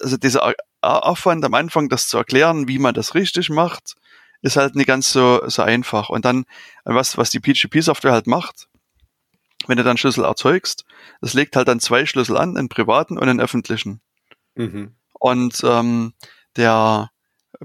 also 0.00 0.16
diese 0.16 0.40
Aufwand 0.80 1.44
am 1.44 1.54
Anfang, 1.54 1.88
das 1.88 2.08
zu 2.08 2.18
erklären, 2.18 2.68
wie 2.68 2.78
man 2.78 2.94
das 2.94 3.14
richtig 3.14 3.50
macht, 3.50 3.94
ist 4.42 4.56
halt 4.56 4.74
nicht 4.74 4.86
ganz 4.86 5.12
so, 5.12 5.42
so 5.48 5.62
einfach. 5.62 6.08
Und 6.08 6.24
dann, 6.24 6.44
was, 6.84 7.16
was 7.16 7.30
die 7.30 7.40
PGP-Software 7.40 8.12
halt 8.12 8.26
macht, 8.26 8.68
wenn 9.66 9.76
du 9.76 9.84
dann 9.84 9.96
Schlüssel 9.96 10.24
erzeugst, 10.24 10.84
das 11.20 11.34
legt 11.34 11.54
halt 11.54 11.68
dann 11.68 11.80
zwei 11.80 12.06
Schlüssel 12.06 12.36
an, 12.36 12.56
einen 12.56 12.68
privaten 12.68 13.16
und 13.16 13.28
einen 13.28 13.40
öffentlichen. 13.40 14.00
Mhm. 14.56 14.94
Und 15.12 15.62
ähm, 15.64 16.14
der 16.56 17.10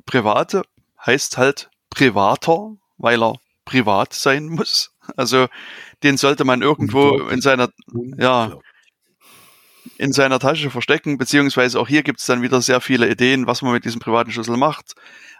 private 0.06 0.62
heißt 1.06 1.38
halt 1.38 1.70
privater, 1.89 2.75
weil 2.98 3.24
er 3.24 3.39
privat 3.66 4.13
sein 4.13 4.48
muss. 4.48 4.92
Also 5.16 5.48
den 6.04 6.18
sollte 6.18 6.44
man 6.44 6.62
irgendwo 6.62 7.18
in 7.30 7.42
seiner, 7.42 7.70
ja, 8.18 8.58
in 9.98 10.13
seiner 10.13 10.39
Tasche 10.39 10.70
verstecken, 10.70 11.18
beziehungsweise 11.18 11.80
auch 11.80 11.88
hier 11.88 12.04
gibt 12.04 12.20
es 12.20 12.25
dann 12.25 12.42
wieder 12.42 12.62
sehr 12.62 12.82
viele 12.82 13.10
Ideen, 13.10 13.48
was 13.48 13.62
man 13.62 13.74
mit 13.74 13.86
diesem 13.86 14.00
privaten 14.00 14.32
Schlüssel 14.32 14.58
macht, 14.58 14.94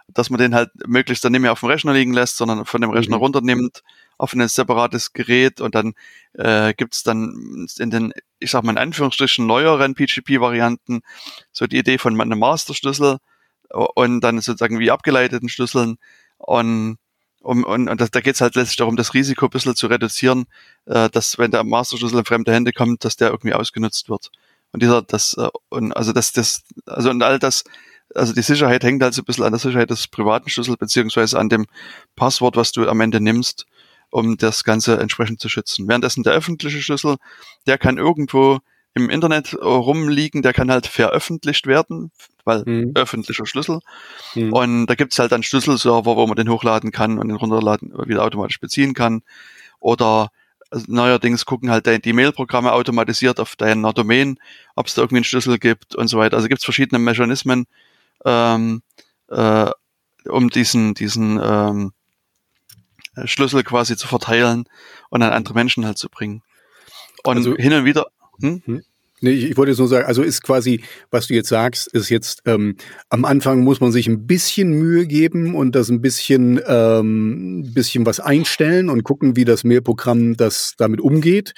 dass 0.08 0.30
man 0.30 0.38
den 0.38 0.54
halt 0.54 0.70
möglichst 0.86 1.24
dann 1.24 1.32
nicht 1.32 1.42
mehr 1.42 1.52
auf 1.52 1.60
dem 1.60 1.68
Rechner 1.68 1.92
liegen 1.92 2.12
lässt, 2.12 2.36
sondern 2.36 2.64
von 2.64 2.80
dem 2.80 2.90
Rechner 2.90 3.16
mhm. 3.16 3.22
runternimmt 3.22 3.82
auf 4.16 4.32
ein 4.32 4.46
separates 4.48 5.12
Gerät 5.12 5.60
und 5.60 5.74
dann 5.74 5.94
äh, 6.32 6.74
gibt 6.74 6.94
es 6.94 7.04
dann 7.04 7.68
in 7.78 7.90
den, 7.90 8.12
ich 8.40 8.50
sag 8.50 8.64
mal 8.64 8.72
in 8.72 8.78
Anführungsstrichen, 8.78 9.46
neueren 9.46 9.94
PGP-Varianten 9.94 11.02
so 11.52 11.66
die 11.66 11.78
Idee 11.78 11.98
von 11.98 12.20
einem 12.20 12.38
Masterschlüssel 12.38 13.18
und 13.70 14.20
dann 14.20 14.40
sozusagen 14.40 14.80
wie 14.80 14.90
abgeleiteten 14.90 15.48
Schlüsseln 15.48 15.98
und 16.38 16.98
um, 17.40 17.62
und, 17.62 17.88
und 17.88 18.00
das, 18.00 18.10
da 18.10 18.20
geht 18.20 18.34
es 18.34 18.40
halt 18.40 18.56
letztlich 18.56 18.76
darum, 18.78 18.96
das 18.96 19.14
Risiko 19.14 19.46
ein 19.46 19.50
bisschen 19.50 19.76
zu 19.76 19.86
reduzieren, 19.86 20.46
äh, 20.86 21.08
dass 21.08 21.38
wenn 21.38 21.52
der 21.52 21.62
Masterschlüssel 21.62 22.18
in 22.18 22.24
fremde 22.24 22.52
Hände 22.52 22.72
kommt, 22.72 23.04
dass 23.04 23.16
der 23.16 23.30
irgendwie 23.30 23.54
ausgenutzt 23.54 24.08
wird. 24.08 24.30
Und 24.72 24.82
dieser, 24.82 25.02
das, 25.02 25.34
äh, 25.34 25.48
und 25.68 25.92
also 25.92 26.12
das, 26.12 26.32
das, 26.32 26.62
also 26.86 27.10
und 27.10 27.22
all 27.22 27.38
das, 27.38 27.64
also 28.14 28.32
die 28.32 28.42
Sicherheit 28.42 28.84
hängt 28.84 29.02
halt 29.02 29.14
so 29.14 29.22
ein 29.22 29.24
bisschen 29.24 29.44
an 29.44 29.52
der 29.52 29.58
Sicherheit 29.58 29.90
des 29.90 30.08
privaten 30.08 30.48
Schlüssels, 30.48 30.76
beziehungsweise 30.78 31.38
an 31.38 31.48
dem 31.48 31.66
Passwort, 32.16 32.56
was 32.56 32.72
du 32.72 32.88
am 32.88 33.00
Ende 33.00 33.20
nimmst, 33.20 33.66
um 34.10 34.36
das 34.36 34.64
Ganze 34.64 34.98
entsprechend 34.98 35.40
zu 35.40 35.48
schützen. 35.48 35.88
Währenddessen 35.88 36.22
der 36.22 36.32
öffentliche 36.32 36.80
Schlüssel, 36.80 37.16
der 37.66 37.78
kann 37.78 37.98
irgendwo 37.98 38.58
im 38.94 39.10
Internet 39.10 39.54
rumliegen, 39.54 40.42
der 40.42 40.52
kann 40.52 40.70
halt 40.70 40.86
veröffentlicht 40.86 41.66
werden, 41.66 42.10
weil 42.44 42.62
mhm. 42.64 42.92
öffentlicher 42.94 43.46
Schlüssel. 43.46 43.80
Mhm. 44.34 44.52
Und 44.52 44.86
da 44.86 44.94
gibt's 44.94 45.18
halt 45.18 45.32
dann 45.32 45.42
Schlüsselserver, 45.42 46.16
wo 46.16 46.26
man 46.26 46.36
den 46.36 46.48
hochladen 46.48 46.90
kann 46.90 47.18
und 47.18 47.28
den 47.28 47.36
runterladen 47.36 47.92
wieder 48.06 48.24
automatisch 48.24 48.60
beziehen 48.60 48.94
kann. 48.94 49.22
Oder 49.78 50.30
neuerdings 50.86 51.44
gucken 51.44 51.70
halt 51.70 51.86
die 52.04 52.12
Mail-Programme 52.12 52.72
automatisiert 52.72 53.40
auf 53.40 53.56
deiner 53.56 53.92
Domain, 53.92 54.38
ob 54.74 54.86
es 54.86 54.94
da 54.94 55.02
irgendwie 55.02 55.18
einen 55.18 55.24
Schlüssel 55.24 55.58
gibt 55.58 55.94
und 55.94 56.08
so 56.08 56.18
weiter. 56.18 56.36
Also 56.36 56.48
gibt's 56.48 56.64
verschiedene 56.64 56.98
Mechanismen, 56.98 57.66
ähm, 58.24 58.82
äh, 59.28 59.70
um 60.28 60.50
diesen, 60.50 60.94
diesen 60.94 61.40
ähm, 61.42 61.92
Schlüssel 63.24 63.64
quasi 63.64 63.96
zu 63.96 64.06
verteilen 64.06 64.68
und 65.10 65.22
an 65.22 65.32
andere 65.32 65.54
Menschen 65.54 65.86
halt 65.86 65.98
zu 65.98 66.08
bringen. 66.08 66.42
Und 67.24 67.38
also, 67.38 67.56
hin 67.56 67.72
und 67.72 67.84
wieder. 67.84 68.06
Hm? 68.40 68.62
Nee, 69.20 69.32
ich, 69.32 69.56
wollte 69.56 69.70
jetzt 69.70 69.78
nur 69.78 69.88
sagen, 69.88 70.06
also 70.06 70.22
ist 70.22 70.42
quasi, 70.42 70.80
was 71.10 71.26
du 71.26 71.34
jetzt 71.34 71.48
sagst, 71.48 71.92
ist 71.92 72.08
jetzt 72.08 72.42
ähm, 72.46 72.76
am 73.08 73.24
Anfang 73.24 73.60
muss 73.60 73.80
man 73.80 73.90
sich 73.90 74.06
ein 74.06 74.26
bisschen 74.26 74.70
Mühe 74.70 75.06
geben 75.06 75.54
und 75.54 75.74
das 75.74 75.88
ein 75.88 76.00
bisschen, 76.00 76.60
ähm, 76.66 77.70
bisschen 77.74 78.06
was 78.06 78.20
einstellen 78.20 78.88
und 78.88 79.02
gucken, 79.02 79.34
wie 79.34 79.44
das 79.44 79.64
Mailprogramm 79.64 80.36
das 80.36 80.74
damit 80.78 81.00
umgeht. 81.00 81.54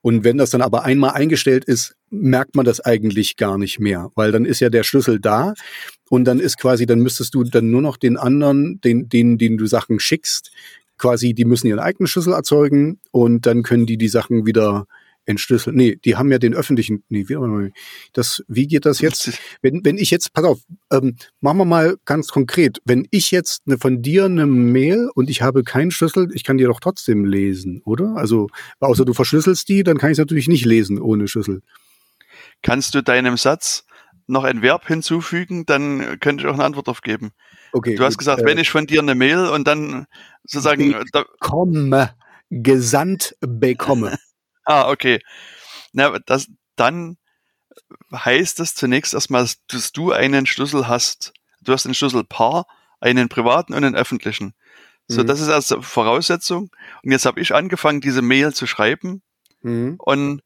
Und 0.00 0.24
wenn 0.24 0.38
das 0.38 0.50
dann 0.50 0.62
aber 0.62 0.84
einmal 0.84 1.10
eingestellt 1.10 1.64
ist, 1.64 1.94
merkt 2.10 2.56
man 2.56 2.64
das 2.64 2.80
eigentlich 2.80 3.36
gar 3.36 3.58
nicht 3.58 3.78
mehr, 3.78 4.10
weil 4.14 4.32
dann 4.32 4.44
ist 4.44 4.60
ja 4.60 4.68
der 4.68 4.82
Schlüssel 4.82 5.20
da 5.20 5.54
und 6.08 6.24
dann 6.24 6.40
ist 6.40 6.58
quasi, 6.58 6.86
dann 6.86 7.00
müsstest 7.00 7.34
du 7.34 7.44
dann 7.44 7.70
nur 7.70 7.82
noch 7.82 7.96
den 7.96 8.16
anderen, 8.16 8.80
den, 8.80 9.08
den, 9.08 9.38
den 9.38 9.56
du 9.56 9.66
Sachen 9.66 10.00
schickst, 10.00 10.50
quasi, 10.98 11.34
die 11.34 11.44
müssen 11.44 11.66
ihren 11.66 11.80
eigenen 11.80 12.06
Schlüssel 12.06 12.32
erzeugen 12.32 12.98
und 13.10 13.46
dann 13.46 13.62
können 13.62 13.86
die 13.86 13.98
die 13.98 14.08
Sachen 14.08 14.46
wieder 14.46 14.86
entschlüsseln. 15.26 15.76
Nee, 15.76 15.96
die 16.04 16.16
haben 16.16 16.30
ja 16.30 16.38
den 16.38 16.54
öffentlichen. 16.54 17.02
Nee, 17.08 17.28
wie, 17.28 17.72
das, 18.12 18.44
wie 18.48 18.66
geht 18.66 18.86
das 18.86 19.00
jetzt? 19.00 19.38
Wenn, 19.62 19.84
wenn 19.84 19.96
ich 19.96 20.10
jetzt, 20.10 20.32
pass 20.32 20.44
auf, 20.44 20.60
ähm, 20.92 21.16
machen 21.40 21.58
wir 21.58 21.64
mal 21.64 21.96
ganz 22.04 22.28
konkret. 22.28 22.80
Wenn 22.84 23.06
ich 23.10 23.30
jetzt 23.30 23.62
eine, 23.66 23.78
von 23.78 24.02
dir 24.02 24.26
eine 24.26 24.46
Mail 24.46 25.10
und 25.14 25.30
ich 25.30 25.42
habe 25.42 25.62
keinen 25.62 25.90
Schlüssel, 25.90 26.28
ich 26.34 26.44
kann 26.44 26.58
die 26.58 26.64
doch 26.64 26.80
trotzdem 26.80 27.24
lesen, 27.24 27.80
oder? 27.84 28.16
Also, 28.16 28.48
außer 28.80 29.04
du 29.04 29.14
verschlüsselst 29.14 29.68
die, 29.68 29.82
dann 29.82 29.98
kann 29.98 30.10
ich 30.10 30.14
es 30.14 30.18
natürlich 30.18 30.48
nicht 30.48 30.64
lesen 30.64 31.00
ohne 31.00 31.28
Schlüssel. 31.28 31.62
Kannst 32.62 32.94
du 32.94 33.02
deinem 33.02 33.36
Satz 33.36 33.84
noch 34.26 34.44
ein 34.44 34.62
Verb 34.62 34.86
hinzufügen, 34.86 35.66
dann 35.66 36.18
könnte 36.20 36.44
ich 36.44 36.48
auch 36.48 36.54
eine 36.54 36.64
Antwort 36.64 36.88
drauf 36.88 37.02
geben. 37.02 37.32
Okay. 37.72 37.94
Du 37.96 38.04
hast 38.04 38.18
gesagt, 38.18 38.42
äh, 38.42 38.46
wenn 38.46 38.58
ich 38.58 38.70
von 38.70 38.86
dir 38.86 39.00
eine 39.00 39.14
Mail 39.14 39.46
und 39.48 39.66
dann 39.66 40.06
sozusagen. 40.44 40.94
Komme, 41.40 42.14
gesandt 42.50 43.36
bekomme. 43.40 44.16
Ah, 44.64 44.90
okay. 44.90 45.20
Na, 45.92 46.18
das, 46.18 46.48
dann 46.76 47.16
heißt 48.12 48.60
das 48.60 48.74
zunächst 48.74 49.14
erstmal, 49.14 49.48
dass 49.68 49.92
du 49.92 50.12
einen 50.12 50.46
Schlüssel 50.46 50.88
hast. 50.88 51.32
Du 51.60 51.72
hast 51.72 51.86
ein 51.86 51.94
Schlüsselpaar, 51.94 52.66
einen 53.00 53.28
privaten 53.28 53.74
und 53.74 53.84
einen 53.84 53.96
öffentlichen. 53.96 54.54
So, 55.06 55.22
mhm. 55.22 55.26
das 55.26 55.40
ist 55.40 55.48
also 55.48 55.82
Voraussetzung. 55.82 56.70
Und 57.02 57.10
jetzt 57.10 57.26
habe 57.26 57.40
ich 57.40 57.54
angefangen, 57.54 58.00
diese 58.00 58.22
Mail 58.22 58.54
zu 58.54 58.66
schreiben. 58.66 59.22
Mhm. 59.62 59.96
Und 59.98 60.42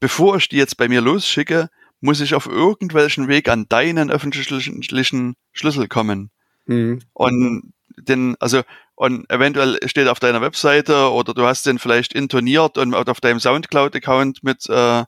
bevor 0.00 0.36
ich 0.36 0.48
die 0.48 0.56
jetzt 0.56 0.76
bei 0.76 0.88
mir 0.88 1.00
losschicke, 1.00 1.70
muss 2.00 2.20
ich 2.20 2.34
auf 2.34 2.46
irgendwelchen 2.46 3.28
Weg 3.28 3.48
an 3.48 3.66
deinen 3.68 4.10
öffentlichen 4.10 4.82
Schlüssel 4.82 5.88
kommen. 5.88 6.30
Mhm. 6.66 7.00
Und 7.14 7.72
den, 7.96 8.36
also 8.40 8.62
und 8.96 9.28
eventuell 9.30 9.78
steht 9.86 10.08
auf 10.08 10.20
deiner 10.20 10.40
Webseite 10.40 11.10
oder 11.10 11.34
du 11.34 11.44
hast 11.44 11.66
den 11.66 11.78
vielleicht 11.78 12.12
intoniert 12.12 12.78
und 12.78 12.94
auf 12.94 13.20
deinem 13.20 13.40
Soundcloud-Account 13.40 14.44
mit 14.44 14.68
äh, 14.68 15.04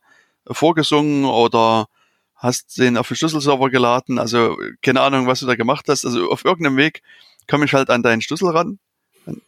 vorgesungen 0.50 1.24
oder 1.24 1.86
hast 2.34 2.78
den 2.78 2.96
auf 2.96 3.08
den 3.08 3.16
Schlüsselserver 3.16 3.70
geladen. 3.70 4.18
Also 4.18 4.56
keine 4.82 5.00
Ahnung, 5.00 5.26
was 5.26 5.40
du 5.40 5.46
da 5.46 5.54
gemacht 5.54 5.86
hast. 5.88 6.04
Also 6.04 6.30
auf 6.30 6.44
irgendeinem 6.44 6.76
Weg 6.76 7.02
komme 7.48 7.64
ich 7.64 7.74
halt 7.74 7.90
an 7.90 8.02
deinen 8.02 8.22
Schlüssel 8.22 8.50
ran 8.50 8.78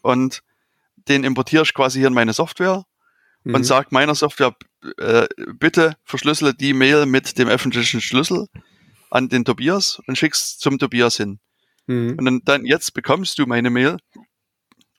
und 0.02 0.42
den 1.08 1.24
importiere 1.24 1.64
ich 1.64 1.74
quasi 1.74 1.98
hier 1.98 2.08
in 2.08 2.14
meine 2.14 2.32
Software 2.32 2.84
mhm. 3.44 3.54
und 3.54 3.64
sage 3.64 3.88
meiner 3.90 4.14
Software, 4.14 4.54
äh, 4.98 5.26
bitte 5.54 5.96
verschlüssele 6.04 6.54
die 6.54 6.74
Mail 6.74 7.06
mit 7.06 7.38
dem 7.38 7.48
öffentlichen 7.48 8.00
Schlüssel 8.00 8.46
an 9.10 9.28
den 9.28 9.44
Tobias 9.44 10.00
und 10.06 10.16
schick's 10.16 10.58
zum 10.58 10.78
Tobias 10.78 11.16
hin. 11.16 11.40
Mhm. 11.86 12.16
Und 12.18 12.24
dann, 12.24 12.40
dann 12.44 12.64
jetzt 12.64 12.94
bekommst 12.94 13.38
du 13.38 13.46
meine 13.46 13.70
Mail 13.70 13.96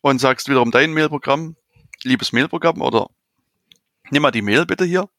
und 0.01 0.19
sagst 0.19 0.49
wiederum 0.49 0.71
dein 0.71 0.93
Mailprogramm, 0.93 1.55
liebes 2.03 2.31
Mailprogramm, 2.31 2.81
oder 2.81 3.09
nimm 4.09 4.21
mal 4.21 4.31
die 4.31 4.41
Mail 4.41 4.65
bitte 4.65 4.85
hier 4.85 5.09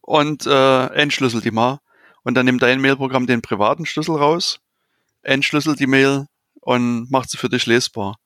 und 0.00 0.46
äh, 0.46 0.86
entschlüssel 0.86 1.40
die 1.40 1.50
mal. 1.50 1.80
Und 2.22 2.34
dann 2.34 2.46
nimmt 2.46 2.62
dein 2.62 2.80
Mailprogramm 2.80 3.26
den 3.26 3.42
privaten 3.42 3.86
Schlüssel 3.86 4.16
raus, 4.16 4.60
entschlüsselt 5.22 5.80
die 5.80 5.86
Mail 5.86 6.26
und 6.60 7.10
macht 7.10 7.30
sie 7.30 7.38
für 7.38 7.48
dich 7.48 7.66
lesbar. 7.66 8.18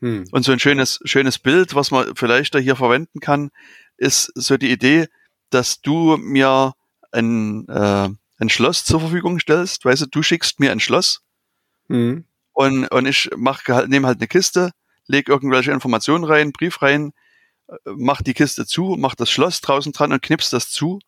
Hm. 0.00 0.24
Und 0.30 0.44
so 0.44 0.52
ein 0.52 0.58
schönes, 0.58 1.00
schönes 1.04 1.38
Bild, 1.38 1.74
was 1.74 1.90
man 1.90 2.14
vielleicht 2.16 2.54
da 2.54 2.58
hier 2.58 2.76
verwenden 2.76 3.20
kann, 3.20 3.50
ist 3.96 4.32
so 4.34 4.56
die 4.56 4.70
Idee, 4.70 5.06
dass 5.50 5.80
du 5.82 6.16
mir 6.16 6.72
ein, 7.10 7.68
äh, 7.68 8.08
ein 8.38 8.48
Schloss 8.48 8.84
zur 8.84 9.00
Verfügung 9.00 9.38
stellst. 9.38 9.84
Weißt 9.84 10.02
du, 10.02 10.06
du 10.06 10.22
schickst 10.22 10.60
mir 10.60 10.72
ein 10.72 10.80
Schloss 10.80 11.22
Mhm. 11.92 12.24
Und, 12.52 12.88
und 12.88 13.06
ich 13.06 13.30
mach, 13.36 13.66
nehme 13.86 14.06
halt 14.06 14.18
eine 14.18 14.28
Kiste, 14.28 14.70
leg 15.06 15.28
irgendwelche 15.28 15.72
Informationen 15.72 16.24
rein, 16.24 16.52
Brief 16.52 16.82
rein, 16.82 17.12
äh, 17.68 17.74
mach 17.96 18.22
die 18.22 18.34
Kiste 18.34 18.66
zu, 18.66 18.96
mach 18.98 19.14
das 19.14 19.30
Schloss 19.30 19.60
draußen 19.60 19.92
dran 19.92 20.12
und 20.12 20.22
knips 20.22 20.50
das 20.50 20.70
zu. 20.70 20.98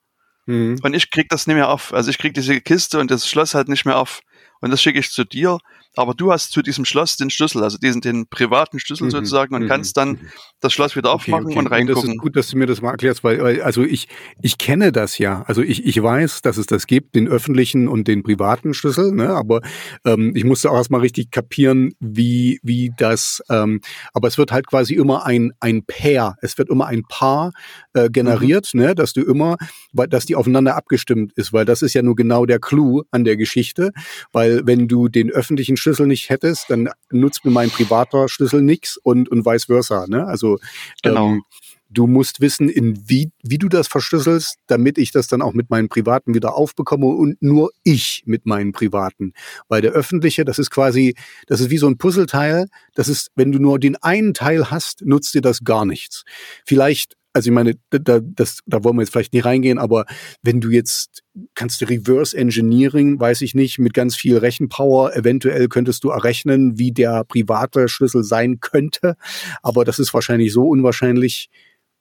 Mhm. 0.46 0.78
Und 0.82 0.94
ich 0.94 1.10
krieg 1.10 1.28
das 1.28 1.46
nicht 1.46 1.56
mehr 1.56 1.68
auf. 1.68 1.92
Also 1.94 2.10
ich 2.10 2.18
krieg 2.18 2.34
diese 2.34 2.60
Kiste 2.60 2.98
und 2.98 3.10
das 3.10 3.28
Schloss 3.28 3.54
halt 3.54 3.68
nicht 3.68 3.84
mehr 3.84 3.98
auf. 3.98 4.20
Und 4.60 4.70
das 4.70 4.82
schicke 4.82 4.98
ich 4.98 5.10
zu 5.10 5.24
dir 5.24 5.58
aber 5.96 6.14
du 6.14 6.32
hast 6.32 6.52
zu 6.52 6.62
diesem 6.62 6.84
Schloss 6.84 7.16
den 7.16 7.30
Schlüssel, 7.30 7.62
also 7.62 7.78
diesen 7.78 8.00
den 8.00 8.26
privaten 8.26 8.78
Schlüssel 8.78 9.04
mhm. 9.04 9.10
sozusagen 9.10 9.54
und 9.54 9.62
mhm. 9.62 9.68
kannst 9.68 9.96
dann 9.96 10.10
mhm. 10.10 10.18
das 10.60 10.72
Schloss 10.72 10.96
wieder 10.96 11.12
aufmachen 11.12 11.46
okay, 11.46 11.54
okay. 11.54 11.58
und 11.58 11.66
reingucken. 11.66 12.02
Und 12.02 12.08
das 12.08 12.14
ist 12.14 12.20
gut, 12.20 12.36
dass 12.36 12.48
du 12.48 12.58
mir 12.58 12.66
das 12.66 12.82
mal 12.82 12.90
erklärst, 12.90 13.24
weil, 13.24 13.40
weil 13.40 13.62
also 13.62 13.82
ich 13.82 14.08
ich 14.42 14.58
kenne 14.58 14.92
das 14.92 15.18
ja, 15.18 15.42
also 15.46 15.62
ich 15.62 15.84
ich 15.84 16.02
weiß, 16.02 16.42
dass 16.42 16.56
es 16.56 16.66
das 16.66 16.86
gibt, 16.86 17.14
den 17.14 17.28
öffentlichen 17.28 17.88
und 17.88 18.08
den 18.08 18.22
privaten 18.22 18.74
Schlüssel, 18.74 19.12
ne? 19.12 19.30
Aber 19.30 19.60
ähm, 20.04 20.32
ich 20.34 20.44
musste 20.44 20.70
auch 20.70 20.76
erstmal 20.76 21.00
richtig 21.00 21.30
kapieren, 21.30 21.92
wie 22.00 22.60
wie 22.62 22.92
das. 22.96 23.42
Ähm, 23.48 23.80
aber 24.12 24.28
es 24.28 24.38
wird 24.38 24.52
halt 24.52 24.66
quasi 24.66 24.94
immer 24.94 25.26
ein 25.26 25.52
ein 25.60 25.84
Pair, 25.84 26.36
es 26.42 26.58
wird 26.58 26.70
immer 26.70 26.86
ein 26.86 27.02
Paar 27.08 27.52
äh, 27.92 28.10
generiert, 28.10 28.70
mhm. 28.74 28.80
ne? 28.80 28.94
Dass 28.94 29.12
du 29.12 29.22
immer, 29.22 29.56
weil 29.92 30.08
dass 30.08 30.26
die 30.26 30.36
aufeinander 30.36 30.76
abgestimmt 30.76 31.32
ist, 31.34 31.52
weil 31.52 31.64
das 31.64 31.82
ist 31.82 31.94
ja 31.94 32.02
nur 32.02 32.16
genau 32.16 32.46
der 32.46 32.58
Clou 32.58 33.02
an 33.10 33.24
der 33.24 33.36
Geschichte, 33.36 33.92
weil 34.32 34.66
wenn 34.66 34.88
du 34.88 35.08
den 35.08 35.30
öffentlichen 35.30 35.76
Schlüssel 35.84 36.06
nicht 36.06 36.30
hättest, 36.30 36.70
dann 36.70 36.88
nutzt 37.10 37.44
mir 37.44 37.50
mein 37.50 37.70
privater 37.70 38.28
Schlüssel 38.28 38.62
nichts 38.62 38.96
und, 38.96 39.28
und 39.28 39.44
vice 39.44 39.66
versa. 39.66 40.06
Ne? 40.08 40.26
Also 40.26 40.58
genau. 41.02 41.32
ähm, 41.32 41.42
du 41.90 42.06
musst 42.06 42.40
wissen, 42.40 42.70
in 42.70 43.06
wie, 43.06 43.30
wie 43.42 43.58
du 43.58 43.68
das 43.68 43.86
verschlüsselst, 43.86 44.56
damit 44.66 44.96
ich 44.96 45.12
das 45.12 45.28
dann 45.28 45.42
auch 45.42 45.52
mit 45.52 45.68
meinen 45.68 45.90
Privaten 45.90 46.34
wieder 46.34 46.54
aufbekomme 46.54 47.06
und 47.06 47.40
nur 47.42 47.70
ich 47.82 48.22
mit 48.24 48.46
meinen 48.46 48.72
Privaten. 48.72 49.34
Weil 49.68 49.82
der 49.82 49.92
öffentliche, 49.92 50.46
das 50.46 50.58
ist 50.58 50.70
quasi, 50.70 51.14
das 51.46 51.60
ist 51.60 51.68
wie 51.68 51.78
so 51.78 51.86
ein 51.86 51.98
Puzzleteil. 51.98 52.66
Das 52.94 53.08
ist, 53.08 53.30
wenn 53.34 53.52
du 53.52 53.58
nur 53.58 53.78
den 53.78 53.96
einen 53.96 54.32
Teil 54.32 54.70
hast, 54.70 55.02
nutzt 55.04 55.34
dir 55.34 55.42
das 55.42 55.64
gar 55.64 55.84
nichts. 55.84 56.24
Vielleicht 56.64 57.14
also 57.34 57.50
ich 57.50 57.54
meine, 57.54 57.74
da, 57.90 58.20
das, 58.20 58.60
da 58.64 58.84
wollen 58.84 58.96
wir 58.96 59.02
jetzt 59.02 59.10
vielleicht 59.10 59.32
nicht 59.32 59.44
reingehen, 59.44 59.78
aber 59.78 60.06
wenn 60.42 60.60
du 60.60 60.70
jetzt 60.70 61.24
kannst 61.54 61.80
du 61.80 61.86
Reverse 61.86 62.36
Engineering, 62.36 63.18
weiß 63.18 63.42
ich 63.42 63.56
nicht, 63.56 63.80
mit 63.80 63.92
ganz 63.92 64.14
viel 64.14 64.38
Rechenpower, 64.38 65.14
eventuell 65.16 65.68
könntest 65.68 66.04
du 66.04 66.10
errechnen, 66.10 66.78
wie 66.78 66.92
der 66.92 67.24
private 67.24 67.88
Schlüssel 67.88 68.22
sein 68.22 68.60
könnte, 68.60 69.16
aber 69.62 69.84
das 69.84 69.98
ist 69.98 70.14
wahrscheinlich 70.14 70.52
so 70.52 70.68
unwahrscheinlich, 70.68 71.50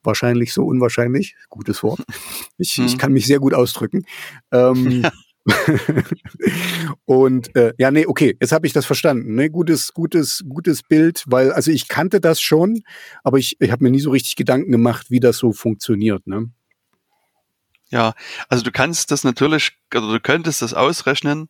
wahrscheinlich 0.04 0.54
so 0.54 0.64
unwahrscheinlich, 0.64 1.34
gutes 1.48 1.82
Wort. 1.82 2.00
Ich, 2.56 2.74
hm. 2.74 2.86
ich 2.86 2.96
kann 2.96 3.12
mich 3.12 3.26
sehr 3.26 3.40
gut 3.40 3.54
ausdrücken. 3.54 4.04
Ähm. 4.52 5.04
und 7.04 7.54
äh, 7.54 7.74
ja, 7.78 7.90
nee, 7.90 8.06
okay, 8.06 8.36
jetzt 8.40 8.52
habe 8.52 8.66
ich 8.66 8.72
das 8.72 8.86
verstanden. 8.86 9.34
Ne? 9.34 9.50
Gutes, 9.50 9.92
gutes, 9.92 10.44
gutes 10.48 10.82
Bild, 10.82 11.24
weil, 11.26 11.52
also 11.52 11.70
ich 11.70 11.88
kannte 11.88 12.20
das 12.20 12.40
schon, 12.40 12.82
aber 13.22 13.38
ich, 13.38 13.56
ich 13.60 13.70
habe 13.70 13.84
mir 13.84 13.90
nie 13.90 14.00
so 14.00 14.10
richtig 14.10 14.36
Gedanken 14.36 14.72
gemacht, 14.72 15.10
wie 15.10 15.20
das 15.20 15.36
so 15.38 15.52
funktioniert. 15.52 16.26
Ne? 16.26 16.50
Ja, 17.90 18.14
also 18.48 18.64
du 18.64 18.72
kannst 18.72 19.10
das 19.10 19.24
natürlich, 19.24 19.72
oder 19.94 20.12
du 20.12 20.20
könntest 20.20 20.62
das 20.62 20.72
ausrechnen, 20.72 21.48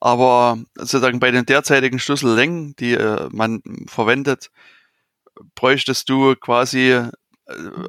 aber 0.00 0.58
sozusagen 0.74 1.20
bei 1.20 1.30
den 1.30 1.46
derzeitigen 1.46 1.98
Schlüssellängen, 1.98 2.76
die 2.76 2.92
äh, 2.92 3.28
man 3.32 3.62
verwendet, 3.86 4.50
bräuchtest 5.54 6.08
du 6.08 6.34
quasi 6.36 7.00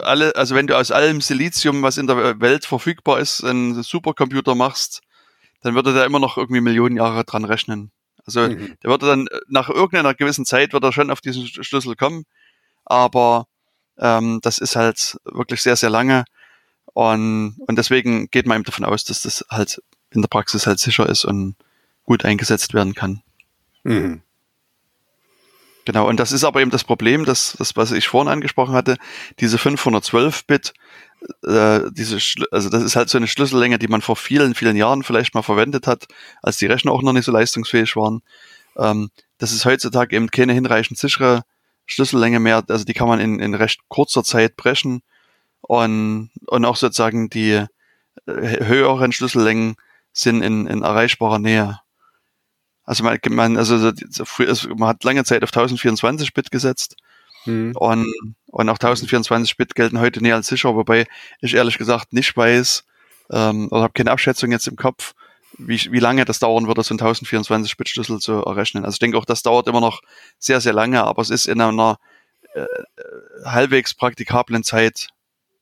alle, 0.02 0.36
also 0.36 0.56
wenn 0.56 0.68
du 0.68 0.78
aus 0.78 0.92
allem 0.92 1.22
Silizium, 1.22 1.84
was 1.84 1.98
in 1.98 2.08
der 2.08 2.40
Welt 2.42 2.66
verfügbar 2.66 3.20
ist, 3.20 3.44
einen 3.44 3.82
Supercomputer 3.82 4.56
machst, 4.56 5.02
dann 5.62 5.76
würde 5.76 5.94
der 5.94 6.06
immer 6.06 6.20
noch 6.20 6.38
irgendwie 6.38 6.62
Millionen 6.62 6.98
Jahre 6.98 7.24
dran 7.24 7.46
rechnen. 7.46 7.92
Also 8.26 8.42
mhm. 8.42 8.78
der 8.84 8.90
würde 8.90 9.06
dann 9.06 9.28
nach 9.48 9.70
irgendeiner 9.70 10.14
gewissen 10.14 10.46
Zeit 10.46 10.74
wird 10.74 10.84
er 10.84 10.94
schon 10.94 11.12
auf 11.12 11.22
diesen 11.22 11.46
Schlüssel 11.48 11.96
kommen, 11.96 12.26
aber 12.86 13.48
ähm, 13.98 14.40
das 14.42 14.58
ist 14.58 14.76
halt 14.76 15.18
wirklich 15.26 15.62
sehr, 15.62 15.76
sehr 15.76 15.90
lange 15.90 16.26
und, 16.94 17.58
und 17.68 17.78
deswegen 17.78 18.30
geht 18.30 18.46
man 18.46 18.58
eben 18.58 18.66
davon 18.66 18.86
aus, 18.86 19.04
dass 19.04 19.24
das 19.24 19.46
halt 19.50 19.82
in 20.12 20.22
der 20.22 20.30
Praxis 20.30 20.68
halt 20.68 20.80
sicher 20.80 21.08
ist 21.08 21.26
und 21.26 21.56
gut 22.04 22.26
eingesetzt 22.26 22.74
werden 22.74 22.94
kann. 22.94 23.22
Mhm. 23.84 24.22
Genau, 25.86 26.08
und 26.08 26.20
das 26.20 26.32
ist 26.32 26.44
aber 26.44 26.62
eben 26.62 26.72
das 26.72 26.84
Problem, 26.84 27.26
dass 27.26 27.56
das, 27.58 27.76
was 27.76 27.92
ich 27.92 28.08
vorhin 28.08 28.32
angesprochen 28.32 28.74
hatte, 28.74 28.98
diese 29.40 29.58
512-Bit, 29.58 30.74
äh, 31.44 31.82
diese, 31.92 32.18
also 32.52 32.70
das 32.70 32.84
ist 32.84 32.96
halt 32.96 33.10
so 33.10 33.18
eine 33.18 33.28
Schlüssellänge, 33.28 33.80
die 33.80 33.88
man 33.88 34.02
vor 34.02 34.16
vielen, 34.16 34.56
vielen 34.56 34.78
Jahren 34.78 35.04
vielleicht 35.04 35.36
mal 35.36 35.42
verwendet 35.42 35.88
hat, 35.88 36.08
als 36.42 36.58
die 36.58 36.68
Rechner 36.68 36.92
auch 36.92 37.02
noch 37.02 37.14
nicht 37.14 37.26
so 37.26 37.32
leistungsfähig 37.32 37.96
waren. 37.96 38.22
Ähm, 38.78 39.10
das 39.38 39.52
ist 39.52 39.66
heutzutage 39.66 40.16
eben 40.16 40.32
keine 40.32 40.54
hinreichend 40.54 40.98
sichere 40.98 41.44
Schlüssellänge 41.86 42.40
mehr, 42.40 42.64
also 42.68 42.86
die 42.86 42.94
kann 42.94 43.10
man 43.10 43.20
in, 43.20 43.40
in 43.40 43.54
recht 43.54 43.82
kurzer 43.90 44.24
Zeit 44.24 44.56
brechen 44.56 45.02
und, 45.62 46.30
und 46.48 46.66
auch 46.66 46.78
sozusagen 46.78 47.30
die 47.30 47.52
äh, 47.52 48.66
höheren 48.66 49.12
Schlüssellängen 49.12 49.76
sind 50.14 50.42
in, 50.42 50.68
in 50.68 50.82
erreichbarer 50.82 51.40
Nähe. 51.40 51.80
Also 52.86 53.04
man, 53.04 53.18
man, 53.30 53.58
also 53.58 53.92
man 54.76 54.90
hat 54.90 55.04
lange 55.04 55.24
Zeit 55.24 55.44
auf 55.44 55.50
1024 55.50 56.34
Bit 56.34 56.52
gesetzt 56.52 56.98
mhm. 57.46 57.74
und, 57.76 58.14
und 58.48 58.70
auch 58.70 58.76
1024 58.76 59.58
Bit 59.58 59.76
gelten 59.76 60.00
heute 60.00 60.22
näher 60.22 60.36
als 60.36 60.48
sicher, 60.48 60.76
wobei 60.76 61.08
ich 61.40 61.54
ehrlich 61.54 61.78
gesagt 61.78 62.14
nicht 62.14 62.36
weiß 62.36 62.84
ähm, 63.32 63.68
oder 63.72 63.84
habe 63.84 63.94
keine 63.94 64.12
Abschätzung 64.12 64.52
jetzt 64.52 64.68
im 64.68 64.76
Kopf, 64.76 65.14
wie, 65.58 65.92
wie 65.92 66.00
lange 66.00 66.26
das 66.26 66.40
dauern 66.40 66.68
würde, 66.68 66.84
so 66.84 66.94
einen 66.94 67.00
1024 67.00 67.78
Bit 67.78 67.90
Schlüssel 67.90 68.20
zu 68.20 68.34
errechnen. 68.34 68.84
Also 68.84 68.96
ich 68.96 69.00
denke 69.00 69.18
auch, 69.18 69.26
das 69.26 69.44
dauert 69.44 69.68
immer 69.68 69.82
noch 69.82 70.02
sehr, 70.38 70.60
sehr 70.60 70.74
lange, 70.74 71.04
aber 71.04 71.22
es 71.22 71.30
ist 71.30 71.48
in 71.48 71.62
einer 71.62 71.98
äh, 72.54 72.66
halbwegs 73.46 73.94
praktikablen 73.94 74.64
Zeit 74.64 75.10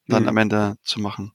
dann 0.08 0.24
mhm. 0.24 0.30
am 0.30 0.38
Ende 0.38 0.76
zu 0.84 1.00
machen. 1.00 1.34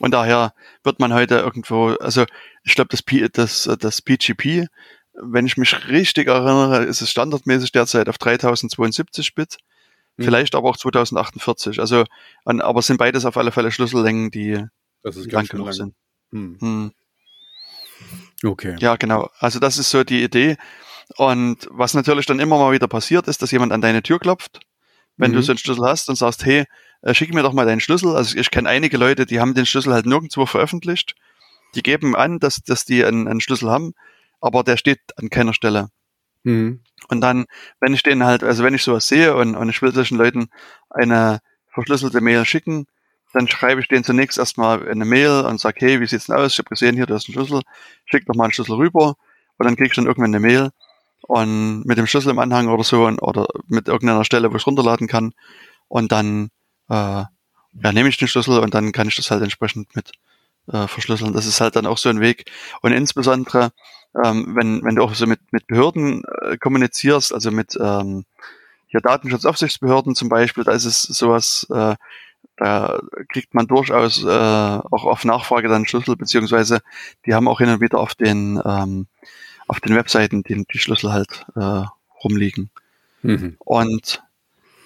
Und 0.00 0.12
daher 0.12 0.54
wird 0.84 1.00
man 1.00 1.12
heute 1.12 1.36
irgendwo, 1.36 1.88
also 2.00 2.24
ich 2.62 2.74
glaube, 2.74 2.88
das, 2.90 3.02
das, 3.32 3.78
das 3.80 4.02
PGP, 4.02 4.68
wenn 5.20 5.46
ich 5.46 5.56
mich 5.56 5.88
richtig 5.88 6.28
erinnere, 6.28 6.84
ist 6.84 7.00
es 7.00 7.10
standardmäßig 7.10 7.72
derzeit 7.72 8.08
auf 8.08 8.18
3072 8.18 9.34
Bit, 9.34 9.58
mhm. 10.16 10.24
vielleicht 10.24 10.54
aber 10.54 10.70
auch 10.70 10.76
2048. 10.76 11.80
Also, 11.80 12.04
an, 12.44 12.60
aber 12.60 12.82
sind 12.82 12.98
beides 12.98 13.24
auf 13.24 13.36
alle 13.36 13.50
Fälle 13.50 13.72
Schlüssellängen, 13.72 14.30
die 14.30 14.64
lang 15.02 15.46
genug 15.46 15.66
lang. 15.66 15.72
sind. 15.72 15.94
Hm. 16.32 16.56
Hm. 16.60 16.92
Okay. 18.44 18.76
Ja, 18.78 18.96
genau. 18.96 19.30
Also 19.38 19.58
das 19.58 19.78
ist 19.78 19.90
so 19.90 20.04
die 20.04 20.22
Idee. 20.22 20.56
Und 21.16 21.66
was 21.70 21.94
natürlich 21.94 22.26
dann 22.26 22.38
immer 22.38 22.58
mal 22.58 22.72
wieder 22.72 22.86
passiert, 22.86 23.28
ist, 23.28 23.42
dass 23.42 23.50
jemand 23.50 23.72
an 23.72 23.80
deine 23.80 24.02
Tür 24.02 24.18
klopft, 24.18 24.60
wenn 25.16 25.30
mhm. 25.30 25.36
du 25.36 25.42
so 25.42 25.52
einen 25.52 25.58
Schlüssel 25.58 25.84
hast 25.84 26.08
und 26.08 26.16
sagst, 26.16 26.44
hey, 26.44 26.66
äh, 27.02 27.14
schick 27.14 27.32
mir 27.32 27.42
doch 27.42 27.52
mal 27.52 27.66
deinen 27.66 27.80
Schlüssel. 27.80 28.16
Also 28.16 28.36
ich 28.36 28.50
kenne 28.50 28.68
einige 28.68 28.96
Leute, 28.96 29.26
die 29.26 29.40
haben 29.40 29.54
den 29.54 29.66
Schlüssel 29.66 29.92
halt 29.92 30.06
nirgendwo 30.06 30.46
veröffentlicht. 30.46 31.14
Die 31.74 31.82
geben 31.82 32.16
an, 32.16 32.38
dass, 32.38 32.62
dass 32.62 32.84
die 32.84 33.04
einen, 33.04 33.28
einen 33.28 33.40
Schlüssel 33.40 33.70
haben, 33.70 33.94
aber 34.40 34.64
der 34.64 34.76
steht 34.76 35.00
an 35.16 35.30
keiner 35.30 35.54
Stelle. 35.54 35.90
Mhm. 36.44 36.80
Und 37.08 37.20
dann, 37.20 37.46
wenn 37.80 37.94
ich 37.94 38.02
den 38.02 38.24
halt, 38.24 38.42
also 38.42 38.64
wenn 38.64 38.74
ich 38.74 38.82
sowas 38.82 39.06
sehe 39.06 39.36
und, 39.36 39.54
und 39.54 39.68
ich 39.68 39.82
will 39.82 39.92
solchen 39.92 40.18
Leuten 40.18 40.48
eine 40.90 41.40
verschlüsselte 41.72 42.20
Mail 42.20 42.44
schicken, 42.44 42.86
dann 43.32 43.48
schreibe 43.48 43.80
ich 43.80 43.88
denen 43.88 44.04
zunächst 44.04 44.38
erstmal 44.38 44.88
eine 44.88 45.04
Mail 45.04 45.44
und 45.46 45.60
sage, 45.60 45.76
hey, 45.80 46.00
wie 46.00 46.06
sieht's 46.06 46.26
denn 46.26 46.36
aus? 46.36 46.52
Ich 46.52 46.58
habe 46.58 46.70
gesehen, 46.70 46.96
hier, 46.96 47.06
du 47.06 47.14
hast 47.14 47.28
einen 47.28 47.34
Schlüssel, 47.34 47.62
schick 48.06 48.24
doch 48.26 48.34
mal 48.34 48.44
einen 48.44 48.52
Schlüssel 48.52 48.76
rüber 48.76 49.16
und 49.58 49.66
dann 49.66 49.76
krieg 49.76 49.88
ich 49.88 49.94
dann 49.94 50.06
irgendwann 50.06 50.34
eine 50.34 50.40
Mail 50.40 50.70
und 51.22 51.84
mit 51.84 51.98
dem 51.98 52.06
Schlüssel 52.06 52.30
im 52.30 52.38
Anhang 52.38 52.68
oder 52.68 52.84
so 52.84 53.04
und, 53.04 53.20
oder 53.20 53.46
mit 53.66 53.88
irgendeiner 53.88 54.24
Stelle, 54.24 54.50
wo 54.50 54.56
ich 54.56 54.66
runterladen 54.66 55.08
kann 55.08 55.34
und 55.88 56.10
dann 56.10 56.50
äh, 56.88 57.24
ja, 57.82 57.92
nehme 57.92 58.08
ich 58.08 58.16
den 58.16 58.28
Schlüssel 58.28 58.58
und 58.58 58.74
dann 58.74 58.92
kann 58.92 59.08
ich 59.08 59.16
das 59.16 59.30
halt 59.30 59.42
entsprechend 59.42 59.94
mit 59.94 60.12
äh, 60.72 60.86
verschlüsseln. 60.86 61.32
Das 61.32 61.46
ist 61.46 61.60
halt 61.60 61.76
dann 61.76 61.86
auch 61.86 61.98
so 61.98 62.08
ein 62.08 62.20
Weg. 62.20 62.50
Und 62.82 62.92
insbesondere, 62.92 63.72
ähm, 64.24 64.54
wenn, 64.56 64.82
wenn 64.84 64.96
du 64.96 65.02
auch 65.02 65.14
so 65.14 65.26
mit, 65.26 65.40
mit 65.52 65.66
Behörden 65.66 66.22
äh, 66.42 66.56
kommunizierst, 66.56 67.32
also 67.32 67.50
mit 67.50 67.76
ähm, 67.80 68.24
hier 68.86 69.00
Datenschutzaufsichtsbehörden 69.00 70.14
zum 70.14 70.28
Beispiel, 70.28 70.64
da 70.64 70.72
ist 70.72 70.86
es 70.86 71.02
sowas, 71.02 71.66
äh, 71.70 71.94
da 72.56 73.00
kriegt 73.28 73.54
man 73.54 73.66
durchaus 73.66 74.24
äh, 74.24 74.26
auch 74.28 75.04
auf 75.04 75.24
Nachfrage 75.24 75.68
dann 75.68 75.86
Schlüssel, 75.86 76.16
beziehungsweise 76.16 76.80
die 77.24 77.34
haben 77.34 77.48
auch 77.48 77.58
hin 77.58 77.68
und 77.68 77.80
wieder 77.80 77.98
auf 77.98 78.14
den 78.14 78.60
ähm, 78.64 79.06
auf 79.68 79.80
den 79.80 79.94
Webseiten 79.94 80.42
die, 80.42 80.64
die 80.64 80.78
Schlüssel 80.78 81.12
halt 81.12 81.46
äh, 81.54 81.84
rumliegen. 82.24 82.70
Mhm. 83.22 83.56
Und 83.58 84.22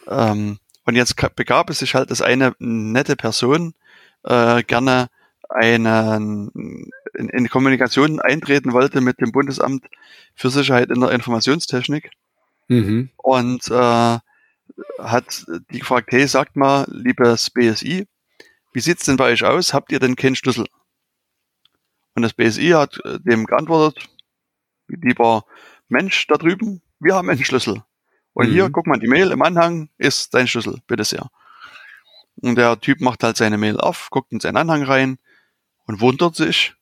ähm, 0.08 0.58
und 0.84 0.96
jetzt 0.96 1.16
begab 1.36 1.70
es 1.70 1.78
sich 1.78 1.94
halt, 1.94 2.10
dass 2.10 2.22
eine 2.22 2.54
nette 2.58 3.16
Person 3.16 3.74
äh, 4.24 4.62
gerne 4.62 5.08
einen, 5.48 6.90
in, 7.14 7.28
in 7.28 7.48
Kommunikation 7.48 8.20
eintreten 8.20 8.72
wollte 8.72 9.00
mit 9.00 9.20
dem 9.20 9.32
Bundesamt 9.32 9.86
für 10.34 10.50
Sicherheit 10.50 10.90
in 10.90 11.00
der 11.00 11.10
Informationstechnik. 11.10 12.10
Mhm. 12.68 13.10
Und 13.16 13.68
äh, 13.70 14.18
hat 14.98 15.44
die 15.70 15.78
gefragt, 15.80 16.08
hey, 16.10 16.26
sagt 16.26 16.56
mal, 16.56 16.86
liebes 16.90 17.50
BSI, 17.50 18.06
wie 18.72 18.80
sieht's 18.80 19.04
denn 19.04 19.16
bei 19.16 19.32
euch 19.32 19.44
aus? 19.44 19.74
Habt 19.74 19.92
ihr 19.92 19.98
denn 19.98 20.16
keinen 20.16 20.36
Schlüssel? 20.36 20.66
Und 22.14 22.22
das 22.22 22.32
BSI 22.32 22.70
hat 22.70 22.98
äh, 23.04 23.20
dem 23.20 23.44
geantwortet, 23.46 24.08
lieber 24.88 25.44
Mensch 25.88 26.26
da 26.26 26.36
drüben, 26.36 26.82
wir 26.98 27.14
haben 27.14 27.28
einen 27.28 27.44
Schlüssel. 27.44 27.82
Und 28.34 28.48
mhm. 28.48 28.52
hier, 28.52 28.70
guck 28.70 28.86
mal, 28.86 28.98
die 28.98 29.08
Mail 29.08 29.30
im 29.30 29.42
Anhang 29.42 29.88
ist 29.98 30.34
dein 30.34 30.48
Schlüssel, 30.48 30.78
bitte 30.86 31.04
sehr. 31.04 31.28
Und 32.36 32.56
der 32.56 32.80
Typ 32.80 33.00
macht 33.00 33.22
halt 33.22 33.36
seine 33.36 33.58
Mail 33.58 33.78
auf, 33.78 34.08
guckt 34.10 34.32
in 34.32 34.40
seinen 34.40 34.56
Anhang 34.56 34.82
rein 34.82 35.18
und 35.86 36.00
wundert 36.00 36.36
sich 36.36 36.74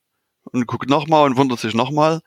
und 0.44 0.66
guckt 0.66 0.88
nochmal 0.88 1.26
und 1.26 1.36
wundert 1.36 1.60
sich 1.60 1.74
nochmal, 1.74 2.20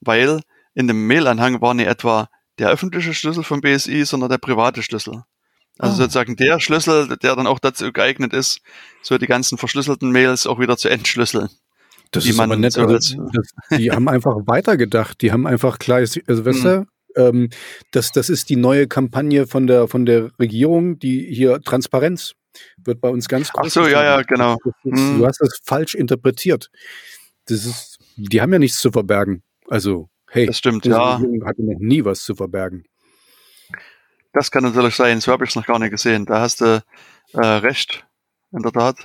weil 0.00 0.40
in 0.74 0.86
dem 0.86 1.06
Mailanhang 1.06 1.60
war 1.60 1.74
nicht 1.74 1.88
etwa 1.88 2.28
der 2.58 2.70
öffentliche 2.70 3.14
Schlüssel 3.14 3.44
vom 3.44 3.60
BSI, 3.60 4.04
sondern 4.04 4.30
der 4.30 4.38
private 4.38 4.82
Schlüssel. 4.82 5.24
Also 5.78 5.94
oh. 5.94 5.96
sozusagen 5.98 6.36
der 6.36 6.60
Schlüssel, 6.60 7.16
der 7.16 7.36
dann 7.36 7.46
auch 7.46 7.58
dazu 7.58 7.92
geeignet 7.92 8.32
ist, 8.32 8.60
so 9.02 9.16
die 9.18 9.26
ganzen 9.26 9.58
verschlüsselten 9.58 10.10
Mails 10.10 10.46
auch 10.46 10.58
wieder 10.58 10.76
zu 10.76 10.88
entschlüsseln. 10.88 11.48
Das 12.10 12.26
ist 12.26 12.40
aber 12.40 12.56
nett. 12.56 12.72
So 12.72 12.82
also, 12.82 13.28
die 13.70 13.90
haben 13.90 14.08
einfach 14.08 14.34
weitergedacht. 14.46 15.20
Die 15.20 15.30
haben 15.30 15.46
einfach 15.46 15.78
klar, 15.78 15.98
also 15.98 16.44
weißt 16.44 16.64
du, 16.64 16.86
ähm, 17.18 17.50
das, 17.90 18.12
das 18.12 18.30
ist 18.30 18.48
die 18.48 18.56
neue 18.56 18.86
Kampagne 18.86 19.46
von 19.46 19.66
der, 19.66 19.88
von 19.88 20.06
der 20.06 20.30
Regierung, 20.38 20.98
die 20.98 21.26
hier 21.34 21.60
Transparenz 21.60 22.34
wird 22.78 23.00
bei 23.00 23.08
uns 23.08 23.28
ganz 23.28 23.52
groß. 23.52 23.66
Ach 23.66 23.70
so, 23.70 23.86
ja, 23.86 24.02
ja, 24.02 24.22
genau. 24.22 24.56
Hm. 24.82 25.18
Du 25.18 25.26
hast 25.26 25.40
das 25.40 25.60
falsch 25.64 25.94
interpretiert. 25.94 26.70
Das 27.46 27.64
ist, 27.64 27.98
die 28.16 28.40
haben 28.40 28.52
ja 28.52 28.58
nichts 28.58 28.78
zu 28.78 28.90
verbergen. 28.90 29.42
Also, 29.68 30.08
hey, 30.30 30.46
das 30.46 30.58
stimmt, 30.58 30.86
ja. 30.86 31.16
Regierung 31.16 31.46
hatte 31.46 31.62
noch 31.62 31.78
nie 31.78 32.04
was 32.04 32.22
zu 32.22 32.34
verbergen. 32.34 32.84
Das 34.32 34.50
kann 34.50 34.62
natürlich 34.62 34.94
sein, 34.94 35.20
so 35.20 35.32
habe 35.32 35.44
ich 35.44 35.50
es 35.50 35.56
noch 35.56 35.66
gar 35.66 35.78
nicht 35.78 35.90
gesehen. 35.90 36.26
Da 36.26 36.40
hast 36.40 36.60
du 36.60 36.82
äh, 37.32 37.40
recht, 37.40 38.06
in 38.52 38.62
der 38.62 38.72
Tat. 38.72 38.96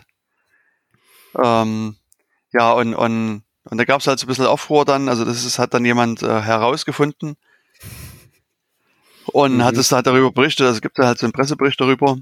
Ähm, 1.41 1.95
ja, 2.51 2.71
und, 2.73 2.93
und, 2.93 3.43
und 3.63 3.77
da 3.77 3.85
gab 3.85 4.01
es 4.01 4.07
halt 4.07 4.19
so 4.19 4.25
ein 4.25 4.27
bisschen 4.27 4.45
Aufruhr 4.45 4.85
dann, 4.85 5.09
also 5.09 5.25
das 5.25 5.45
ist, 5.45 5.57
hat 5.57 5.73
dann 5.73 5.85
jemand 5.85 6.21
äh, 6.21 6.41
herausgefunden 6.41 7.35
und 9.27 9.57
mhm. 9.57 9.63
hat 9.63 9.77
es 9.77 9.91
halt 9.91 10.07
darüber 10.07 10.31
berichtet, 10.31 10.65
also 10.65 10.75
es 10.75 10.81
gibt 10.81 10.99
da 10.99 11.07
halt 11.07 11.19
so 11.19 11.25
einen 11.25 11.33
Pressebericht 11.33 11.79
darüber 11.79 12.17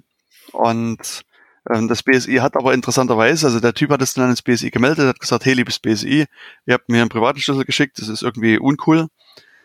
und 0.51 1.23
ähm, 1.69 1.87
das 1.87 2.03
BSI 2.03 2.35
hat 2.35 2.55
aber 2.55 2.73
interessanterweise, 2.73 3.47
also 3.47 3.59
der 3.59 3.73
Typ 3.73 3.91
hat 3.91 4.01
es 4.01 4.13
dann 4.13 4.25
ans 4.25 4.41
BSI 4.41 4.71
gemeldet, 4.71 5.07
hat 5.07 5.19
gesagt, 5.19 5.45
hey 5.45 5.53
liebes 5.53 5.79
BSI, 5.79 6.25
ihr 6.65 6.73
habt 6.73 6.89
mir 6.89 7.01
einen 7.01 7.09
privaten 7.09 7.39
Schlüssel 7.39 7.65
geschickt, 7.65 7.99
das 7.99 8.09
ist 8.09 8.23
irgendwie 8.23 8.57
uncool 8.57 9.07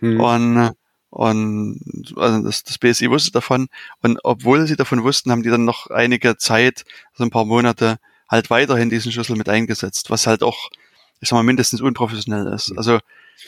mhm. 0.00 0.20
und 0.20 0.72
und 1.16 1.80
also 2.16 2.42
das, 2.42 2.62
das 2.62 2.76
BSI 2.76 3.08
wusste 3.08 3.30
davon. 3.30 3.68
Und 4.02 4.18
obwohl 4.22 4.66
sie 4.66 4.76
davon 4.76 5.02
wussten, 5.02 5.30
haben 5.30 5.42
die 5.42 5.48
dann 5.48 5.64
noch 5.64 5.86
einige 5.86 6.36
Zeit, 6.36 6.84
also 7.12 7.24
ein 7.24 7.30
paar 7.30 7.46
Monate, 7.46 7.96
halt 8.28 8.50
weiterhin 8.50 8.90
diesen 8.90 9.12
Schlüssel 9.12 9.36
mit 9.36 9.48
eingesetzt, 9.48 10.10
was 10.10 10.26
halt 10.26 10.42
auch, 10.42 10.68
ich 11.20 11.28
sag 11.28 11.36
mal, 11.36 11.42
mindestens 11.42 11.80
unprofessionell 11.80 12.46
ist. 12.52 12.72
Also 12.76 12.98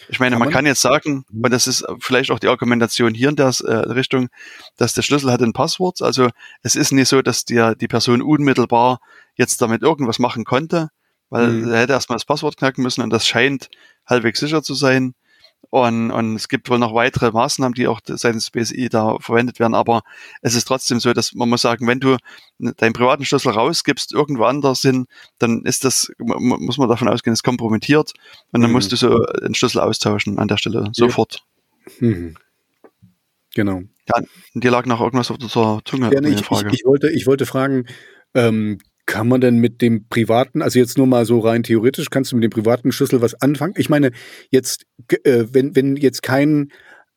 ich 0.08 0.20
meine, 0.20 0.38
man 0.38 0.50
kann 0.50 0.66
jetzt 0.66 0.82
sagen, 0.82 1.24
und 1.32 1.50
das 1.50 1.66
ist 1.66 1.84
vielleicht 2.00 2.30
auch 2.30 2.38
die 2.38 2.48
Argumentation 2.48 3.14
hier 3.14 3.30
in 3.30 3.36
der 3.36 3.52
äh, 3.64 3.72
Richtung, 3.72 4.28
dass 4.76 4.92
der 4.92 5.02
Schlüssel 5.02 5.32
hat 5.32 5.42
ein 5.42 5.52
Passwort. 5.52 6.02
Also 6.02 6.28
es 6.62 6.76
ist 6.76 6.92
nicht 6.92 7.08
so, 7.08 7.22
dass 7.22 7.44
dir 7.44 7.74
die 7.74 7.88
Person 7.88 8.22
unmittelbar 8.22 9.00
jetzt 9.34 9.62
damit 9.62 9.82
irgendwas 9.82 10.18
machen 10.18 10.44
konnte, 10.44 10.90
weil 11.30 11.48
mhm. 11.48 11.72
er 11.72 11.80
hätte 11.80 11.92
erstmal 11.94 12.16
das 12.16 12.26
Passwort 12.26 12.56
knacken 12.56 12.82
müssen 12.82 13.02
und 13.02 13.10
das 13.10 13.26
scheint 13.26 13.70
halbwegs 14.06 14.40
sicher 14.40 14.62
zu 14.62 14.74
sein. 14.74 15.14
Und, 15.70 16.10
und 16.10 16.36
es 16.36 16.48
gibt 16.48 16.70
wohl 16.70 16.78
noch 16.78 16.94
weitere 16.94 17.30
Maßnahmen, 17.30 17.74
die 17.74 17.88
auch 17.88 18.00
seitens 18.04 18.50
BSI 18.50 18.88
da 18.88 19.18
verwendet 19.18 19.58
werden. 19.60 19.74
Aber 19.74 20.02
es 20.40 20.54
ist 20.54 20.66
trotzdem 20.66 20.98
so, 20.98 21.12
dass 21.12 21.34
man 21.34 21.48
muss 21.48 21.62
sagen, 21.62 21.86
wenn 21.86 22.00
du 22.00 22.16
deinen 22.58 22.94
privaten 22.94 23.24
Schlüssel 23.26 23.52
rausgibst, 23.52 24.12
irgendwo 24.12 24.44
anders 24.44 24.80
hin, 24.80 25.06
dann 25.38 25.64
ist 25.64 25.84
das, 25.84 26.10
muss 26.18 26.78
man 26.78 26.88
davon 26.88 27.08
ausgehen, 27.08 27.34
ist 27.34 27.42
kompromittiert. 27.42 28.14
Und 28.52 28.62
dann 28.62 28.70
mhm. 28.70 28.76
musst 28.76 28.92
du 28.92 28.96
so 28.96 29.24
einen 29.42 29.54
Schlüssel 29.54 29.80
austauschen 29.80 30.38
an 30.38 30.48
der 30.48 30.56
Stelle, 30.56 30.88
sofort. 30.92 31.44
Mhm. 32.00 32.36
Genau. 33.54 33.82
Ja, 34.08 34.22
dir 34.54 34.70
lag 34.70 34.86
noch 34.86 35.00
irgendwas 35.00 35.30
auf 35.30 35.38
der 35.38 35.48
Zunge. 35.48 36.10
Ja, 36.12 36.20
nee, 36.20 36.30
ich, 36.30 36.40
ich, 36.40 36.62
ich, 36.72 36.84
wollte, 36.86 37.10
ich 37.10 37.26
wollte 37.26 37.44
fragen, 37.44 37.86
ähm, 38.34 38.78
kann 39.08 39.26
man 39.26 39.40
denn 39.40 39.56
mit 39.56 39.80
dem 39.80 40.06
privaten, 40.06 40.60
also 40.60 40.78
jetzt 40.78 40.98
nur 40.98 41.06
mal 41.06 41.24
so 41.24 41.40
rein 41.40 41.62
theoretisch, 41.62 42.10
kannst 42.10 42.30
du 42.30 42.36
mit 42.36 42.44
dem 42.44 42.50
privaten 42.50 42.92
Schlüssel 42.92 43.22
was 43.22 43.34
anfangen? 43.40 43.72
Ich 43.78 43.88
meine, 43.88 44.12
jetzt, 44.50 44.84
äh, 45.24 45.46
wenn, 45.50 45.74
wenn 45.74 45.96
jetzt 45.96 46.22
kein 46.22 46.70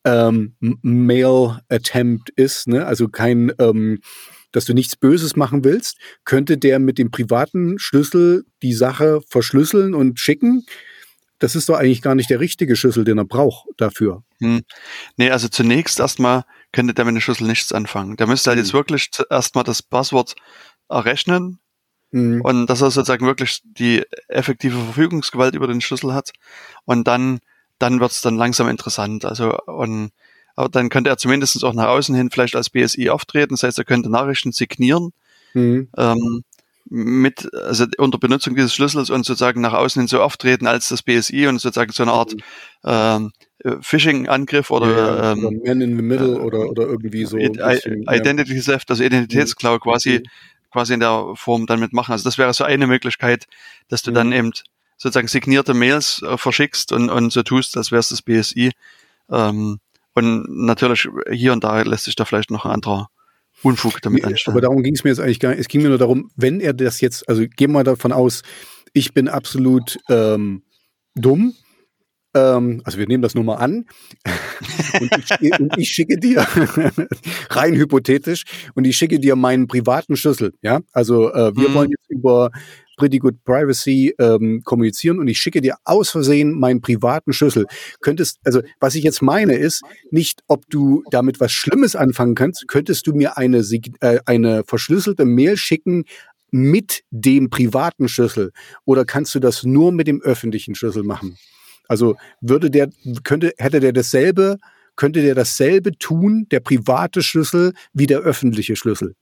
ähm, 0.05 0.55
Mail-Attempt 0.59 2.29
ist, 2.29 2.69
ne, 2.69 2.85
also 2.85 3.09
kein, 3.09 3.51
ähm, 3.59 3.99
dass 4.53 4.63
du 4.63 4.73
nichts 4.73 4.95
Böses 4.95 5.35
machen 5.35 5.65
willst, 5.65 5.97
könnte 6.23 6.57
der 6.57 6.79
mit 6.79 6.97
dem 6.97 7.11
privaten 7.11 7.77
Schlüssel 7.77 8.45
die 8.63 8.73
Sache 8.73 9.19
verschlüsseln 9.27 9.93
und 9.93 10.17
schicken? 10.17 10.65
Das 11.39 11.55
ist 11.55 11.67
doch 11.67 11.75
eigentlich 11.75 12.01
gar 12.01 12.15
nicht 12.15 12.29
der 12.29 12.39
richtige 12.39 12.77
Schlüssel, 12.77 13.03
den 13.03 13.17
er 13.17 13.25
braucht 13.25 13.67
dafür. 13.75 14.23
Hm. 14.39 14.61
Nee, 15.17 15.29
also 15.29 15.49
zunächst 15.49 15.99
erstmal 15.99 16.45
könnte 16.71 16.93
der 16.93 17.03
mit 17.03 17.15
dem 17.15 17.21
Schlüssel 17.21 17.47
nichts 17.47 17.73
anfangen. 17.73 18.15
Der 18.15 18.27
müsste 18.27 18.51
halt 18.51 18.59
hm. 18.59 18.63
jetzt 18.63 18.73
wirklich 18.73 19.09
erstmal 19.29 19.65
das 19.65 19.83
Passwort 19.83 20.35
errechnen 20.87 21.57
Mhm. 22.11 22.41
Und 22.41 22.67
dass 22.67 22.81
er 22.81 22.91
sozusagen 22.91 23.25
wirklich 23.25 23.61
die 23.63 24.03
effektive 24.27 24.77
Verfügungsgewalt 24.77 25.55
über 25.55 25.67
den 25.67 25.81
Schlüssel 25.81 26.13
hat. 26.13 26.31
Und 26.85 27.07
dann, 27.07 27.39
dann 27.79 27.99
wird 27.99 28.11
es 28.11 28.21
dann 28.21 28.35
langsam 28.35 28.67
interessant. 28.67 29.25
Also, 29.25 29.57
und, 29.65 30.11
aber 30.55 30.69
dann 30.69 30.89
könnte 30.89 31.09
er 31.09 31.17
zumindest 31.17 31.63
auch 31.63 31.73
nach 31.73 31.87
außen 31.87 32.13
hin 32.13 32.29
vielleicht 32.29 32.55
als 32.55 32.69
BSI 32.69 33.09
auftreten. 33.09 33.53
Das 33.53 33.63
heißt, 33.63 33.77
er 33.77 33.85
könnte 33.85 34.09
Nachrichten 34.09 34.51
signieren. 34.51 35.13
Mhm. 35.53 35.87
Ähm, 35.97 36.43
mit, 36.89 37.53
also 37.53 37.85
unter 37.99 38.17
Benutzung 38.17 38.55
dieses 38.55 38.73
Schlüssels 38.73 39.09
und 39.09 39.25
sozusagen 39.25 39.61
nach 39.61 39.73
außen 39.73 40.01
hin 40.01 40.07
so 40.07 40.21
auftreten 40.21 40.67
als 40.67 40.89
das 40.89 41.03
BSI 41.03 41.47
und 41.47 41.59
sozusagen 41.59 41.93
so 41.93 42.03
eine 42.03 42.11
Art 42.11 42.35
ähm, 42.83 43.31
Phishing-Angriff 43.79 44.71
oder, 44.71 44.89
ja, 44.89 45.31
ähm, 45.31 45.45
oder 45.45 45.57
Man 45.65 45.81
in 45.81 45.95
the 45.95 46.01
Middle 46.01 46.33
äh, 46.33 46.39
oder, 46.39 46.69
oder 46.69 46.87
irgendwie 46.87 47.23
so. 47.23 47.37
Bisschen, 47.37 48.03
Identity 48.09 48.59
Theft, 48.59 48.89
also 48.89 49.03
Identitätsklau 49.03 49.79
quasi 49.79 50.19
mhm 50.19 50.29
quasi 50.71 50.93
in 50.93 50.99
der 50.99 51.33
Form 51.35 51.65
dann 51.65 51.79
mitmachen. 51.79 52.11
Also 52.11 52.23
das 52.23 52.37
wäre 52.37 52.53
so 52.53 52.63
eine 52.63 52.87
Möglichkeit, 52.87 53.47
dass 53.87 54.01
du 54.01 54.11
mhm. 54.11 54.15
dann 54.15 54.31
eben 54.31 54.51
sozusagen 54.97 55.27
signierte 55.27 55.73
Mails 55.73 56.21
äh, 56.21 56.37
verschickst 56.37 56.91
und, 56.91 57.09
und 57.09 57.31
so 57.31 57.43
tust, 57.43 57.77
als 57.77 57.91
wäre 57.91 57.99
es 57.99 58.09
das 58.09 58.21
BSI. 58.21 58.71
Ähm, 59.29 59.79
und 60.13 60.45
natürlich 60.65 61.07
hier 61.31 61.53
und 61.53 61.63
da 61.63 61.81
lässt 61.81 62.05
sich 62.05 62.15
da 62.15 62.25
vielleicht 62.25 62.51
noch 62.51 62.65
ein 62.65 62.71
anderer 62.71 63.09
Unfug 63.63 64.01
damit 64.01 64.25
anstellen. 64.25 64.53
Aber 64.53 64.61
darum 64.61 64.83
ging 64.83 64.93
es 64.93 65.03
mir 65.03 65.11
jetzt 65.11 65.19
eigentlich 65.19 65.39
gar 65.39 65.49
nicht. 65.49 65.59
Es 65.59 65.67
ging 65.67 65.81
mir 65.81 65.89
nur 65.89 65.97
darum, 65.97 66.31
wenn 66.35 66.59
er 66.59 66.73
das 66.73 67.01
jetzt, 67.01 67.27
also 67.29 67.45
gehen 67.47 67.71
wir 67.71 67.83
davon 67.83 68.11
aus, 68.11 68.43
ich 68.93 69.13
bin 69.13 69.27
absolut 69.27 69.99
ähm, 70.09 70.63
dumm 71.15 71.53
ähm, 72.33 72.81
also 72.83 72.97
wir 72.97 73.07
nehmen 73.07 73.21
das 73.21 73.35
nur 73.35 73.43
mal 73.43 73.55
an. 73.55 73.85
und, 74.99 75.11
ich, 75.41 75.59
und, 75.59 75.77
ich, 75.77 75.89
schicke 75.89 76.17
dir, 76.17 76.41
rein 77.49 77.75
hypothetisch, 77.75 78.43
und 78.75 78.85
ich 78.85 78.97
schicke 78.97 79.19
dir 79.19 79.35
meinen 79.35 79.67
privaten 79.67 80.15
Schlüssel. 80.15 80.53
Ja, 80.61 80.81
also 80.91 81.31
äh, 81.33 81.55
wir 81.55 81.69
mhm. 81.69 81.73
wollen 81.73 81.89
jetzt 81.91 82.09
über 82.09 82.51
Pretty 82.97 83.17
Good 83.17 83.43
Privacy 83.45 84.13
ähm, 84.19 84.61
kommunizieren 84.63 85.17
und 85.19 85.27
ich 85.27 85.39
schicke 85.39 85.61
dir 85.61 85.75
aus 85.85 86.11
Versehen 86.11 86.59
meinen 86.59 86.81
privaten 86.81 87.33
Schlüssel. 87.33 87.65
Könntest, 87.99 88.39
also 88.43 88.61
was 88.79 88.93
ich 88.95 89.03
jetzt 89.03 89.23
meine 89.23 89.55
ist, 89.55 89.81
nicht 90.11 90.43
ob 90.47 90.69
du 90.69 91.03
damit 91.09 91.39
was 91.39 91.51
Schlimmes 91.51 91.95
anfangen 91.95 92.35
kannst, 92.35 92.67
könntest 92.67 93.07
du 93.07 93.13
mir 93.13 93.37
eine, 93.37 93.65
äh, 94.01 94.19
eine 94.25 94.63
verschlüsselte 94.67 95.25
Mail 95.25 95.57
schicken 95.57 96.03
mit 96.51 97.03
dem 97.09 97.49
privaten 97.49 98.07
Schlüssel 98.07 98.51
oder 98.85 99.03
kannst 99.03 99.33
du 99.33 99.39
das 99.39 99.63
nur 99.63 99.91
mit 99.91 100.05
dem 100.05 100.21
öffentlichen 100.21 100.75
Schlüssel 100.75 101.01
machen? 101.01 101.37
Also 101.91 102.15
würde 102.39 102.71
der, 102.71 102.89
könnte, 103.25 103.53
hätte 103.57 103.81
der 103.81 103.91
dasselbe, 103.91 104.59
könnte 104.95 105.21
der 105.21 105.35
dasselbe 105.35 105.91
tun, 105.97 106.47
der 106.49 106.61
private 106.61 107.21
Schlüssel, 107.21 107.73
wie 107.91 108.07
der 108.07 108.19
öffentliche 108.19 108.77
Schlüssel, 108.77 109.13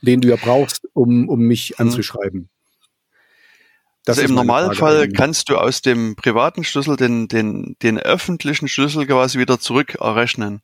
den 0.00 0.22
du 0.22 0.28
ja 0.28 0.36
brauchst, 0.36 0.88
um, 0.94 1.28
um 1.28 1.40
mich 1.40 1.72
mhm. 1.72 1.88
anzuschreiben. 1.88 2.48
Das 4.06 4.16
also 4.16 4.30
im 4.30 4.36
Normalfall 4.36 5.10
kannst 5.10 5.50
du 5.50 5.58
aus 5.58 5.82
dem 5.82 6.16
privaten 6.16 6.64
Schlüssel 6.64 6.96
den, 6.96 7.28
den, 7.28 7.76
den 7.82 7.98
öffentlichen 7.98 8.68
Schlüssel 8.68 9.04
quasi 9.04 9.38
wieder 9.38 9.60
zurück 9.60 9.96
errechnen. 9.96 10.62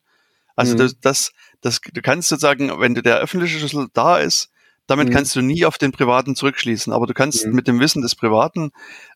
Also 0.56 0.72
mhm. 0.72 0.78
das, 0.78 0.98
das, 0.98 1.32
das, 1.60 1.80
du 1.92 2.00
kannst 2.00 2.30
sozusagen, 2.30 2.70
wenn 2.80 2.94
der 2.94 3.18
öffentliche 3.18 3.58
Schlüssel 3.58 3.88
da 3.92 4.16
ist, 4.16 4.48
damit 4.92 5.08
mhm. 5.08 5.12
kannst 5.14 5.34
du 5.34 5.40
nie 5.40 5.64
auf 5.64 5.78
den 5.78 5.90
privaten 5.90 6.36
zurückschließen, 6.36 6.92
aber 6.92 7.06
du 7.06 7.14
kannst 7.14 7.46
mhm. 7.46 7.54
mit 7.54 7.66
dem 7.66 7.80
Wissen 7.80 8.02
des 8.02 8.14
privaten 8.14 8.72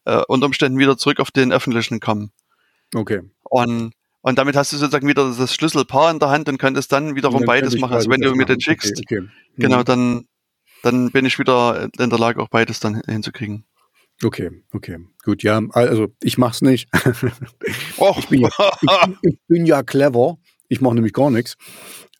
äh, 0.06 0.22
unter 0.26 0.46
Umständen 0.46 0.78
wieder 0.78 0.96
zurück 0.96 1.20
auf 1.20 1.30
den 1.30 1.52
öffentlichen 1.52 2.00
kommen. 2.00 2.32
Okay. 2.94 3.20
Und, 3.42 3.92
und 4.22 4.38
damit 4.38 4.56
hast 4.56 4.72
du 4.72 4.78
sozusagen 4.78 5.06
wieder 5.06 5.30
das 5.36 5.54
Schlüsselpaar 5.54 6.10
in 6.10 6.18
der 6.18 6.30
Hand 6.30 6.48
und 6.48 6.56
könntest 6.56 6.92
dann 6.92 7.14
wiederum 7.14 7.40
dann 7.40 7.46
beides 7.46 7.78
machen. 7.78 7.92
Also 7.92 8.08
wenn 8.08 8.22
du 8.22 8.34
mir 8.34 8.46
den 8.46 8.58
schickst, 8.58 8.98
okay, 8.98 9.18
okay. 9.18 9.20
Mhm. 9.20 9.62
genau, 9.62 9.82
dann, 9.82 10.26
dann 10.82 11.10
bin 11.10 11.26
ich 11.26 11.38
wieder 11.38 11.90
in 11.98 12.08
der 12.08 12.18
Lage, 12.18 12.40
auch 12.40 12.48
beides 12.48 12.80
dann 12.80 13.02
hinzukriegen. 13.06 13.66
Okay, 14.24 14.50
okay, 14.72 14.96
gut, 15.24 15.42
ja, 15.42 15.60
also 15.72 16.08
ich 16.22 16.38
mach's 16.38 16.62
nicht. 16.62 16.88
Ich, 18.18 18.28
bin 18.28 18.40
ja, 18.40 18.48
ich, 18.80 19.18
ich 19.22 19.38
bin 19.46 19.66
ja 19.66 19.82
clever. 19.82 20.38
Ich 20.68 20.80
mache 20.80 20.94
nämlich 20.94 21.12
gar 21.12 21.30
nichts. 21.30 21.56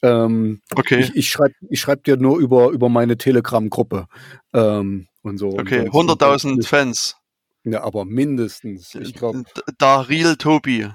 Ähm, 0.06 0.60
okay. 0.74 1.00
Ich, 1.00 1.16
ich 1.16 1.30
schreibe 1.30 1.54
ich 1.68 1.80
schreib 1.80 2.04
dir 2.04 2.16
nur 2.16 2.38
über, 2.38 2.70
über 2.70 2.88
meine 2.88 3.16
Telegram-Gruppe 3.16 4.06
ähm, 4.52 5.08
und 5.22 5.38
so. 5.38 5.48
Okay, 5.48 5.88
100.000 5.88 6.66
Fans. 6.66 7.16
Ja, 7.64 7.82
aber 7.82 8.04
mindestens. 8.04 8.94
Ich 8.94 9.14
glaube. 9.14 9.42
Da 9.78 10.02
Real 10.02 10.36
Tobi. 10.36 10.88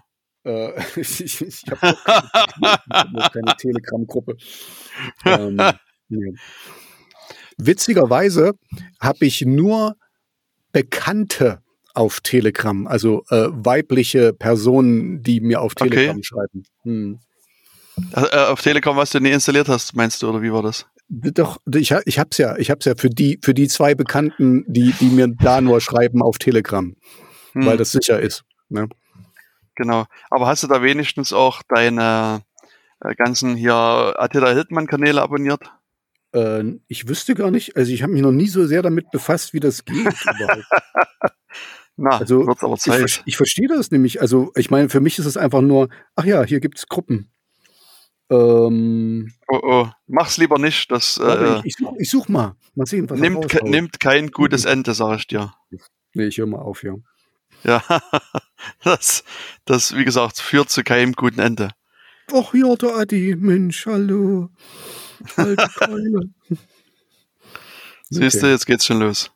Äh, 0.46 0.72
ich 0.96 1.42
ich 1.42 1.64
habe 1.70 1.98
keine, 2.90 3.30
keine 3.30 3.56
Telegram-Gruppe. 3.58 4.38
Ähm, 5.26 5.60
nee. 6.10 6.34
Witzigerweise 7.58 8.54
habe 9.00 9.26
ich 9.26 9.42
nur 9.42 9.98
Bekannte 10.72 11.62
auf 11.94 12.22
Telegram, 12.22 12.88
also 12.88 13.24
äh, 13.30 13.48
weibliche 13.50 14.32
Personen, 14.32 15.22
die 15.22 15.42
mir 15.42 15.62
auf 15.62 15.76
Telegram 15.76 16.16
okay. 16.16 16.24
schreiben. 16.24 16.64
Hm. 16.84 17.20
Äh, 18.14 18.38
auf 18.46 18.62
Telekom, 18.62 18.98
was 18.98 19.12
du 19.12 19.20
nie 19.20 19.32
installiert 19.32 19.68
hast, 19.68 19.96
meinst 19.96 20.22
du, 20.22 20.30
oder 20.30 20.42
wie 20.42 20.52
war 20.52 20.64
das? 20.64 20.86
Doch, 21.10 21.60
ich, 21.74 21.94
ich 22.06 22.20
hab's 22.20 22.38
ja, 22.38 22.56
ich 22.58 22.72
hab's 22.72 22.86
ja 22.86 22.96
für 22.96 23.10
die, 23.10 23.40
für 23.44 23.54
die 23.54 23.68
zwei 23.68 23.96
Bekannten, 23.96 24.64
die, 24.68 24.94
die 24.94 25.10
mir 25.10 25.28
da 25.28 25.60
nur 25.60 25.82
schreiben 25.82 26.22
auf 26.22 26.38
Telegram, 26.38 26.96
hm. 27.54 27.66
weil 27.66 27.78
das 27.78 27.92
sicher 27.92 28.20
ist. 28.20 28.44
Ne? 28.70 28.88
Genau. 29.76 30.06
Aber 30.30 30.48
hast 30.48 30.64
du 30.64 30.68
da 30.68 30.82
wenigstens 30.82 31.34
auch 31.34 31.64
deine 31.68 32.44
äh, 33.02 33.14
ganzen 33.16 33.56
hier 33.56 33.74
Attila 33.76 34.52
Hildmann-Kanäle 34.52 35.22
abonniert? 35.22 35.72
Äh, 36.34 36.64
ich 36.88 37.08
wüsste 37.08 37.36
gar 37.36 37.52
nicht, 37.52 37.76
also 37.76 37.92
ich 37.92 38.04
habe 38.04 38.14
mich 38.14 38.22
noch 38.22 38.32
nie 38.32 38.48
so 38.48 38.66
sehr 38.66 38.82
damit 38.82 39.12
befasst, 39.12 39.54
wie 39.54 39.60
das 39.60 39.84
geht 39.84 40.08
Na, 41.98 42.18
also, 42.18 42.48
wird's 42.48 42.64
aber 42.64 42.78
Zeit. 42.78 43.04
Ich, 43.06 43.22
ich 43.26 43.38
verstehe 43.38 43.68
das 43.68 43.92
nämlich. 43.92 44.22
Also, 44.22 44.52
ich 44.56 44.72
meine, 44.72 44.90
für 44.90 45.02
mich 45.02 45.20
ist 45.20 45.26
es 45.26 45.38
einfach 45.38 45.62
nur, 45.62 45.90
ach 46.16 46.24
ja, 46.24 46.44
hier 46.44 46.60
gibt's 46.60 46.88
Gruppen. 46.88 47.32
Ähm, 48.32 49.34
oh, 49.50 49.60
oh, 49.62 49.90
mach's 50.08 50.38
lieber 50.38 50.58
nicht. 50.58 50.90
Das, 50.90 51.18
äh, 51.18 51.60
ich, 51.60 51.66
ich, 51.66 51.76
such, 51.76 51.96
ich 52.00 52.10
such 52.10 52.30
mal. 52.30 52.56
Mal 52.76 52.86
sehen, 52.86 53.10
was 53.10 53.20
nimmt, 53.20 53.50
ke 53.50 53.70
nimmt 53.70 54.00
kein 54.00 54.32
gutes 54.32 54.64
Ende, 54.64 54.94
sag 54.94 55.18
ich 55.18 55.28
dir. 55.28 55.54
Nee, 56.14 56.28
ich 56.28 56.38
höre 56.38 56.48
mal 56.48 56.60
auf, 56.60 56.84
ja. 56.84 56.96
Ja, 57.64 57.84
das, 58.84 59.26
das, 59.66 59.98
wie 59.98 60.06
gesagt, 60.06 60.40
führt 60.40 60.70
zu 60.70 60.84
keinem 60.84 61.12
guten 61.12 61.42
Ende. 61.42 61.72
Ach 62.34 62.54
ja, 62.54 62.74
der 62.76 62.96
Adi, 62.96 63.36
Mensch, 63.36 63.86
hallo. 63.86 64.50
Alte. 65.36 65.70
Siehst 68.10 68.42
du, 68.42 68.48
jetzt 68.48 68.66
geht's 68.66 68.86
schon 68.86 69.00
los. 69.00 69.32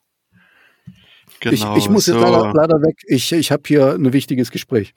Genau, 1.41 1.75
ich, 1.75 1.83
ich 1.83 1.89
muss 1.89 2.05
so. 2.05 2.13
jetzt 2.13 2.21
leider, 2.21 2.53
leider, 2.53 2.81
weg. 2.81 2.97
Ich, 3.07 3.31
ich 3.33 3.51
habe 3.51 3.63
hier 3.67 3.93
ein 3.93 4.13
wichtiges 4.13 4.51
Gespräch. 4.51 4.93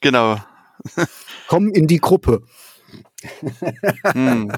Genau. 0.00 0.38
Komm 1.48 1.68
in 1.68 1.88
die 1.88 1.98
Gruppe. 1.98 2.42
Hm. 4.12 4.52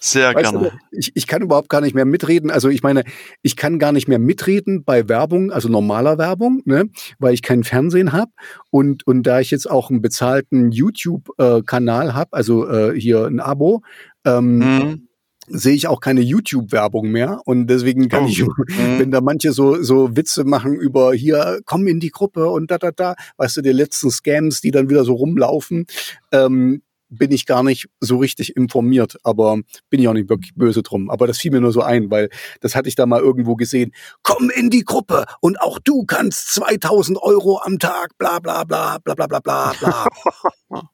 Sehr 0.00 0.34
weißt 0.34 0.52
gerne. 0.52 0.70
Du, 0.70 0.96
ich, 0.96 1.12
ich 1.14 1.26
kann 1.26 1.42
überhaupt 1.42 1.68
gar 1.68 1.80
nicht 1.80 1.94
mehr 1.94 2.04
mitreden. 2.04 2.50
Also 2.50 2.68
ich 2.68 2.82
meine, 2.82 3.02
ich 3.42 3.56
kann 3.56 3.78
gar 3.78 3.92
nicht 3.92 4.06
mehr 4.06 4.18
mitreden 4.18 4.84
bei 4.84 5.08
Werbung, 5.08 5.50
also 5.50 5.68
normaler 5.68 6.18
Werbung, 6.18 6.62
ne, 6.64 6.88
weil 7.18 7.34
ich 7.34 7.42
kein 7.42 7.64
Fernsehen 7.64 8.12
habe. 8.12 8.30
Und, 8.70 9.06
und 9.06 9.24
da 9.24 9.40
ich 9.40 9.50
jetzt 9.50 9.68
auch 9.68 9.90
einen 9.90 10.00
bezahlten 10.00 10.70
YouTube-Kanal 10.70 12.08
äh, 12.08 12.12
habe, 12.12 12.32
also 12.32 12.68
äh, 12.68 12.98
hier 12.98 13.26
ein 13.26 13.40
Abo, 13.40 13.82
ähm, 14.24 14.58
mhm 14.58 15.07
sehe 15.48 15.74
ich 15.74 15.88
auch 15.88 16.00
keine 16.00 16.20
YouTube-Werbung 16.20 17.10
mehr 17.10 17.40
und 17.44 17.66
deswegen 17.66 18.08
kann 18.08 18.24
oh. 18.24 18.28
ich, 18.28 18.40
mhm. 18.42 18.98
wenn 18.98 19.10
da 19.10 19.20
manche 19.20 19.52
so 19.52 19.82
so 19.82 20.16
Witze 20.16 20.44
machen 20.44 20.74
über 20.74 21.12
hier 21.14 21.60
komm 21.64 21.86
in 21.86 22.00
die 22.00 22.10
Gruppe 22.10 22.48
und 22.48 22.70
da 22.70 22.78
da 22.78 22.90
da, 22.90 23.14
weißt 23.36 23.58
du, 23.58 23.62
die 23.62 23.70
letzten 23.70 24.10
Scams, 24.10 24.60
die 24.60 24.70
dann 24.70 24.90
wieder 24.90 25.04
so 25.04 25.14
rumlaufen, 25.14 25.86
ähm, 26.32 26.82
bin 27.10 27.32
ich 27.32 27.46
gar 27.46 27.62
nicht 27.62 27.88
so 28.00 28.18
richtig 28.18 28.56
informiert, 28.56 29.18
aber 29.22 29.58
bin 29.90 30.00
ich 30.00 30.08
auch 30.08 30.12
nicht 30.12 30.28
wirklich 30.28 30.54
böse 30.54 30.82
drum. 30.82 31.10
Aber 31.10 31.26
das 31.26 31.38
fiel 31.38 31.50
mir 31.50 31.60
nur 31.60 31.72
so 31.72 31.80
ein, 31.80 32.10
weil 32.10 32.28
das 32.60 32.74
hatte 32.74 32.88
ich 32.88 32.94
da 32.94 33.06
mal 33.06 33.20
irgendwo 33.20 33.56
gesehen. 33.56 33.92
Komm 34.22 34.50
in 34.50 34.70
die 34.70 34.84
Gruppe 34.84 35.24
und 35.40 35.60
auch 35.60 35.78
du 35.78 36.04
kannst 36.04 36.54
2000 36.54 37.18
Euro 37.22 37.60
am 37.62 37.78
Tag, 37.78 38.16
bla 38.18 38.38
bla 38.38 38.64
bla 38.64 38.98
bla 38.98 39.14
bla 39.14 39.26
bla 39.26 39.40
bla 39.40 39.72
bla. 39.80 40.08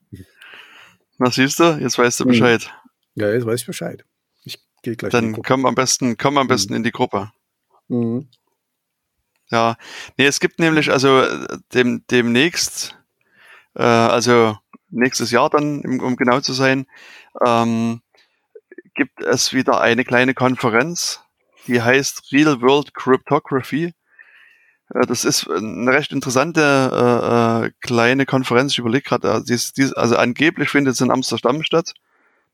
Na 1.18 1.30
siehst 1.30 1.60
du, 1.60 1.78
jetzt 1.80 1.98
weißt 1.98 2.20
du 2.20 2.24
hm. 2.24 2.30
Bescheid. 2.30 2.70
Ja, 3.14 3.30
jetzt 3.32 3.46
weiß 3.46 3.60
ich 3.60 3.66
Bescheid. 3.66 4.04
Gehe 4.84 4.96
gleich. 4.96 5.10
Dann 5.10 5.32
komm 5.42 5.66
am 5.66 5.74
besten, 5.74 6.16
komm 6.16 6.38
am 6.38 6.46
besten 6.46 6.74
mhm. 6.74 6.76
in 6.76 6.82
die 6.84 6.92
Gruppe. 6.92 7.32
Mhm. 7.88 8.28
Ja, 9.50 9.76
nee, 10.16 10.26
es 10.26 10.40
gibt 10.40 10.58
nämlich 10.58 10.90
also 10.90 11.24
dem, 11.72 12.04
demnächst, 12.10 12.96
äh, 13.74 13.82
also 13.82 14.58
nächstes 14.90 15.30
Jahr 15.30 15.50
dann, 15.50 16.00
um 16.00 16.16
genau 16.16 16.40
zu 16.40 16.52
sein, 16.52 16.86
ähm, 17.44 18.00
gibt 18.94 19.22
es 19.22 19.52
wieder 19.52 19.80
eine 19.80 20.04
kleine 20.04 20.34
Konferenz, 20.34 21.20
die 21.66 21.80
heißt 21.80 22.30
Real 22.32 22.60
World 22.60 22.94
Cryptography. 22.94 23.94
Äh, 24.94 25.06
das 25.06 25.24
ist 25.24 25.48
eine 25.48 25.92
recht 25.92 26.12
interessante 26.12 26.60
äh, 26.60 27.66
äh 27.66 27.70
kleine 27.80 28.26
Konferenz. 28.26 28.72
Ich 28.72 28.78
überlege 28.78 29.04
gerade, 29.04 29.28
äh, 29.28 29.90
also 29.96 30.16
angeblich 30.16 30.68
findet 30.68 30.94
es 30.94 31.00
in 31.00 31.10
Amsterdam 31.10 31.62
statt. 31.62 31.94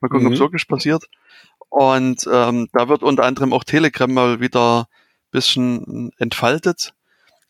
Mal 0.01 0.09
gucken, 0.09 0.25
mhm. 0.25 0.29
ob 0.29 0.35
es 0.35 0.41
wirklich 0.41 0.69
passiert. 0.69 1.07
Und 1.71 2.29
ähm, 2.31 2.69
da 2.73 2.89
wird 2.89 3.03
unter 3.03 3.25
anderem 3.25 3.53
auch 3.53 3.65
Telegram 3.65 4.13
mal 4.13 4.41
wieder 4.41 4.89
bisschen 5.31 6.11
entfaltet. 6.19 6.93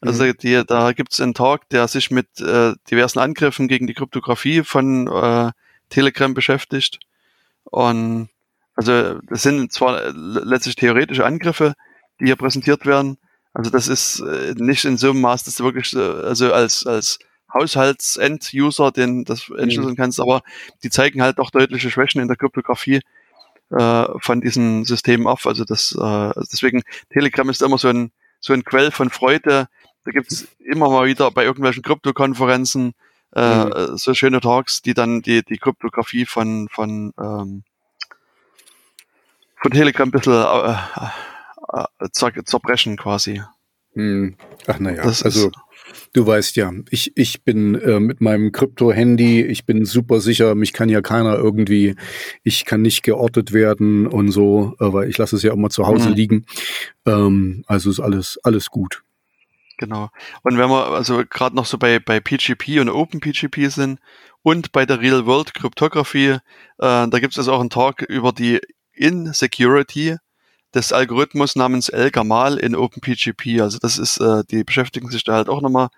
Also 0.00 0.24
mhm. 0.24 0.36
die, 0.38 0.62
da 0.66 0.92
gibt 0.92 1.12
es 1.12 1.20
einen 1.20 1.34
Talk, 1.34 1.68
der 1.70 1.88
sich 1.88 2.10
mit 2.10 2.40
äh, 2.40 2.74
diversen 2.90 3.18
Angriffen 3.18 3.68
gegen 3.68 3.86
die 3.86 3.94
Kryptographie 3.94 4.62
von 4.62 5.06
äh, 5.08 5.50
Telegram 5.90 6.32
beschäftigt. 6.32 7.00
Und 7.64 8.28
also 8.74 9.18
das 9.28 9.42
sind 9.42 9.72
zwar 9.72 10.10
letztlich 10.12 10.76
theoretische 10.76 11.26
Angriffe, 11.26 11.74
die 12.18 12.26
hier 12.26 12.36
präsentiert 12.36 12.86
werden. 12.86 13.18
Also 13.52 13.70
das 13.70 13.88
ist 13.88 14.20
äh, 14.20 14.54
nicht 14.56 14.84
in 14.84 14.96
so 14.96 15.10
einem 15.10 15.20
Maß, 15.20 15.44
dass 15.44 15.56
du 15.56 15.64
wirklich 15.64 15.92
äh, 15.94 15.98
also 15.98 16.52
als 16.52 16.86
als 16.86 17.18
Haushaltsend-User 17.52 18.92
den 18.92 19.24
das 19.24 19.50
entschlüsseln 19.50 19.94
mhm. 19.94 19.96
kannst, 19.96 20.20
aber 20.20 20.42
die 20.82 20.90
zeigen 20.90 21.20
halt 21.20 21.38
auch 21.38 21.50
deutliche 21.50 21.90
Schwächen 21.90 22.20
in 22.20 22.28
der 22.28 22.36
Kryptographie 22.36 23.00
äh, 23.70 24.06
von 24.18 24.40
diesen 24.40 24.84
Systemen 24.84 25.26
auf. 25.26 25.46
Also 25.46 25.64
das 25.64 25.92
äh, 25.92 26.32
deswegen 26.52 26.82
Telegram 27.12 27.48
ist 27.48 27.62
immer 27.62 27.78
so 27.78 27.88
ein 27.88 28.12
so 28.40 28.52
ein 28.52 28.64
Quell 28.64 28.90
von 28.90 29.10
Freude, 29.10 29.68
da 30.04 30.10
gibt 30.12 30.32
es 30.32 30.48
immer 30.58 30.88
mal 30.88 31.06
wieder 31.06 31.30
bei 31.30 31.44
irgendwelchen 31.44 31.82
Kryptokonferenzen 31.82 32.94
äh, 33.34 33.64
mhm. 33.64 33.96
so 33.96 34.14
schöne 34.14 34.40
Talks, 34.40 34.82
die 34.82 34.94
dann 34.94 35.22
die, 35.22 35.44
die 35.44 35.58
Kryptographie 35.58 36.26
von, 36.26 36.68
von, 36.68 37.12
ähm, 37.18 37.62
von 39.56 39.70
Telegram 39.70 40.08
ein 40.08 40.10
bisschen 40.10 40.32
äh, 40.32 40.76
äh, 41.72 42.08
zer 42.12 42.32
zerbrechen 42.44 42.96
quasi. 42.96 43.42
Hm. 43.92 44.36
Ach 44.66 44.78
naja, 44.78 45.02
also 45.02 45.50
du 46.12 46.26
weißt 46.26 46.56
ja, 46.56 46.72
ich, 46.90 47.16
ich 47.16 47.42
bin 47.42 47.74
äh, 47.74 48.00
mit 48.00 48.20
meinem 48.20 48.52
Krypto-Handy, 48.52 49.42
ich 49.42 49.66
bin 49.66 49.84
super 49.84 50.20
sicher, 50.20 50.54
mich 50.54 50.72
kann 50.72 50.88
ja 50.88 51.00
keiner 51.00 51.36
irgendwie, 51.36 51.94
ich 52.42 52.64
kann 52.64 52.82
nicht 52.82 53.02
geortet 53.02 53.52
werden 53.52 54.06
und 54.06 54.30
so, 54.30 54.74
äh, 54.80 54.92
weil 54.92 55.08
ich 55.08 55.18
lasse 55.18 55.36
es 55.36 55.42
ja 55.42 55.52
immer 55.52 55.70
zu 55.70 55.86
Hause 55.86 56.10
mhm. 56.10 56.14
liegen. 56.14 56.46
Ähm, 57.06 57.64
also 57.66 57.90
ist 57.90 58.00
alles, 58.00 58.38
alles 58.42 58.70
gut. 58.70 59.02
Genau. 59.78 60.10
Und 60.42 60.58
wenn 60.58 60.68
wir 60.68 60.88
also 60.88 61.22
gerade 61.28 61.56
noch 61.56 61.64
so 61.64 61.78
bei, 61.78 61.98
bei 61.98 62.20
PGP 62.20 62.80
und 62.80 62.90
OpenPGP 62.90 63.70
sind 63.70 63.98
und 64.42 64.72
bei 64.72 64.84
der 64.84 65.00
Real 65.00 65.24
World 65.24 65.54
Kryptographie, 65.54 66.32
äh, 66.32 66.38
da 66.78 67.18
gibt 67.18 67.32
es 67.32 67.38
also 67.38 67.52
auch 67.52 67.60
einen 67.60 67.70
Talk 67.70 68.02
über 68.02 68.32
die 68.32 68.60
Insecurity 68.92 70.16
des 70.74 70.92
Algorithmus 70.92 71.56
namens 71.56 71.88
El-Gamal 71.88 72.58
in 72.58 72.76
OpenPGP. 72.76 73.60
Also 73.60 73.78
das 73.78 73.98
ist, 73.98 74.18
äh, 74.20 74.44
die 74.50 74.64
beschäftigen 74.64 75.10
sich 75.10 75.24
da 75.24 75.34
halt 75.34 75.48
auch 75.48 75.60
nochmal 75.60 75.88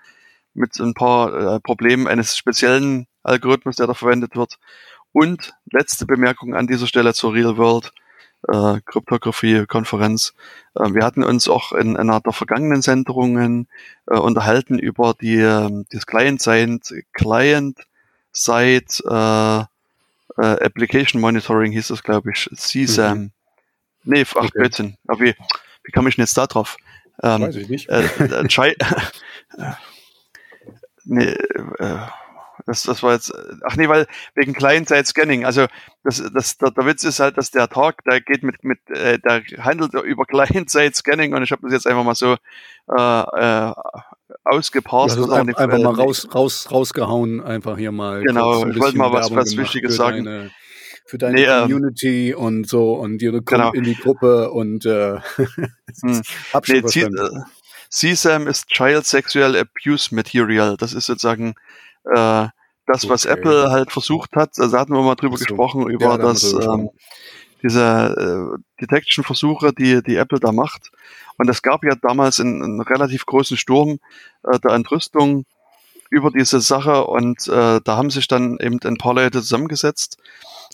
mit 0.55 0.79
ein 0.81 0.95
paar 0.95 1.57
äh, 1.57 1.61
Problemen 1.61 2.07
eines 2.07 2.37
speziellen 2.37 3.07
Algorithmus, 3.23 3.77
der 3.77 3.87
da 3.87 3.95
verwendet 3.95 4.37
wird. 4.37 4.59
Und 5.13 5.55
letzte 5.71 6.07
Bemerkung 6.07 6.55
an 6.55 6.67
dieser 6.67 6.87
Stelle 6.87 7.13
zur 7.15 7.35
Real 7.35 7.57
World 7.57 7.93
äh, 8.49 8.81
Kryptographie-Konferenz. 8.85 10.35
Äh, 10.75 10.95
wir 10.95 11.05
hatten 11.05 11.23
uns 11.23 11.49
auch 11.49 11.73
in 11.73 11.97
einer 11.97 12.21
der 12.21 12.33
vergangenen 12.33 12.83
Sendungen 12.83 13.69
äh, 14.07 14.17
unterhalten 14.17 14.79
über 14.79 15.15
die 15.15 15.37
äh, 15.37 15.85
das 15.91 16.07
Client-Side 16.07 16.81
Client 17.13 17.79
Side 18.33 18.87
äh, 19.09 19.65
äh, 20.39 20.65
Application 20.65 21.21
Monitoring 21.21 21.73
hieß 21.73 21.89
das, 21.89 22.03
glaube 22.03 22.31
ich, 22.33 22.49
CSAM. 22.55 23.19
Mhm. 23.19 23.31
Nee, 24.05 24.25
ach 24.31 24.37
okay. 24.37 24.51
Blödsinn. 24.55 24.97
Aber 25.07 25.21
wie, 25.21 25.35
wie 25.85 25.93
kam 25.93 26.07
ich 26.07 26.17
denn 26.17 26.23
jetzt 26.23 26.37
da 26.37 26.47
drauf? 26.47 26.77
Ähm, 27.23 27.43
Weiß 27.43 27.57
ich 27.57 27.69
nicht. 27.69 27.89
Äh, 27.89 28.05
äh, 28.05 28.47
nee, 31.05 31.37
äh, 31.79 31.99
das, 32.67 32.83
das 32.83 33.03
war 33.03 33.15
jetzt, 33.15 33.33
ach 33.65 33.77
nee, 33.77 33.89
weil 33.89 34.07
wegen 34.35 34.53
Client-Side-Scanning. 34.53 35.45
Also 35.45 35.67
das, 36.05 36.23
das, 36.33 36.59
der, 36.59 36.71
der 36.71 36.87
Witz 36.87 37.05
ist 37.05 37.21
halt, 37.21 37.37
dass 37.37 37.51
der 37.51 37.69
Talk, 37.69 38.05
der 38.05 38.21
geht 38.21 38.43
mit, 38.43 38.63
mit 38.63 38.79
äh, 38.91 39.19
der 39.19 39.43
handelt 39.59 39.95
über 40.05 40.25
Client-Side-Scanning 40.25 41.35
und 41.35 41.43
ich 41.43 41.53
habe 41.53 41.63
das 41.63 41.73
jetzt 41.73 41.87
einfach 41.87 42.05
mal 42.05 42.15
so 42.15 42.37
äh, 42.97 42.97
äh, 42.97 43.73
ausgeparst. 44.45 45.19
Also 45.19 45.33
einfach, 45.33 45.59
einfach 45.59 45.79
mal 45.79 45.95
raus, 45.95 46.29
raus, 46.35 46.69
rausgehauen, 46.71 47.43
einfach 47.43 47.77
hier 47.77 47.93
mal. 47.93 48.23
Genau, 48.23 48.67
ich 48.67 48.79
wollte 48.79 48.99
mal 48.99 49.13
was, 49.13 49.35
was 49.35 49.57
Wichtiges 49.57 49.97
sagen. 49.97 50.51
Für 51.05 51.19
deine 51.19 51.35
nee, 51.35 51.45
ähm, 51.45 51.63
Community 51.63 52.31
ähm, 52.31 52.39
und 52.39 52.69
so 52.69 52.95
und 52.95 53.21
ihr 53.21 53.33
kommt 53.33 53.47
genau. 53.47 53.73
in 53.73 53.85
die 53.85 53.97
Gruppe 53.97 54.51
und 54.51 54.87
äh, 54.87 55.19
hm. 56.03 56.23
hab 56.53 56.67
schon 56.67 56.83
nee, 56.83 57.45
CSAM 57.93 58.47
ist 58.47 58.69
Child 58.69 59.05
Sexual 59.05 59.55
Abuse 59.55 60.15
Material. 60.15 60.77
Das 60.79 60.95
ist 60.95 61.07
sozusagen 61.07 61.55
äh, 62.05 62.49
das, 62.87 63.09
was 63.09 63.27
okay. 63.27 63.39
Apple 63.39 63.71
halt 63.71 63.93
versucht 63.93 64.35
hat, 64.35 64.59
also 64.59 64.79
hatten 64.79 64.95
wir 64.95 65.03
mal 65.03 65.15
drüber 65.15 65.37
so. 65.37 65.45
gesprochen, 65.45 65.89
über 65.89 66.13
ja, 66.13 66.19
das, 66.19 66.53
ähm, 66.55 66.91
diese 67.63 68.57
äh, 68.59 68.81
Detection-Versuche, 68.81 69.73
die, 69.73 70.03
die 70.03 70.17
Apple 70.17 70.41
da 70.41 70.53
macht. 70.53 70.91
Und 71.37 71.49
es 71.49 71.63
gab 71.63 71.85
ja 71.85 71.95
damals 71.95 72.41
einen, 72.41 72.63
einen 72.63 72.81
relativ 72.81 73.27
großen 73.27 73.57
Sturm 73.57 73.99
äh, 74.43 74.59
der 74.59 74.73
Entrüstung 74.73 75.45
über 76.11 76.31
diese 76.31 76.61
Sache 76.61 77.05
und 77.05 77.47
äh, 77.49 77.81
da 77.83 77.97
haben 77.97 78.11
sich 78.11 78.29
dann 78.29 78.59
eben 78.59 78.79
ein 78.85 78.99
paar 78.99 79.15
Leute 79.15 79.41
zusammengesetzt 79.41 80.19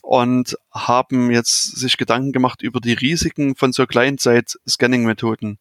und 0.09 0.56
haben 0.72 1.30
jetzt 1.30 1.76
sich 1.76 1.98
Gedanken 1.98 2.32
gemacht 2.32 2.62
über 2.62 2.80
die 2.80 2.94
Risiken 2.94 3.54
von 3.54 3.74
so 3.74 3.86
Kleinzeit-Scanning-Methoden. 3.86 5.59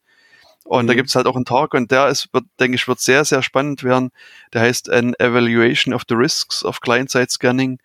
Und 0.63 0.85
mhm. 0.85 0.87
da 0.87 0.93
gibt 0.93 1.09
es 1.09 1.15
halt 1.15 1.27
auch 1.27 1.35
einen 1.35 1.43
Talk 1.43 1.73
und 1.73 1.91
der 1.91 2.07
ist, 2.07 2.29
wird, 2.31 2.45
denke 2.57 2.75
ich, 2.75 2.87
wird 2.87 3.01
sehr, 3.01 3.25
sehr 3.25 3.43
spannend 3.43 3.83
werden. 3.83 4.09
Der 4.53 4.61
heißt 4.61 4.89
An 4.89 5.15
Evaluation 5.15 5.93
of 5.93 6.03
the 6.07 6.15
Risks 6.15 6.63
of 6.63 6.79
Client-Side 6.79 7.27
Scanning. 7.29 7.79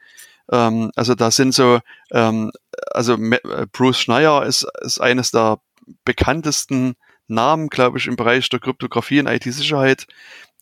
Ähm, 0.52 0.92
also 0.94 1.16
da 1.16 1.32
sind 1.32 1.52
so, 1.52 1.80
ähm, 2.12 2.52
also 2.92 3.14
äh, 3.14 3.66
Bruce 3.72 3.98
Schneier 3.98 4.46
ist, 4.46 4.64
ist 4.82 5.00
eines 5.00 5.32
der 5.32 5.58
bekanntesten 6.04 6.94
Namen, 7.26 7.70
glaube 7.70 7.98
ich, 7.98 8.06
im 8.06 8.14
Bereich 8.14 8.48
der 8.50 8.60
Kryptographie 8.60 9.18
und 9.18 9.26
IT-Sicherheit, 9.26 10.06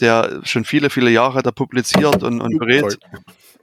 der 0.01 0.41
schon 0.45 0.65
viele, 0.65 0.89
viele 0.89 1.11
Jahre 1.11 1.43
da 1.43 1.51
publiziert 1.51 2.23
und, 2.23 2.41
und 2.41 2.59
berät. 2.59 2.99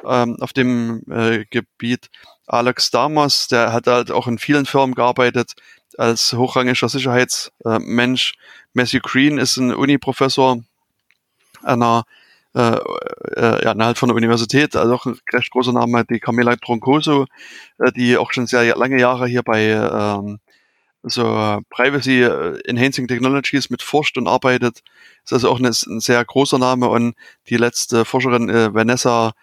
Ähm, 0.05 0.37
auf 0.39 0.53
dem 0.53 1.03
äh, 1.09 1.45
Gebiet. 1.49 2.09
Alex 2.45 2.91
Damos, 2.91 3.47
der 3.47 3.73
hat 3.73 3.87
halt 3.87 4.11
auch 4.11 4.27
in 4.27 4.37
vielen 4.37 4.65
Firmen 4.65 4.95
gearbeitet 4.95 5.53
als 5.97 6.33
hochrangiger 6.33 6.89
Sicherheitsmensch. 6.89 8.35
Matthew 8.73 8.99
Green 9.01 9.37
ist 9.37 9.57
ein 9.57 9.73
Uni-Professor 9.73 10.63
einer 11.63 12.05
äh, 12.55 12.79
äh, 13.35 13.63
ja, 13.63 13.75
halt 13.77 13.97
von 13.97 14.09
der 14.09 14.15
Universität, 14.15 14.75
also 14.75 14.95
auch 14.95 15.05
ein 15.05 15.19
recht 15.31 15.51
großer 15.51 15.73
Name, 15.73 16.05
die 16.05 16.19
Camilla 16.19 16.55
Troncoso, 16.55 17.27
äh, 17.77 17.91
die 17.91 18.17
auch 18.17 18.31
schon 18.31 18.47
sehr 18.47 18.75
lange 18.75 18.99
Jahre 18.99 19.27
hier 19.27 19.43
bei 19.43 19.61
ähm, 19.69 20.39
so 21.09 21.59
Privacy 21.69 22.23
Enhancing 22.65 23.07
Technologies 23.07 23.69
mit 23.69 23.81
forscht 23.81 24.17
und 24.17 24.27
arbeitet. 24.27 24.81
Ist 25.23 25.33
also 25.33 25.49
auch 25.49 25.59
ein, 25.59 25.65
ein 25.65 25.99
sehr 25.99 26.23
großer 26.23 26.57
Name 26.57 26.87
und 26.89 27.15
die 27.49 27.57
letzte 27.57 28.05
Forscherin 28.05 28.49
äh, 28.49 28.73
Vanessa 28.73 29.33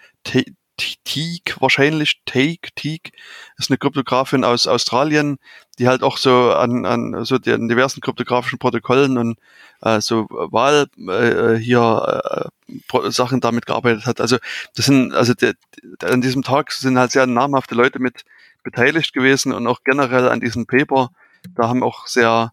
Teague, 0.77 1.55
wahrscheinlich 1.61 2.21
Take, 2.27 2.71
Teague, 2.75 3.13
ist 3.59 3.71
eine 3.71 3.79
Kryptografin 3.79 4.45
aus 4.45 4.67
Australien, 4.67 5.39
die 5.79 5.87
halt 5.87 6.03
auch 6.03 6.17
so 6.17 6.51
an, 6.53 6.85
an 6.85 7.25
so 7.25 7.39
den 7.39 7.69
diversen 7.69 8.01
kryptografischen 8.01 8.59
Protokollen 8.59 9.17
und 9.17 9.39
äh, 9.83 10.01
so 10.01 10.27
Wahl 10.31 10.87
äh, 10.99 11.57
hier 11.57 12.51
äh, 12.93 13.11
Sachen 13.11 13.41
damit 13.41 13.67
gearbeitet 13.67 14.07
hat. 14.07 14.21
Also 14.21 14.39
das 14.75 14.87
sind, 14.87 15.13
also 15.13 15.35
de, 15.35 15.55
an 16.03 16.21
diesem 16.21 16.43
Tag 16.43 16.73
sind 16.73 16.99
halt 16.99 17.13
sehr 17.13 17.27
namhafte 17.27 17.75
Leute 17.75 18.01
mit 18.01 18.25
beteiligt 18.65 19.13
gewesen 19.13 19.53
und 19.53 19.67
auch 19.67 19.85
generell 19.85 20.29
an 20.29 20.41
diesem 20.41 20.67
Paper. 20.67 21.11
Da 21.55 21.69
haben 21.69 21.83
auch 21.83 22.07
sehr 22.07 22.53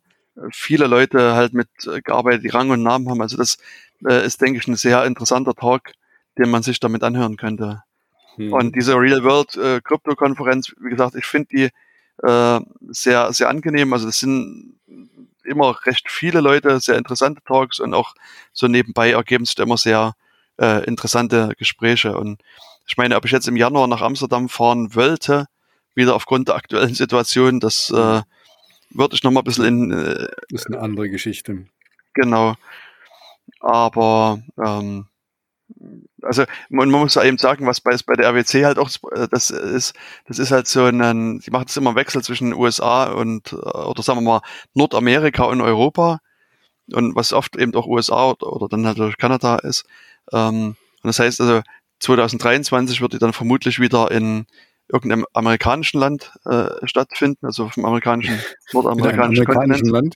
viele 0.52 0.88
Leute 0.88 1.34
halt 1.36 1.54
mit 1.54 1.70
gearbeitet, 2.04 2.44
die 2.44 2.50
Rang 2.50 2.70
und 2.70 2.84
Namen 2.84 3.10
haben. 3.10 3.22
Also 3.22 3.38
das 3.38 3.58
äh, 4.08 4.26
ist, 4.26 4.42
denke 4.42 4.60
ich, 4.60 4.68
ein 4.68 4.76
sehr 4.76 5.06
interessanter 5.06 5.54
Talk, 5.54 5.92
den 6.38 6.50
man 6.50 6.64
sich 6.64 6.80
damit 6.80 7.04
anhören 7.04 7.38
könnte. 7.38 7.84
Hm. 8.36 8.54
Und 8.54 8.76
diese 8.76 8.96
Real 8.96 9.24
World 9.24 9.56
äh, 9.56 9.82
wie 9.82 10.90
gesagt, 10.90 11.16
ich 11.16 11.26
finde 11.26 11.48
die 11.52 11.70
äh, 12.24 12.60
sehr, 12.90 13.34
sehr 13.34 13.50
angenehm. 13.50 13.94
Also 13.94 14.06
das 14.06 14.20
sind 14.20 14.80
immer 15.44 15.76
recht 15.86 16.10
viele 16.10 16.42
Leute, 16.42 16.80
sehr 16.80 16.98
interessante 16.98 17.42
Talks 17.44 17.80
und 17.80 17.94
auch 17.94 18.14
so 18.54 18.68
nebenbei 18.68 19.12
ergeben 19.12 19.46
sich 19.46 19.58
immer 19.58 19.78
sehr 19.78 20.14
äh, 20.60 20.84
interessante 20.86 21.54
Gespräche. 21.58 22.18
Und 22.18 22.42
ich 22.88 22.98
meine, 22.98 23.16
ob 23.16 23.26
ich 23.26 23.32
jetzt 23.32 23.48
im 23.48 23.56
Januar 23.56 23.88
nach 23.88 24.02
Amsterdam 24.02 24.50
fahren 24.50 24.96
wollte, 24.96 25.48
wieder 25.96 26.16
aufgrund 26.16 26.48
der 26.48 26.56
aktuellen 26.56 26.94
Situation, 26.94 27.60
das 27.60 27.90
äh, 27.90 28.22
würde 28.94 29.16
ich 29.16 29.24
noch 29.24 29.32
mal 29.32 29.42
ein 29.42 29.46
bisschen 29.46 29.66
in. 29.66 29.92
Äh, 29.92 30.28
das 30.50 30.62
ist 30.62 30.68
eine 30.68 30.80
andere 30.80 31.10
Geschichte. 31.10 31.66
Genau. 32.14 32.56
Aber 33.60 34.42
ähm, 34.64 35.06
also 36.22 36.44
man, 36.70 36.90
man 36.90 37.02
muss 37.02 37.16
eben 37.16 37.38
sagen, 37.38 37.66
was 37.66 37.82
bei, 37.82 37.96
bei 38.06 38.14
der 38.16 38.30
RWC 38.30 38.66
halt 38.66 38.78
auch 38.78 38.90
äh, 39.12 39.28
das 39.30 39.50
ist, 39.50 39.94
das 40.28 40.40
ist 40.40 40.52
halt 40.52 40.68
so 40.68 40.86
ein, 40.86 41.40
die 41.40 41.52
macht 41.52 41.70
es 41.70 41.78
immer 41.78 41.92
einen 41.92 41.98
Wechsel 41.98 42.24
zwischen 42.24 42.54
USA 42.54 43.12
und 43.12 43.54
äh, 43.54 43.56
oder 43.56 44.04
sagen 44.04 44.20
wir 44.20 44.40
mal 44.40 44.42
Nordamerika 44.74 45.44
und 45.46 45.62
Europa 45.62 46.20
und 46.92 47.16
was 47.16 47.34
oft 47.34 47.56
eben 47.56 47.74
auch 47.76 47.88
USA 47.88 48.32
oder, 48.32 48.54
oder 48.54 48.68
dann 48.68 48.82
natürlich 48.82 49.18
Kanada 49.18 49.58
ist. 49.58 49.86
Ähm, 50.32 50.76
und 51.04 51.08
das 51.08 51.20
heißt 51.20 51.42
also 51.42 51.62
2023 52.00 53.02
wird 53.02 53.14
die 53.14 53.20
dann 53.20 53.34
vermutlich 53.34 53.80
wieder 53.80 54.12
in 54.12 54.46
irgendeinem 54.92 55.26
amerikanischen 55.34 56.00
Land 56.00 56.32
äh, 56.46 56.70
stattfinden, 56.84 57.46
also 57.46 57.70
vom 57.70 57.86
amerikanischen, 57.86 58.40
nordamerikanischen 58.74 59.46
Kontinent. 59.46 59.88
Land. 59.88 60.16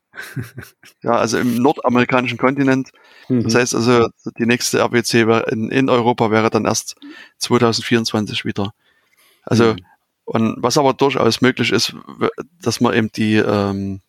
ja, 1.01 1.11
also 1.11 1.37
im 1.37 1.61
nordamerikanischen 1.61 2.37
Kontinent. 2.37 2.91
Mhm. 3.29 3.43
Das 3.43 3.55
heißt 3.55 3.75
also, 3.75 4.09
die 4.37 4.45
nächste 4.45 4.79
RBC 4.79 5.13
in, 5.51 5.69
in 5.69 5.89
Europa 5.89 6.29
wäre 6.31 6.49
dann 6.49 6.65
erst 6.65 6.95
2024 7.39 8.45
wieder. 8.45 8.73
Also, 9.43 9.73
mhm. 9.73 9.85
und 10.25 10.55
was 10.57 10.77
aber 10.77 10.93
durchaus 10.93 11.41
möglich 11.41 11.71
ist, 11.71 11.95
dass 12.61 12.81
man 12.81 12.93
eben 12.93 13.11
die 13.11 13.35
ähm, 13.35 14.01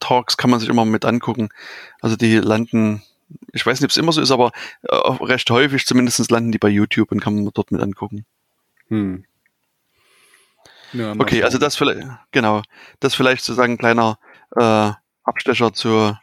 Talks 0.00 0.36
kann 0.36 0.50
man 0.50 0.60
sich 0.60 0.68
immer 0.68 0.84
mit 0.84 1.04
angucken. 1.04 1.50
Also 2.00 2.16
die 2.16 2.38
landen, 2.38 3.02
ich 3.52 3.66
weiß 3.66 3.80
nicht, 3.80 3.86
ob 3.86 3.90
es 3.90 3.96
immer 3.96 4.12
so 4.12 4.20
ist, 4.20 4.30
aber 4.30 4.52
äh, 4.82 4.94
recht 4.94 5.50
häufig 5.50 5.84
zumindest 5.84 6.30
landen 6.30 6.52
die 6.52 6.58
bei 6.58 6.68
YouTube 6.68 7.12
und 7.12 7.20
kann 7.20 7.34
man 7.34 7.50
dort 7.52 7.70
mit 7.70 7.82
angucken. 7.82 8.24
Hm. 8.88 9.24
Ja, 10.92 11.12
okay, 11.18 11.42
also 11.42 11.58
das 11.58 11.76
vielleicht, 11.76 12.06
genau, 12.30 12.62
das 13.00 13.14
vielleicht 13.14 13.44
sozusagen 13.44 13.74
ein 13.74 13.78
kleiner 13.78 14.18
äh, 14.56 14.92
Abstecher 15.24 15.72
zur, 15.72 16.20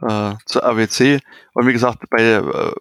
äh, 0.00 0.34
zur 0.46 0.64
AWC. 0.64 1.20
Und 1.54 1.66
wie 1.66 1.72
gesagt, 1.72 2.04
bei, 2.10 2.22
äh, 2.22 2.72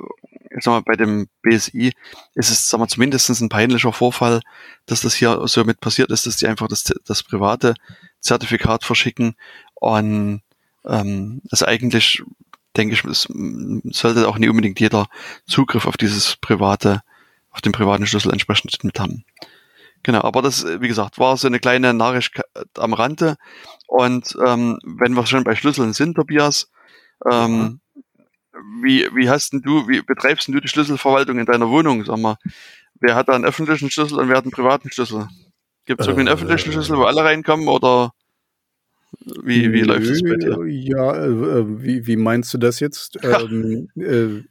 ich 0.55 0.63
sag 0.63 0.71
mal, 0.71 0.82
bei 0.82 0.95
dem 0.95 1.28
BSI 1.41 1.93
ist 2.36 2.49
es, 2.49 2.69
sag 2.69 2.80
mal, 2.80 2.88
zumindest 2.88 3.30
ein 3.30 3.49
peinlicher 3.49 3.93
Vorfall, 3.93 4.41
dass 4.86 5.01
das 5.01 5.15
hier 5.15 5.41
so 5.45 5.63
mit 5.63 5.82
passiert 5.82 6.11
ist, 6.11 6.25
dass 6.25 6.38
die 6.38 6.47
einfach 6.47 6.67
das, 6.67 6.84
das 7.05 7.23
private 7.23 7.75
Zertifikat 8.21 8.84
verschicken. 8.84 9.36
Und 9.75 10.41
ähm, 10.86 11.41
das 11.45 11.63
eigentlich, 11.63 12.23
denke 12.75 12.93
ich, 12.93 13.03
es 13.03 13.28
sollte 13.91 14.28
auch 14.28 14.38
nicht 14.38 14.49
unbedingt 14.49 14.80
jeder 14.80 15.07
Zugriff 15.45 15.86
auf 15.86 15.97
dieses 15.97 16.38
private, 16.38 17.01
auf 17.51 17.61
den 17.61 17.71
privaten 17.71 18.07
Schlüssel 18.07 18.32
entsprechend 18.32 18.84
mit 18.84 18.99
haben. 18.99 19.25
Genau, 20.03 20.21
aber 20.21 20.41
das, 20.41 20.65
wie 20.65 20.87
gesagt, 20.87 21.19
war 21.19 21.35
so 21.37 21.47
eine 21.47 21.59
kleine 21.59 21.93
Nachricht 21.93 22.41
am 22.77 22.93
Rande. 22.93 23.35
Und 23.87 24.37
ähm, 24.45 24.79
wenn 24.83 25.13
wir 25.13 25.25
schon 25.25 25.43
bei 25.43 25.55
Schlüsseln 25.55 25.93
sind, 25.93 26.15
Tobias, 26.15 26.69
ähm, 27.29 27.79
wie, 28.81 29.07
wie 29.13 29.29
hast 29.29 29.53
denn 29.53 29.61
du, 29.61 29.87
wie 29.87 30.01
betreibst 30.01 30.47
denn 30.47 30.55
du 30.55 30.61
die 30.61 30.67
Schlüsselverwaltung 30.67 31.39
in 31.39 31.45
deiner 31.45 31.69
Wohnung? 31.69 32.03
Sag 32.05 32.17
mal, 32.19 32.37
wer 32.99 33.15
hat 33.15 33.29
da 33.29 33.33
einen 33.33 33.45
öffentlichen 33.45 33.91
Schlüssel 33.91 34.19
und 34.19 34.29
wer 34.29 34.37
hat 34.37 34.45
einen 34.45 34.51
privaten 34.51 34.91
Schlüssel? 34.91 35.27
Gibt 35.85 36.01
es 36.01 36.07
irgendwie 36.07 36.27
einen 36.27 36.33
öffentlichen 36.33 36.71
Schlüssel, 36.71 36.97
wo 36.97 37.03
alle 37.03 37.23
reinkommen 37.23 37.67
oder 37.67 38.11
wie, 39.43 39.71
wie 39.73 39.82
läuft 39.82 40.07
es 40.07 40.21
bei 40.21 40.36
dir? 40.36 40.65
Ja, 40.67 41.15
äh, 41.15 41.28
äh, 41.28 41.65
wie, 41.67 42.07
wie 42.07 42.15
meinst 42.15 42.53
du 42.53 42.57
das 42.57 42.80
jetzt? 42.80 43.17
Ähm, 43.28 43.89
äh, 43.95 44.41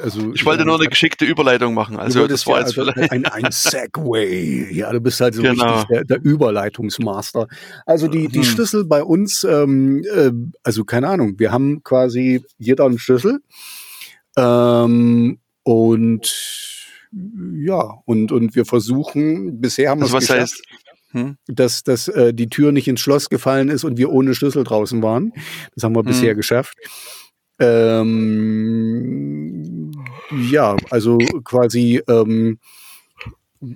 also, 0.00 0.32
ich 0.34 0.44
wollte 0.44 0.64
nur 0.64 0.74
eine 0.78 0.88
geschickte 0.88 1.24
Überleitung 1.24 1.74
machen. 1.74 1.96
Also 1.96 2.26
das 2.26 2.46
war 2.46 2.54
ja, 2.54 2.66
jetzt 2.66 2.78
also 2.78 2.92
vielleicht 2.92 3.12
ein, 3.12 3.24
ein 3.24 3.46
Segway. 3.50 4.72
Ja, 4.72 4.92
du 4.92 5.00
bist 5.00 5.20
halt 5.20 5.34
so 5.34 5.42
genau. 5.42 5.80
richtig 5.80 5.88
der, 5.88 6.04
der, 6.04 6.24
Überleitungsmaster. 6.24 7.46
Also 7.86 8.08
die, 8.08 8.28
die 8.28 8.40
hm. 8.40 8.44
Schlüssel 8.44 8.84
bei 8.84 9.02
uns, 9.02 9.44
ähm, 9.44 10.02
äh, 10.12 10.32
also 10.64 10.84
keine 10.84 11.08
Ahnung, 11.08 11.38
wir 11.38 11.52
haben 11.52 11.82
quasi 11.82 12.44
jeder 12.58 12.84
einen 12.86 12.98
Schlüssel. 12.98 13.40
Ähm, 14.36 15.38
und 15.62 16.76
ja, 17.54 17.94
und, 18.04 18.32
und 18.32 18.54
wir 18.54 18.64
versuchen, 18.64 19.60
bisher 19.60 19.90
haben 19.90 20.00
wir 20.00 20.04
also 20.04 20.18
es 20.18 20.26
geschafft. 20.26 20.40
Heißt, 20.40 20.62
hm? 21.16 21.36
dass, 21.46 21.82
dass 21.82 22.08
äh, 22.08 22.34
die 22.34 22.48
Tür 22.48 22.72
nicht 22.72 22.88
ins 22.88 23.00
Schloss 23.00 23.30
gefallen 23.30 23.70
ist 23.70 23.84
und 23.84 23.96
wir 23.96 24.10
ohne 24.10 24.34
Schlüssel 24.34 24.64
draußen 24.64 25.02
waren. 25.02 25.32
Das 25.74 25.84
haben 25.84 25.94
wir 25.94 26.00
hm. 26.00 26.06
bisher 26.06 26.34
geschafft. 26.34 26.76
Ähm, 27.58 28.66
ja, 30.50 30.76
also 30.90 31.16
quasi, 31.42 32.02
ähm, 32.06 32.58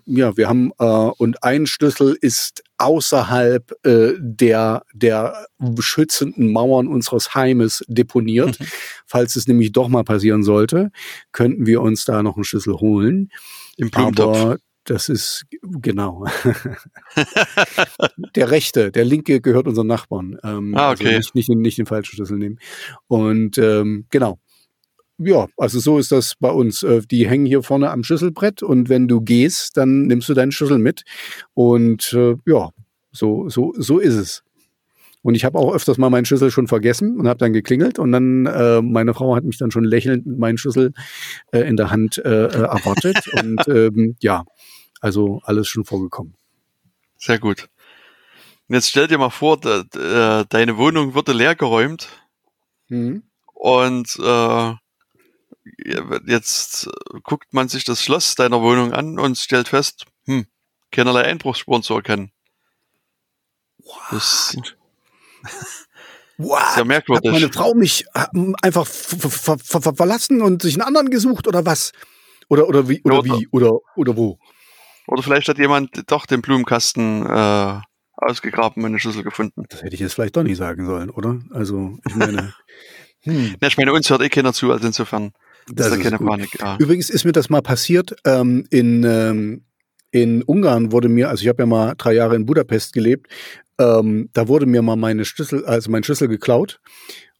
ja, 0.05 0.37
wir 0.37 0.49
haben 0.49 0.73
äh, 0.79 0.85
und 0.85 1.43
ein 1.43 1.67
Schlüssel 1.67 2.15
ist 2.21 2.63
außerhalb 2.77 3.73
äh, 3.87 4.13
der 4.19 4.83
der 4.93 5.47
schützenden 5.79 6.53
Mauern 6.53 6.89
unseres 6.89 7.35
Heimes 7.35 7.83
deponiert. 7.89 8.61
Mhm. 8.61 8.67
Falls 9.07 9.37
es 9.37 9.49
nämlich 9.49 9.73
doch 9.73 9.89
mal 9.89 10.05
passieren 10.05 10.43
sollte, 10.43 10.91
könnten 11.33 11.65
wir 11.67 11.81
uns 11.81 12.05
da 12.05 12.23
noch 12.23 12.37
einen 12.37 12.45
Schlüssel 12.45 12.75
holen. 12.75 13.31
Im 13.79 13.91
Blumentopf. 13.91 14.59
Das 14.85 15.09
ist 15.09 15.45
genau. 15.63 16.25
der 18.35 18.51
rechte, 18.51 18.91
der 18.91 19.05
linke 19.05 19.41
gehört 19.41 19.67
unseren 19.67 19.87
Nachbarn. 19.87 20.39
Ähm, 20.43 20.75
ah, 20.75 20.91
also 20.91 21.05
okay. 21.05 21.17
Also 21.17 21.31
nicht, 21.35 21.49
nicht, 21.49 21.59
nicht 21.59 21.79
den 21.79 21.87
falschen 21.87 22.17
Schlüssel 22.17 22.39
nehmen. 22.39 22.59
Und 23.07 23.59
ähm, 23.59 24.07
genau. 24.11 24.39
Ja, 25.23 25.49
also 25.59 25.81
so 25.81 25.99
ist 25.99 26.13
das 26.13 26.35
bei 26.41 26.51
uns. 26.51 26.83
Äh, 26.83 27.03
die 27.11 27.29
hängen 27.29 27.45
hier 27.45 27.63
vorne 27.63 27.91
am 27.91 28.05
Schlüsselbrett 28.05 28.63
und 28.63 28.89
wenn 28.89 29.07
du 29.07 29.21
gehst, 29.21 29.77
dann 29.77 30.07
nimmst 30.07 30.29
du 30.31 30.35
deinen 30.35 30.51
Schlüssel 30.51 30.79
mit. 30.79 31.03
Und 31.53 32.15
äh, 32.15 32.37
ja, 32.47 32.71
so, 33.13 33.49
so, 33.49 33.75
so 33.77 33.99
ist 33.99 34.15
es. 34.15 34.43
Und 35.23 35.35
ich 35.35 35.45
habe 35.45 35.59
auch 35.59 35.75
öfters 35.75 35.99
mal 35.99 36.09
meinen 36.09 36.25
Schlüssel 36.25 36.51
schon 36.51 36.67
vergessen 36.67 37.19
und 37.19 37.29
habe 37.29 37.39
dann 37.39 37.53
geklingelt 37.53 37.99
und 37.99 38.11
dann 38.13 38.47
äh, 38.47 38.81
meine 38.81 39.13
Frau 39.13 39.37
hat 39.37 39.45
mich 39.45 39.59
dann 39.59 39.71
schon 39.71 39.85
lächelnd 39.85 40.27
mit 40.27 40.39
meinem 40.39 40.57
Schlüssel 40.57 40.93
äh, 41.53 41.61
in 41.61 41.77
der 41.77 41.91
Hand 41.91 42.19
äh, 42.19 42.47
äh 42.47 42.63
erwartet 42.63 43.29
und 43.43 43.69
ähm, 43.69 44.17
ja, 44.21 44.45
also 45.01 45.41
alles 45.45 45.69
schon 45.69 45.85
vorgekommen. 45.85 46.35
Sehr 47.17 47.39
gut. 47.39 47.69
Und 48.69 48.77
jetzt 48.77 48.89
stell 48.89 49.09
dir 49.09 49.19
mal 49.19 49.31
vor, 49.31 49.61
de, 49.61 49.85
de, 49.93 50.45
deine 50.49 50.79
Wohnung 50.79 51.15
wurde 51.15 51.33
leergeräumt 51.33 52.09
mhm. 52.89 53.25
und 53.53 54.19
äh, 54.23 54.75
jetzt 56.27 56.89
guckt 57.25 57.53
man 57.53 57.69
sich 57.69 57.85
das 57.85 58.03
Schloss 58.03 58.37
deiner 58.37 58.63
Wohnung 58.63 58.93
an 58.93 59.19
und 59.19 59.37
stellt 59.37 59.69
fest, 59.69 60.07
hm, 60.25 60.47
keinerlei 60.91 61.25
Einbruchsspuren 61.25 61.83
zu 61.83 61.95
erkennen. 61.95 62.33
What? 66.39 66.61
Das, 66.77 66.85
merkwürdig. 66.85 67.31
Hat 67.31 67.41
meine 67.41 67.53
Frau 67.53 67.75
mich 67.75 68.07
äh, 68.15 68.27
einfach 68.63 68.87
ver 68.87 69.31
ver 69.59 69.59
ver 69.59 69.95
verlassen 69.95 70.41
und 70.41 70.63
sich 70.63 70.75
einen 70.75 70.83
anderen 70.83 71.11
gesucht 71.11 71.47
oder 71.47 71.67
was? 71.67 71.93
Oder, 72.49 72.67
oder 72.67 72.89
wie, 72.89 73.03
oder, 73.05 73.19
oder 73.19 73.39
wie, 73.39 73.49
oder, 73.51 73.79
oder 73.95 74.17
wo? 74.17 74.39
Oder 75.07 75.23
vielleicht 75.23 75.49
hat 75.49 75.59
jemand 75.59 76.11
doch 76.11 76.25
den 76.25 76.41
Blumenkasten 76.41 77.27
äh, 77.27 77.81
ausgegraben 78.17 78.83
und 78.83 78.91
eine 78.91 78.99
Schlüssel 78.99 79.23
gefunden. 79.23 79.65
Das 79.69 79.83
hätte 79.83 79.95
ich 79.95 80.01
jetzt 80.01 80.15
vielleicht 80.15 80.37
doch 80.37 80.43
nicht 80.43 80.57
sagen 80.57 80.87
sollen, 80.87 81.11
oder? 81.11 81.41
Also, 81.51 81.99
ich 82.07 82.15
meine. 82.15 82.55
hm. 83.23 83.57
ja, 83.61 83.69
ich 83.69 83.77
meine, 83.77 83.93
uns 83.93 84.09
hört 84.09 84.23
eh 84.23 84.29
keiner 84.29 84.53
zu, 84.53 84.73
also 84.73 84.87
insofern 84.87 85.33
das 85.69 85.89
ist 85.89 85.97
da 85.97 86.03
keine 86.03 86.19
gut. 86.19 86.27
Panik. 86.27 86.61
Ja. 86.61 86.77
Übrigens 86.79 87.11
ist 87.11 87.25
mir 87.25 87.33
das 87.33 87.51
mal 87.51 87.63
passiert 87.63 88.15
ähm, 88.25 88.67
in, 88.71 89.05
ähm, 89.05 89.65
in 90.11 90.43
Ungarn 90.43 90.93
wurde 90.93 91.09
mir, 91.09 91.29
also 91.29 91.43
ich 91.43 91.49
habe 91.49 91.63
ja 91.63 91.67
mal 91.67 91.95
drei 91.97 92.15
Jahre 92.15 92.37
in 92.37 92.47
Budapest 92.47 92.93
gelebt, 92.93 93.29
ähm, 93.81 94.29
da 94.35 94.47
wurde 94.47 94.67
mir 94.67 94.83
mal 94.83 94.97
meine 94.97 95.25
Schlüssel, 95.25 95.65
also 95.65 95.91
mein 95.91 96.05
Schlüssel 96.05 96.29
geklaut. 96.29 96.81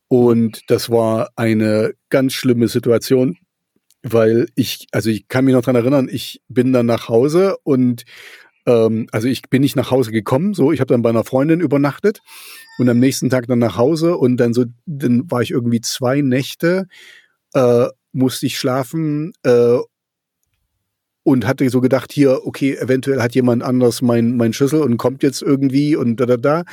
Und 0.09 0.63
das 0.69 0.91
war 0.91 1.31
eine 1.37 1.93
ganz 2.09 2.33
schlimme 2.33 2.67
Situation, 2.67 3.37
weil 4.03 4.49
ich, 4.57 4.87
also 4.91 5.11
ich 5.11 5.29
kann 5.29 5.45
mich 5.45 5.55
noch 5.55 5.63
dran 5.63 5.77
erinnern, 5.77 6.09
ich 6.11 6.41
bin 6.49 6.73
dann 6.73 6.87
nach 6.87 7.09
Hause 7.09 7.59
und 7.63 8.05
ähm, 8.67 9.07
also 9.13 9.29
ich 9.29 9.43
bin 9.51 9.61
nicht 9.61 9.77
nach 9.77 9.91
Hause 9.91 10.11
gekommen, 10.11 10.55
so 10.55 10.73
ich 10.73 10.81
habe 10.81 10.93
dann 10.93 11.03
bei 11.03 11.11
einer 11.11 11.25
Freundin 11.25 11.61
übernachtet 11.61 12.21
und 12.79 12.89
am 12.89 12.99
nächsten 12.99 13.29
Tag 13.29 13.47
dann 13.47 13.59
nach 13.59 13.77
Hause 13.77 14.17
und 14.17 14.39
dann 14.39 14.55
so, 14.55 14.65
dann 14.87 15.31
war 15.31 15.43
ich 15.43 15.51
irgendwie 15.51 15.83
zwei 15.83 16.23
Nächte, 16.23 16.89
äh, 17.53 17.87
musste 18.13 18.47
ich 18.47 18.59
schlafen 18.59 19.33
äh, 19.45 19.77
und 21.31 21.47
hatte 21.47 21.69
so 21.71 21.81
gedacht, 21.81 22.13
hier, 22.13 22.45
okay, 22.45 22.77
eventuell 22.77 23.23
hat 23.23 23.35
jemand 23.35 23.63
anders 23.63 24.03
mein, 24.03 24.37
mein 24.37 24.53
Schlüssel 24.53 24.83
und 24.83 24.97
kommt 24.97 25.23
jetzt 25.23 25.43
irgendwie 25.43 25.95
und 25.95 26.17
da, 26.17 26.27
da, 26.27 26.37
da, 26.37 26.65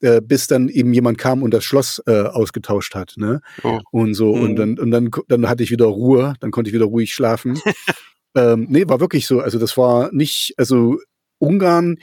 äh, 0.00 0.20
bis 0.20 0.46
dann 0.46 0.68
eben 0.68 0.92
jemand 0.92 1.16
kam 1.16 1.42
und 1.42 1.52
das 1.54 1.64
Schloss 1.64 2.02
äh, 2.06 2.22
ausgetauscht 2.22 2.94
hat, 2.94 3.14
ne? 3.16 3.40
Oh. 3.62 3.80
Und 3.90 4.14
so, 4.14 4.34
mhm. 4.34 4.42
und 4.42 4.56
dann, 4.56 4.78
und 4.78 4.90
dann, 4.90 5.10
dann 5.28 5.48
hatte 5.48 5.62
ich 5.62 5.70
wieder 5.70 5.86
Ruhe, 5.86 6.34
dann 6.40 6.50
konnte 6.50 6.68
ich 6.68 6.74
wieder 6.74 6.84
ruhig 6.84 7.14
schlafen. 7.14 7.58
ähm, 8.36 8.66
nee, 8.68 8.86
war 8.86 9.00
wirklich 9.00 9.26
so. 9.26 9.40
Also 9.40 9.58
das 9.58 9.76
war 9.76 10.10
nicht, 10.12 10.54
also 10.58 10.98
Ungarn, 11.38 11.96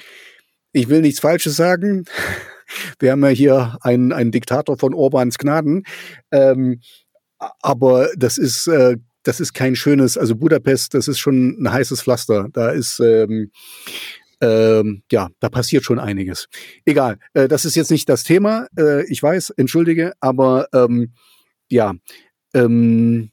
ich 0.73 0.89
will 0.89 1.01
nichts 1.01 1.19
Falsches 1.19 1.55
sagen. 1.55 2.05
Wir 2.99 3.11
haben 3.11 3.23
ja 3.23 3.29
hier 3.29 3.77
einen, 3.81 4.11
einen 4.11 4.31
Diktator 4.31 4.77
von 4.77 4.93
Orbans 4.93 5.37
Gnaden. 5.37 5.85
Ähm, 6.31 6.81
aber 7.61 8.09
das 8.15 8.37
ist 8.37 8.67
äh, 8.67 8.97
das 9.29 9.39
ist 9.39 9.53
kein 9.53 9.75
schönes, 9.75 10.17
also 10.17 10.35
Budapest, 10.35 10.95
das 10.95 11.07
ist 11.07 11.19
schon 11.19 11.61
ein 11.61 11.71
heißes 11.71 12.01
Pflaster. 12.01 12.47
Da 12.51 12.71
ist, 12.71 12.99
ähm, 12.99 13.51
ähm, 14.41 15.03
ja, 15.11 15.29
da 15.39 15.49
passiert 15.49 15.83
schon 15.83 15.99
einiges. 15.99 16.47
Egal, 16.83 17.19
äh, 17.35 17.47
das 17.47 17.63
ist 17.63 17.75
jetzt 17.75 17.91
nicht 17.91 18.09
das 18.09 18.23
Thema, 18.23 18.65
äh, 18.75 19.05
ich 19.05 19.21
weiß, 19.21 19.51
entschuldige, 19.51 20.13
aber 20.19 20.67
ähm, 20.73 21.13
ja, 21.69 21.93
ähm, 22.55 23.29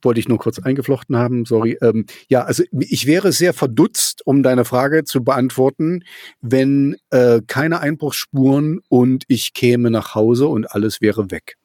wollte 0.00 0.20
ich 0.20 0.28
nur 0.28 0.38
kurz 0.38 0.60
eingeflochten 0.60 1.16
haben, 1.16 1.44
sorry. 1.46 1.76
Ähm, 1.82 2.06
ja, 2.28 2.44
also 2.44 2.62
ich 2.78 3.08
wäre 3.08 3.32
sehr 3.32 3.54
verdutzt, 3.54 4.24
um 4.24 4.44
deine 4.44 4.64
Frage 4.64 5.02
zu 5.02 5.24
beantworten, 5.24 6.04
wenn 6.40 6.94
äh, 7.10 7.40
keine 7.44 7.80
Einbruchsspuren 7.80 8.82
und 8.88 9.24
ich 9.26 9.52
käme 9.52 9.90
nach 9.90 10.14
Hause 10.14 10.46
und 10.46 10.70
alles 10.70 11.00
wäre 11.00 11.32
weg. 11.32 11.56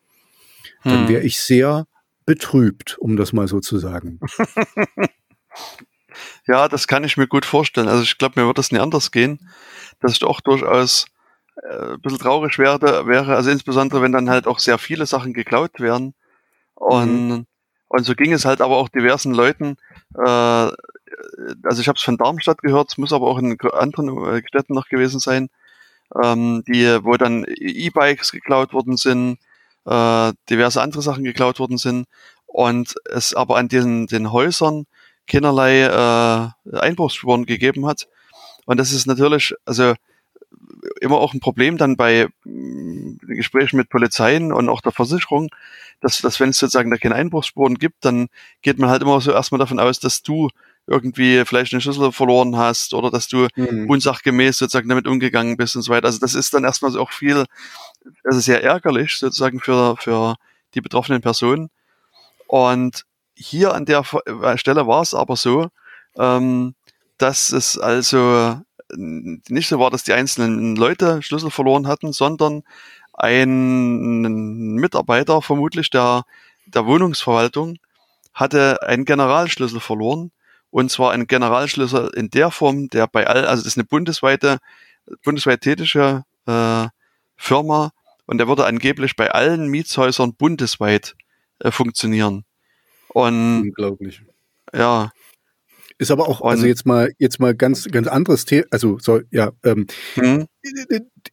Dann 0.83 1.01
hm. 1.01 1.09
wäre 1.09 1.21
ich 1.21 1.37
sehr 1.37 1.85
betrübt, 2.25 2.97
um 2.99 3.17
das 3.17 3.33
mal 3.33 3.47
so 3.47 3.59
zu 3.59 3.77
sagen. 3.77 4.19
ja, 6.47 6.67
das 6.67 6.87
kann 6.87 7.03
ich 7.03 7.17
mir 7.17 7.27
gut 7.27 7.45
vorstellen. 7.45 7.87
Also 7.87 8.03
ich 8.03 8.17
glaube, 8.17 8.39
mir 8.39 8.47
wird 8.47 8.57
das 8.57 8.71
nie 8.71 8.79
anders 8.79 9.11
gehen, 9.11 9.49
dass 9.99 10.13
ich 10.13 10.23
auch 10.23 10.41
durchaus 10.41 11.05
äh, 11.61 11.93
ein 11.93 12.01
bisschen 12.01 12.19
traurig 12.19 12.57
wäre, 12.57 13.07
wäre, 13.07 13.35
also 13.35 13.49
insbesondere 13.49 14.01
wenn 14.01 14.11
dann 14.11 14.29
halt 14.29 14.47
auch 14.47 14.59
sehr 14.59 14.77
viele 14.77 15.05
Sachen 15.05 15.33
geklaut 15.33 15.79
werden. 15.79 16.13
Und, 16.75 17.27
mhm. 17.27 17.45
und 17.87 18.03
so 18.05 18.15
ging 18.15 18.33
es 18.33 18.45
halt 18.45 18.61
aber 18.61 18.77
auch 18.77 18.89
diversen 18.89 19.33
Leuten. 19.33 19.77
Äh, 20.15 20.71
also 21.63 21.79
ich 21.79 21.87
habe 21.87 21.97
es 21.97 22.03
von 22.03 22.17
Darmstadt 22.17 22.61
gehört, 22.61 22.91
es 22.91 22.97
muss 22.97 23.13
aber 23.13 23.27
auch 23.27 23.37
in 23.37 23.57
anderen 23.71 24.25
äh, 24.25 24.41
Städten 24.47 24.73
noch 24.73 24.87
gewesen 24.87 25.19
sein, 25.19 25.49
ähm, 26.21 26.63
die, 26.67 26.85
wo 27.03 27.15
dann 27.17 27.45
E-Bikes 27.47 28.31
geklaut 28.31 28.73
worden 28.73 28.97
sind, 28.97 29.37
äh, 29.85 30.33
diverse 30.49 30.81
andere 30.81 31.01
Sachen 31.01 31.23
geklaut 31.23 31.59
worden 31.59 31.77
sind 31.77 32.07
und 32.45 32.95
es 33.05 33.33
aber 33.33 33.57
an 33.57 33.67
diesen 33.67 34.07
den 34.07 34.31
Häusern 34.31 34.85
keinerlei 35.27 35.81
äh, 35.81 36.77
Einbruchsspuren 36.77 37.45
gegeben 37.45 37.85
hat. 37.85 38.07
Und 38.65 38.77
das 38.79 38.91
ist 38.91 39.07
natürlich, 39.07 39.53
also 39.65 39.93
immer 41.01 41.17
auch 41.17 41.33
ein 41.33 41.39
Problem 41.39 41.77
dann 41.77 41.95
bei 41.97 42.27
mm, 42.43 43.17
Gesprächen 43.27 43.77
mit 43.77 43.89
Polizeien 43.89 44.51
und 44.51 44.69
auch 44.69 44.81
der 44.81 44.91
Versicherung, 44.91 45.49
dass, 46.01 46.19
dass 46.19 46.39
wenn 46.39 46.49
es 46.49 46.59
sozusagen 46.59 46.91
da 46.91 46.97
keine 46.97 47.15
Einbruchsspuren 47.15 47.75
gibt, 47.75 48.05
dann 48.05 48.27
geht 48.61 48.79
man 48.79 48.89
halt 48.89 49.01
immer 49.01 49.19
so 49.21 49.31
erstmal 49.31 49.59
davon 49.59 49.79
aus, 49.79 49.99
dass 49.99 50.21
du 50.21 50.49
irgendwie 50.85 51.45
vielleicht 51.45 51.73
einen 51.73 51.81
Schlüssel 51.81 52.11
verloren 52.11 52.57
hast 52.57 52.93
oder 52.93 53.09
dass 53.09 53.29
du 53.29 53.47
mhm. 53.55 53.89
unsachgemäß 53.89 54.57
sozusagen 54.57 54.89
damit 54.89 55.07
umgegangen 55.07 55.55
bist 55.55 55.75
und 55.77 55.81
so 55.81 55.93
weiter. 55.93 56.07
Also 56.07 56.19
das 56.19 56.35
ist 56.35 56.53
dann 56.53 56.65
erstmal 56.65 56.91
so 56.91 57.01
auch 57.01 57.11
viel, 57.11 57.45
also 58.23 58.39
sehr 58.39 58.63
ärgerlich 58.63 59.17
sozusagen 59.17 59.59
für, 59.59 59.95
für 59.97 60.35
die 60.73 60.81
betroffenen 60.81 61.21
Personen. 61.21 61.69
Und 62.47 63.05
hier 63.35 63.73
an 63.73 63.85
der 63.85 64.03
äh, 64.25 64.57
Stelle 64.57 64.87
war 64.87 65.01
es 65.01 65.13
aber 65.13 65.35
so, 65.35 65.69
ähm, 66.17 66.75
dass 67.17 67.51
es 67.51 67.77
also 67.77 68.61
nicht 68.95 69.67
so 69.69 69.79
war, 69.79 69.89
dass 69.89 70.03
die 70.03 70.13
einzelnen 70.13 70.75
Leute 70.75 71.21
Schlüssel 71.21 71.49
verloren 71.49 71.87
hatten, 71.87 72.13
sondern 72.13 72.63
ein 73.13 74.21
Mitarbeiter 74.75 75.41
vermutlich 75.41 75.89
der, 75.89 76.23
der 76.65 76.85
Wohnungsverwaltung 76.85 77.77
hatte 78.33 78.81
einen 78.83 79.05
Generalschlüssel 79.05 79.79
verloren 79.79 80.31
und 80.71 80.89
zwar 80.89 81.11
ein 81.11 81.27
Generalschlüssel 81.27 82.09
in 82.15 82.29
der 82.29 82.49
Form, 82.49 82.89
der 82.89 83.07
bei 83.07 83.27
all, 83.27 83.45
also 83.45 83.61
das 83.63 83.73
ist 83.73 83.77
eine 83.77 83.85
bundesweite, 83.85 84.57
bundesweit 85.23 85.61
tätige 85.61 86.25
äh, 86.47 86.87
Firma 87.35 87.91
und 88.25 88.37
der 88.37 88.47
würde 88.47 88.65
angeblich 88.65 89.15
bei 89.15 89.31
allen 89.31 89.67
Mietshäusern 89.67 90.35
bundesweit 90.35 91.15
äh, 91.59 91.71
funktionieren. 91.71 92.45
Und 93.09 93.63
unglaublich. 93.63 94.21
Ja. 94.73 95.11
Ist 95.99 96.11
aber 96.11 96.27
auch, 96.27 96.41
also 96.41 96.65
jetzt 96.65 96.85
mal, 96.85 97.11
jetzt 97.19 97.39
mal 97.39 97.53
ganz, 97.53 97.85
ganz 97.85 98.07
anderes 98.07 98.45
Thema, 98.45 98.65
also 98.71 98.97
so, 98.99 99.21
ja, 99.29 99.51
ähm, 99.63 99.85
hm? 100.15 100.47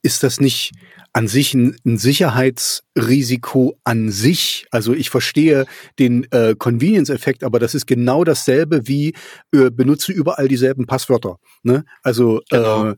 ist 0.03 0.23
das 0.23 0.39
nicht 0.39 0.71
an 1.13 1.27
sich 1.27 1.53
ein, 1.53 1.75
ein, 1.85 1.97
Sicherheitsrisiko 1.97 3.77
an 3.83 4.11
sich. 4.11 4.67
Also 4.71 4.93
ich 4.93 5.09
verstehe 5.09 5.65
den 5.99 6.31
äh, 6.31 6.55
Convenience-Effekt, 6.55 7.43
aber 7.43 7.59
das 7.59 7.75
ist 7.75 7.87
genau 7.87 8.23
dasselbe 8.23 8.87
wie 8.87 9.13
äh, 9.51 9.71
benutze 9.71 10.11
überall 10.11 10.47
dieselben 10.47 10.85
Passwörter. 10.85 11.37
Ne? 11.63 11.83
Also 12.03 12.41
genau. 12.49 12.91
äh, 12.91 12.95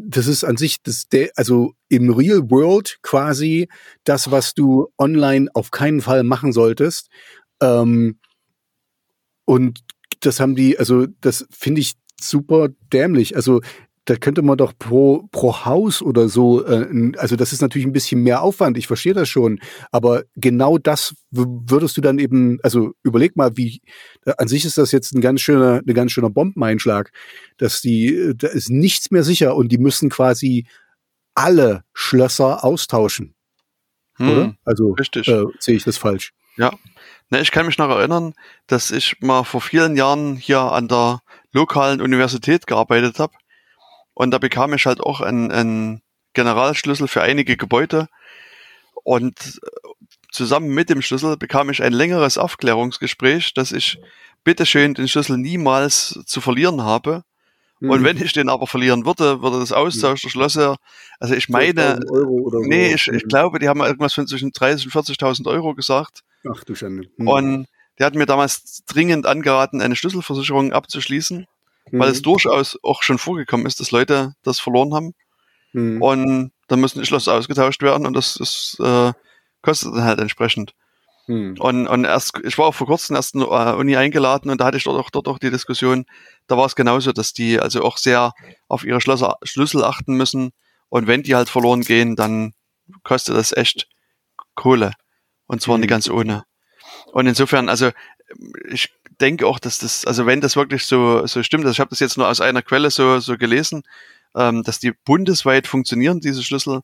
das 0.00 0.26
ist 0.26 0.44
an 0.44 0.56
sich 0.56 0.82
das 0.82 1.06
also 1.36 1.72
im 1.88 2.10
Real 2.10 2.50
World 2.50 2.98
quasi 3.02 3.68
das, 4.04 4.30
was 4.30 4.54
du 4.54 4.88
online 4.98 5.48
auf 5.54 5.70
keinen 5.70 6.00
Fall 6.00 6.22
machen 6.22 6.52
solltest. 6.52 7.08
Ähm, 7.60 8.18
und 9.44 9.80
das 10.20 10.40
haben 10.40 10.54
die, 10.54 10.78
also 10.78 11.06
das 11.20 11.46
finde 11.50 11.80
ich 11.80 11.94
super 12.20 12.68
dämlich. 12.92 13.36
Also 13.36 13.60
da 14.04 14.16
könnte 14.16 14.42
man 14.42 14.58
doch 14.58 14.72
pro, 14.76 15.28
pro 15.30 15.64
Haus 15.64 16.02
oder 16.02 16.28
so, 16.28 16.64
äh, 16.66 17.12
also 17.18 17.36
das 17.36 17.52
ist 17.52 17.62
natürlich 17.62 17.86
ein 17.86 17.92
bisschen 17.92 18.22
mehr 18.22 18.42
Aufwand, 18.42 18.76
ich 18.76 18.88
verstehe 18.88 19.14
das 19.14 19.28
schon, 19.28 19.60
aber 19.92 20.24
genau 20.34 20.78
das 20.78 21.14
würdest 21.30 21.96
du 21.96 22.00
dann 22.00 22.18
eben, 22.18 22.58
also 22.62 22.92
überleg 23.04 23.36
mal, 23.36 23.56
wie, 23.56 23.80
an 24.24 24.48
sich 24.48 24.64
ist 24.64 24.78
das 24.78 24.90
jetzt 24.90 25.14
ein 25.14 25.20
ganz 25.20 25.40
schöner, 25.40 25.82
ein 25.86 25.94
ganz 25.94 26.12
schöner 26.12 26.30
Bombeneinschlag, 26.30 27.12
dass 27.58 27.80
die, 27.80 28.32
da 28.36 28.48
ist 28.48 28.70
nichts 28.70 29.10
mehr 29.10 29.22
sicher 29.22 29.54
und 29.54 29.70
die 29.70 29.78
müssen 29.78 30.10
quasi 30.10 30.66
alle 31.34 31.84
Schlösser 31.94 32.64
austauschen. 32.64 33.34
Hm, 34.16 34.30
oder? 34.30 34.56
Also 34.64 34.92
richtig. 34.92 35.28
Äh, 35.28 35.44
sehe 35.58 35.76
ich 35.76 35.84
das 35.84 35.96
falsch. 35.96 36.32
Ja. 36.56 36.72
Ne, 37.30 37.40
ich 37.40 37.50
kann 37.50 37.64
mich 37.64 37.78
noch 37.78 37.88
erinnern, 37.88 38.34
dass 38.66 38.90
ich 38.90 39.16
mal 39.20 39.44
vor 39.44 39.62
vielen 39.62 39.96
Jahren 39.96 40.36
hier 40.36 40.60
an 40.60 40.88
der 40.88 41.20
lokalen 41.52 42.02
Universität 42.02 42.66
gearbeitet 42.66 43.18
habe 43.18 43.32
und 44.14 44.30
da 44.30 44.38
bekam 44.38 44.74
ich 44.74 44.86
halt 44.86 45.00
auch 45.00 45.20
einen, 45.20 45.50
einen 45.50 46.02
Generalschlüssel 46.34 47.08
für 47.08 47.22
einige 47.22 47.56
Gebäude. 47.56 48.08
Und 49.04 49.60
zusammen 50.30 50.68
mit 50.68 50.90
dem 50.90 51.02
Schlüssel 51.02 51.36
bekam 51.36 51.70
ich 51.70 51.82
ein 51.82 51.92
längeres 51.92 52.38
Aufklärungsgespräch, 52.38 53.54
dass 53.54 53.72
ich 53.72 53.98
bitteschön 54.44 54.94
den 54.94 55.08
Schlüssel 55.08 55.38
niemals 55.38 56.20
zu 56.26 56.40
verlieren 56.40 56.82
habe. 56.82 57.24
Mhm. 57.80 57.90
Und 57.90 58.04
wenn 58.04 58.22
ich 58.22 58.32
den 58.32 58.48
aber 58.48 58.66
verlieren 58.66 59.04
würde, 59.06 59.42
würde 59.42 59.60
das 59.60 59.72
Austausch 59.72 60.22
der 60.22 60.28
Schlösser, 60.28 60.76
also 61.18 61.34
ich 61.34 61.48
meine, 61.48 62.00
nee, 62.64 62.88
so. 62.90 62.94
ich, 62.94 63.08
ich 63.08 63.24
mhm. 63.24 63.28
glaube, 63.28 63.58
die 63.58 63.68
haben 63.68 63.80
irgendwas 63.80 64.14
von 64.14 64.26
zwischen 64.26 64.52
30 64.52 64.86
und 64.86 65.04
40.000 65.04 65.48
Euro 65.48 65.74
gesagt. 65.74 66.20
Ach 66.48 66.62
du 66.64 66.74
Schande. 66.74 67.08
Mhm. 67.16 67.28
Und 67.28 67.66
der 67.98 68.06
hat 68.06 68.14
mir 68.14 68.26
damals 68.26 68.84
dringend 68.86 69.26
angeraten, 69.26 69.80
eine 69.80 69.96
Schlüsselversicherung 69.96 70.72
abzuschließen 70.72 71.46
mhm. 71.90 71.98
weil 71.98 72.10
es 72.10 72.18
mhm. 72.18 72.24
durchaus 72.24 72.78
auch 72.82 73.02
schon 73.02 73.18
vorgekommen 73.18 73.66
ist, 73.66 73.80
dass 73.80 73.90
Leute 73.90 74.34
das 74.42 74.60
verloren 74.60 74.94
haben. 74.94 75.14
Mhm. 75.72 76.02
Und 76.02 76.52
dann 76.68 76.80
müssen 76.80 77.00
die 77.00 77.06
Schloss 77.06 77.28
ausgetauscht 77.28 77.82
werden 77.82 78.06
und 78.06 78.14
das, 78.14 78.34
das 78.34 78.76
äh, 78.80 79.12
kostet 79.62 79.94
dann 79.94 80.04
halt 80.04 80.20
entsprechend. 80.20 80.74
Hm. 81.26 81.54
Und, 81.60 81.86
und 81.86 82.04
erst, 82.04 82.38
ich 82.42 82.58
war 82.58 82.66
auch 82.66 82.74
vor 82.74 82.88
kurzem 82.88 83.14
erst 83.14 83.34
in 83.34 83.40
der 83.40 83.76
Uni 83.76 83.96
eingeladen 83.96 84.50
und 84.50 84.60
da 84.60 84.66
hatte 84.66 84.76
ich 84.76 84.84
dort 84.84 84.98
auch, 84.98 85.10
dort 85.10 85.28
auch 85.28 85.38
die 85.38 85.50
Diskussion, 85.50 86.04
da 86.48 86.56
war 86.56 86.66
es 86.66 86.74
genauso, 86.74 87.12
dass 87.12 87.32
die 87.32 87.60
also 87.60 87.82
auch 87.82 87.96
sehr 87.96 88.32
auf 88.68 88.84
ihre 88.84 89.00
Schlösser, 89.00 89.36
Schlüssel 89.42 89.84
achten 89.84 90.14
müssen. 90.14 90.50
Und 90.88 91.06
wenn 91.06 91.22
die 91.22 91.34
halt 91.34 91.48
verloren 91.48 91.82
gehen, 91.82 92.16
dann 92.16 92.54
kostet 93.04 93.36
das 93.36 93.52
echt 93.52 93.88
Kohle. 94.54 94.92
Und 95.46 95.62
zwar 95.62 95.76
mhm. 95.76 95.82
nicht 95.82 95.90
ganz 95.90 96.10
ohne. 96.10 96.44
Und 97.12 97.26
insofern, 97.26 97.68
also 97.68 97.90
ich 98.70 98.92
denke 99.22 99.46
auch, 99.46 99.58
dass 99.58 99.78
das, 99.78 100.04
also 100.04 100.26
wenn 100.26 100.40
das 100.40 100.56
wirklich 100.56 100.84
so, 100.84 101.26
so 101.26 101.42
stimmt, 101.42 101.64
also 101.64 101.72
ich 101.72 101.80
habe 101.80 101.90
das 101.90 102.00
jetzt 102.00 102.18
nur 102.18 102.28
aus 102.28 102.40
einer 102.40 102.60
Quelle 102.60 102.90
so, 102.90 103.20
so 103.20 103.38
gelesen, 103.38 103.84
ähm, 104.36 104.62
dass 104.64 104.80
die 104.80 104.92
bundesweit 105.04 105.66
funktionieren, 105.66 106.20
diese 106.20 106.42
Schlüssel, 106.42 106.80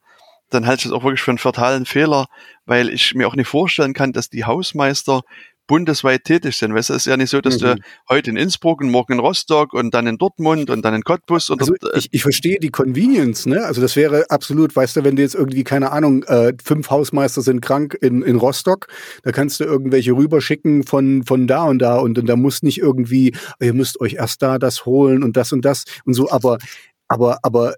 dann 0.49 0.67
halte 0.67 0.81
ich 0.81 0.85
das 0.85 0.93
auch 0.93 1.05
wirklich 1.05 1.21
für 1.21 1.33
einen 1.33 1.39
fatalen 1.39 1.85
Fehler, 1.85 2.29
weil 2.65 2.89
ich 2.89 3.15
mir 3.15 3.29
auch 3.29 3.35
nicht 3.35 3.49
vorstellen 3.49 3.93
kann, 3.93 4.13
dass 4.13 4.31
die 4.31 4.45
Hausmeister 4.45 5.23
bundesweit 5.69 6.25
tätig 6.25 6.57
sind. 6.57 6.75
Weißt 6.75 6.89
du, 6.89 6.95
es 6.95 7.03
ist 7.03 7.07
ja 7.07 7.17
nicht 7.17 7.31
so, 7.31 7.41
dass 7.41 7.61
mhm. 7.61 7.67
du 7.67 7.77
heute 8.09 8.31
in 8.31 8.37
Innsbruck 8.37 8.81
und 8.81 8.91
morgen 8.91 9.13
in 9.13 9.19
Rostock 9.21 9.73
und 9.73 9.95
dann 9.95 10.09
in 10.09 10.19
Dortmund 10.19 10.71
und 10.71 10.85
dann 10.85 10.95
in 10.95 11.03
Cottbus 11.03 11.51
und 11.51 11.61
also 11.61 11.75
ich, 11.95 12.09
ich 12.11 12.23
verstehe 12.23 12.59
die 12.59 12.71
Convenience, 12.71 13.47
ne? 13.47 13.65
Also 13.65 13.81
das 13.81 13.95
wäre 13.95 14.31
absolut, 14.31 14.75
weißt 14.75 14.97
du, 14.97 15.05
wenn 15.05 15.15
du 15.15 15.23
jetzt 15.23 15.37
irgendwie, 15.37 15.63
keine 15.63 15.93
Ahnung, 15.93 16.25
äh, 16.25 16.55
fünf 16.63 16.91
Hausmeister 16.91 17.43
sind 17.43 17.61
krank 17.61 17.97
in, 18.01 18.23
in 18.23 18.37
Rostock, 18.37 18.89
da 19.23 19.31
kannst 19.31 19.61
du 19.61 19.65
irgendwelche 19.65 20.13
rüberschicken 20.13 20.83
von, 20.83 21.23
von 21.25 21.47
da 21.47 21.65
und 21.65 21.79
da 21.79 21.99
und, 21.99 22.19
und 22.19 22.27
da 22.27 22.35
muss 22.35 22.63
nicht 22.63 22.79
irgendwie, 22.79 23.37
ihr 23.61 23.75
müsst 23.75 24.01
euch 24.01 24.15
erst 24.15 24.43
da 24.43 24.59
das 24.59 24.87
holen 24.87 25.23
und 25.23 25.37
das 25.37 25.53
und 25.53 25.65
das 25.65 25.85
und 26.05 26.15
so, 26.15 26.31
aber, 26.31 26.59
aber, 27.07 27.39
aber, 27.43 27.75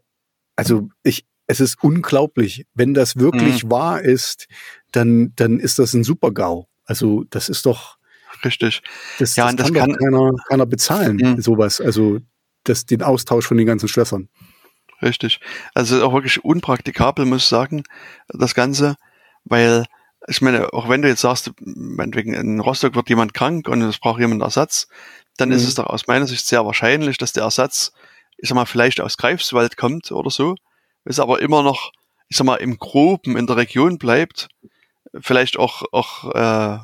also 0.56 0.88
ich, 1.02 1.24
es 1.50 1.58
ist 1.58 1.82
unglaublich. 1.82 2.64
Wenn 2.74 2.94
das 2.94 3.16
wirklich 3.16 3.64
mhm. 3.64 3.70
wahr 3.72 4.02
ist, 4.02 4.46
dann, 4.92 5.32
dann 5.34 5.58
ist 5.58 5.80
das 5.80 5.94
ein 5.94 6.04
Super-GAU. 6.04 6.69
Also 6.90 7.22
das 7.30 7.48
ist 7.48 7.66
doch 7.66 7.98
richtig. 8.44 8.82
Das, 9.20 9.36
ja, 9.36 9.44
das, 9.52 9.54
das 9.54 9.72
kann, 9.72 9.92
kann 9.92 9.96
keiner, 9.96 10.32
keiner 10.48 10.66
bezahlen, 10.66 11.16
mhm. 11.18 11.40
sowas. 11.40 11.80
Also 11.80 12.18
das, 12.64 12.84
den 12.84 13.04
Austausch 13.04 13.46
von 13.46 13.56
den 13.56 13.68
ganzen 13.68 13.88
Schlössern. 13.88 14.28
Richtig. 15.00 15.38
Also 15.72 16.04
auch 16.04 16.12
wirklich 16.12 16.44
unpraktikabel, 16.44 17.26
muss 17.26 17.42
ich 17.42 17.48
sagen, 17.48 17.84
das 18.26 18.56
Ganze, 18.56 18.96
weil 19.44 19.84
ich 20.26 20.42
meine, 20.42 20.72
auch 20.72 20.88
wenn 20.88 21.00
du 21.00 21.06
jetzt 21.06 21.20
sagst, 21.20 21.52
meinetwegen 21.60 22.34
in 22.34 22.58
Rostock 22.58 22.96
wird 22.96 23.08
jemand 23.08 23.34
krank 23.34 23.68
und 23.68 23.82
es 23.82 24.00
braucht 24.00 24.18
jemand 24.18 24.42
Ersatz, 24.42 24.88
dann 25.36 25.50
mhm. 25.50 25.54
ist 25.54 25.68
es 25.68 25.76
doch 25.76 25.86
aus 25.86 26.08
meiner 26.08 26.26
Sicht 26.26 26.44
sehr 26.44 26.66
wahrscheinlich, 26.66 27.18
dass 27.18 27.32
der 27.32 27.44
Ersatz, 27.44 27.92
ich 28.36 28.48
sag 28.48 28.56
mal, 28.56 28.66
vielleicht 28.66 29.00
aus 29.00 29.16
Greifswald 29.16 29.76
kommt 29.76 30.10
oder 30.10 30.30
so, 30.30 30.56
ist 31.04 31.20
aber 31.20 31.40
immer 31.40 31.62
noch, 31.62 31.92
ich 32.26 32.36
sag 32.36 32.46
mal, 32.46 32.56
im 32.56 32.78
Groben 32.78 33.36
in 33.36 33.46
der 33.46 33.58
Region 33.58 33.96
bleibt 33.96 34.48
vielleicht 35.18 35.58
auch, 35.58 35.82
auch 35.92 36.34
äh, 36.34 36.78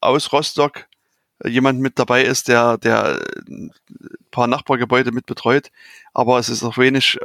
aus 0.00 0.32
Rostock 0.32 0.86
jemand 1.44 1.80
mit 1.80 1.98
dabei 1.98 2.22
ist, 2.22 2.48
der, 2.48 2.78
der 2.78 3.20
ein 3.48 3.72
paar 4.30 4.46
Nachbargebäude 4.46 5.12
mit 5.12 5.26
betreut. 5.26 5.70
Aber 6.12 6.38
es 6.38 6.48
ist 6.48 6.62
auch 6.62 6.78
wenig 6.78 7.18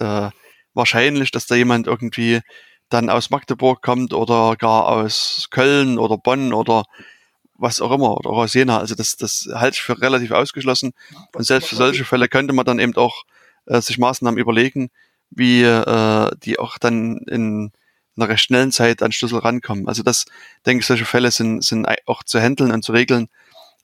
äh, 0.00 0.04
äh, 0.04 0.30
wahrscheinlich, 0.74 1.30
dass 1.30 1.46
da 1.46 1.54
jemand 1.54 1.86
irgendwie 1.86 2.40
dann 2.88 3.10
aus 3.10 3.30
Magdeburg 3.30 3.82
kommt 3.82 4.14
oder 4.14 4.56
gar 4.56 4.86
aus 4.86 5.48
Köln 5.50 5.98
oder 5.98 6.16
Bonn 6.16 6.52
oder 6.54 6.84
was 7.54 7.80
auch 7.80 7.90
immer 7.90 8.16
oder 8.16 8.30
aus 8.30 8.54
Jena. 8.54 8.78
Also 8.78 8.94
das, 8.94 9.16
das 9.16 9.48
halte 9.52 9.76
ich 9.76 9.82
für 9.82 10.00
relativ 10.00 10.30
ausgeschlossen. 10.30 10.92
Und 11.34 11.44
selbst 11.44 11.68
für 11.68 11.76
solche 11.76 12.04
Fälle 12.04 12.28
könnte 12.28 12.54
man 12.54 12.64
dann 12.64 12.78
eben 12.78 12.96
auch 12.96 13.24
äh, 13.66 13.80
sich 13.80 13.98
Maßnahmen 13.98 14.38
überlegen, 14.38 14.90
wie 15.30 15.62
äh, 15.62 16.30
die 16.42 16.58
auch 16.58 16.78
dann 16.78 17.18
in 17.26 17.72
einer 18.18 18.28
recht 18.28 18.44
schnellen 18.44 18.72
Zeit 18.72 19.02
an 19.02 19.12
Schlüssel 19.12 19.38
rankommen. 19.38 19.88
Also 19.88 20.02
das, 20.02 20.26
denke 20.66 20.80
ich, 20.80 20.86
solche 20.86 21.04
Fälle 21.04 21.30
sind, 21.30 21.64
sind 21.64 21.86
auch 22.06 22.22
zu 22.22 22.40
handeln 22.40 22.72
und 22.72 22.82
zu 22.82 22.92
regeln. 22.92 23.28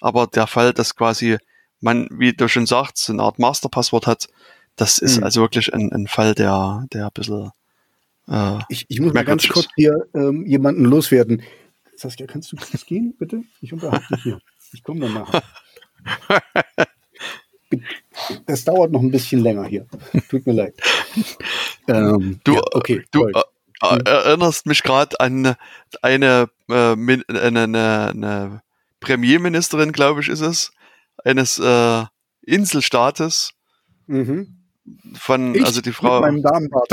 Aber 0.01 0.27
der 0.27 0.47
Fall, 0.47 0.73
dass 0.73 0.97
quasi 0.97 1.39
man, 1.81 2.09
wie 2.11 2.33
du 2.33 2.49
schon 2.49 2.67
sagst, 2.67 3.11
eine 3.11 3.23
Art 3.23 3.39
Masterpasswort 3.39 4.07
hat, 4.07 4.29
das 4.77 4.99
ist 4.99 5.19
mhm. 5.19 5.25
also 5.25 5.41
wirklich 5.41 5.73
ein, 5.73 5.93
ein 5.93 6.07
Fall, 6.09 6.35
der, 6.35 6.87
der 6.93 7.07
ein 7.07 7.11
bisschen 7.15 7.53
äh, 8.29 8.59
ich, 8.69 8.87
ich 8.89 9.01
muss 9.01 9.13
mal 9.13 9.25
ganz 9.25 9.49
kurz 9.49 9.69
hier 9.77 10.07
ähm, 10.15 10.47
jemanden 10.47 10.85
loswerden. 10.85 11.43
Saskia, 11.97 12.27
kannst 12.27 12.53
du 12.53 12.57
kurz 12.57 12.85
gehen, 12.87 13.15
bitte? 13.19 13.43
Ich 13.61 13.73
unterhalte 13.73 14.07
dich 14.15 14.23
hier. 14.23 14.41
Ich 14.73 14.83
komme 14.83 15.01
dann 15.01 15.15
nachher. 15.15 15.43
Das 18.47 18.63
dauert 18.63 18.93
noch 18.93 19.01
ein 19.01 19.11
bisschen 19.11 19.41
länger 19.41 19.65
hier. 19.65 19.87
Tut 20.29 20.47
mir 20.47 20.53
leid. 20.53 20.75
Ähm, 21.87 22.41
du, 22.45 22.55
ja, 22.55 22.63
okay, 22.73 23.05
du, 23.11 23.31
erinnerst 23.91 24.67
mich 24.67 24.83
gerade 24.83 25.19
an 25.21 25.57
eine, 26.03 26.49
äh, 26.69 26.93
eine, 26.93 27.25
eine, 27.29 28.09
eine 28.11 28.63
Premierministerin, 29.01 29.93
glaube 29.93 30.21
ich, 30.21 30.29
ist 30.29 30.41
es, 30.41 30.73
eines 31.25 31.59
äh, 31.59 32.05
Inselstaates. 32.43 33.53
Mhm. 34.07 34.59
Von, 35.15 35.55
ich, 35.55 35.65
also 35.65 35.81
die 35.81 35.93
Frau. 35.93 36.21
Mit 36.21 36.43
meinem 36.43 36.43
Damenbart. 36.43 36.89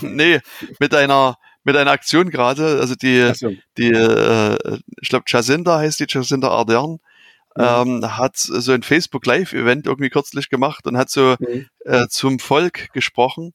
nee, 0.02 0.40
mit 0.78 0.94
einer, 0.94 1.36
mit 1.64 1.76
einer 1.76 1.90
Aktion 1.90 2.30
gerade, 2.30 2.80
also 2.80 2.94
die, 2.94 3.32
so. 3.34 3.52
die, 3.76 3.90
äh, 3.90 4.78
ich 5.00 5.10
glaube, 5.10 5.24
Jacinda 5.28 5.78
heißt 5.78 6.00
die, 6.00 6.06
Jacinda 6.08 6.48
Ardern, 6.48 6.98
mhm. 7.56 8.00
ähm, 8.02 8.16
hat 8.16 8.36
so 8.36 8.72
ein 8.72 8.82
Facebook 8.82 9.26
Live-Event 9.26 9.86
irgendwie 9.86 10.08
kürzlich 10.08 10.48
gemacht 10.48 10.86
und 10.86 10.96
hat 10.96 11.10
so 11.10 11.36
mhm. 11.38 11.66
äh, 11.80 12.08
zum 12.08 12.38
Volk 12.38 12.92
gesprochen 12.94 13.52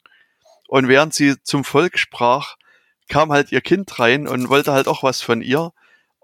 und 0.68 0.86
während 0.86 1.14
sie 1.14 1.42
zum 1.42 1.64
Volk 1.64 1.98
sprach, 1.98 2.56
kam 3.08 3.32
halt 3.32 3.50
ihr 3.52 3.62
Kind 3.62 3.98
rein 3.98 4.28
und 4.28 4.50
wollte 4.50 4.72
halt 4.72 4.86
auch 4.86 5.02
was 5.02 5.22
von 5.22 5.40
ihr. 5.40 5.72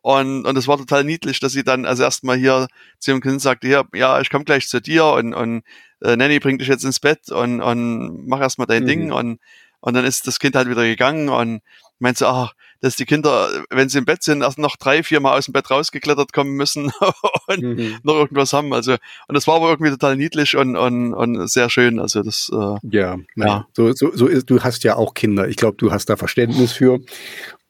Und, 0.02 0.44
und 0.44 0.58
es 0.58 0.68
war 0.68 0.76
total 0.76 1.02
niedlich, 1.02 1.40
dass 1.40 1.52
sie 1.52 1.64
dann 1.64 1.86
also 1.86 2.02
erstmal 2.02 2.36
hier 2.36 2.68
zu 2.98 3.10
ihrem 3.10 3.22
Kind 3.22 3.40
sagte, 3.40 3.68
ja, 3.68 3.84
ja, 3.94 4.20
ich 4.20 4.28
komme 4.28 4.44
gleich 4.44 4.68
zu 4.68 4.80
dir 4.80 5.06
und, 5.06 5.32
und 5.32 5.62
äh, 6.02 6.14
Nanny 6.14 6.40
bringt 6.40 6.60
dich 6.60 6.68
jetzt 6.68 6.84
ins 6.84 7.00
Bett 7.00 7.30
und, 7.30 7.62
und 7.62 8.28
mach 8.28 8.40
erstmal 8.40 8.66
dein 8.66 8.82
mhm. 8.82 8.88
Ding. 8.88 9.12
Und, 9.12 9.40
und 9.80 9.94
dann 9.94 10.04
ist 10.04 10.26
das 10.26 10.38
Kind 10.38 10.56
halt 10.56 10.68
wieder 10.68 10.84
gegangen 10.84 11.30
und 11.30 11.62
meint 11.98 12.18
so, 12.18 12.26
ach, 12.26 12.52
dass 12.84 12.96
die 12.96 13.06
Kinder, 13.06 13.48
wenn 13.70 13.88
sie 13.88 13.96
im 13.96 14.04
Bett 14.04 14.22
sind, 14.22 14.42
erst 14.42 14.58
noch 14.58 14.76
drei, 14.76 15.02
vier 15.02 15.18
Mal 15.18 15.38
aus 15.38 15.46
dem 15.46 15.52
Bett 15.52 15.70
rausgeklettert 15.70 16.34
kommen 16.34 16.50
müssen 16.50 16.92
und 17.46 17.62
mhm. 17.62 17.96
noch 18.02 18.16
irgendwas 18.16 18.52
haben. 18.52 18.74
Also, 18.74 18.92
und 18.92 19.34
das 19.34 19.46
war 19.46 19.56
aber 19.56 19.70
irgendwie 19.70 19.90
total 19.90 20.16
niedlich 20.16 20.54
und, 20.54 20.76
und, 20.76 21.14
und 21.14 21.48
sehr 21.48 21.70
schön. 21.70 21.98
Also 21.98 22.22
das 22.22 22.50
äh, 22.52 22.76
ja, 22.90 23.16
ja. 23.36 23.66
So, 23.72 23.90
so, 23.92 24.14
so 24.14 24.26
ist, 24.26 24.50
du 24.50 24.62
hast 24.62 24.84
ja 24.84 24.96
auch 24.96 25.14
Kinder. 25.14 25.48
Ich 25.48 25.56
glaube, 25.56 25.78
du 25.78 25.92
hast 25.92 26.10
da 26.10 26.18
Verständnis 26.18 26.72
für. 26.72 27.00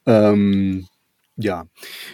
Ähm, 0.05 0.85
ja. 1.37 1.65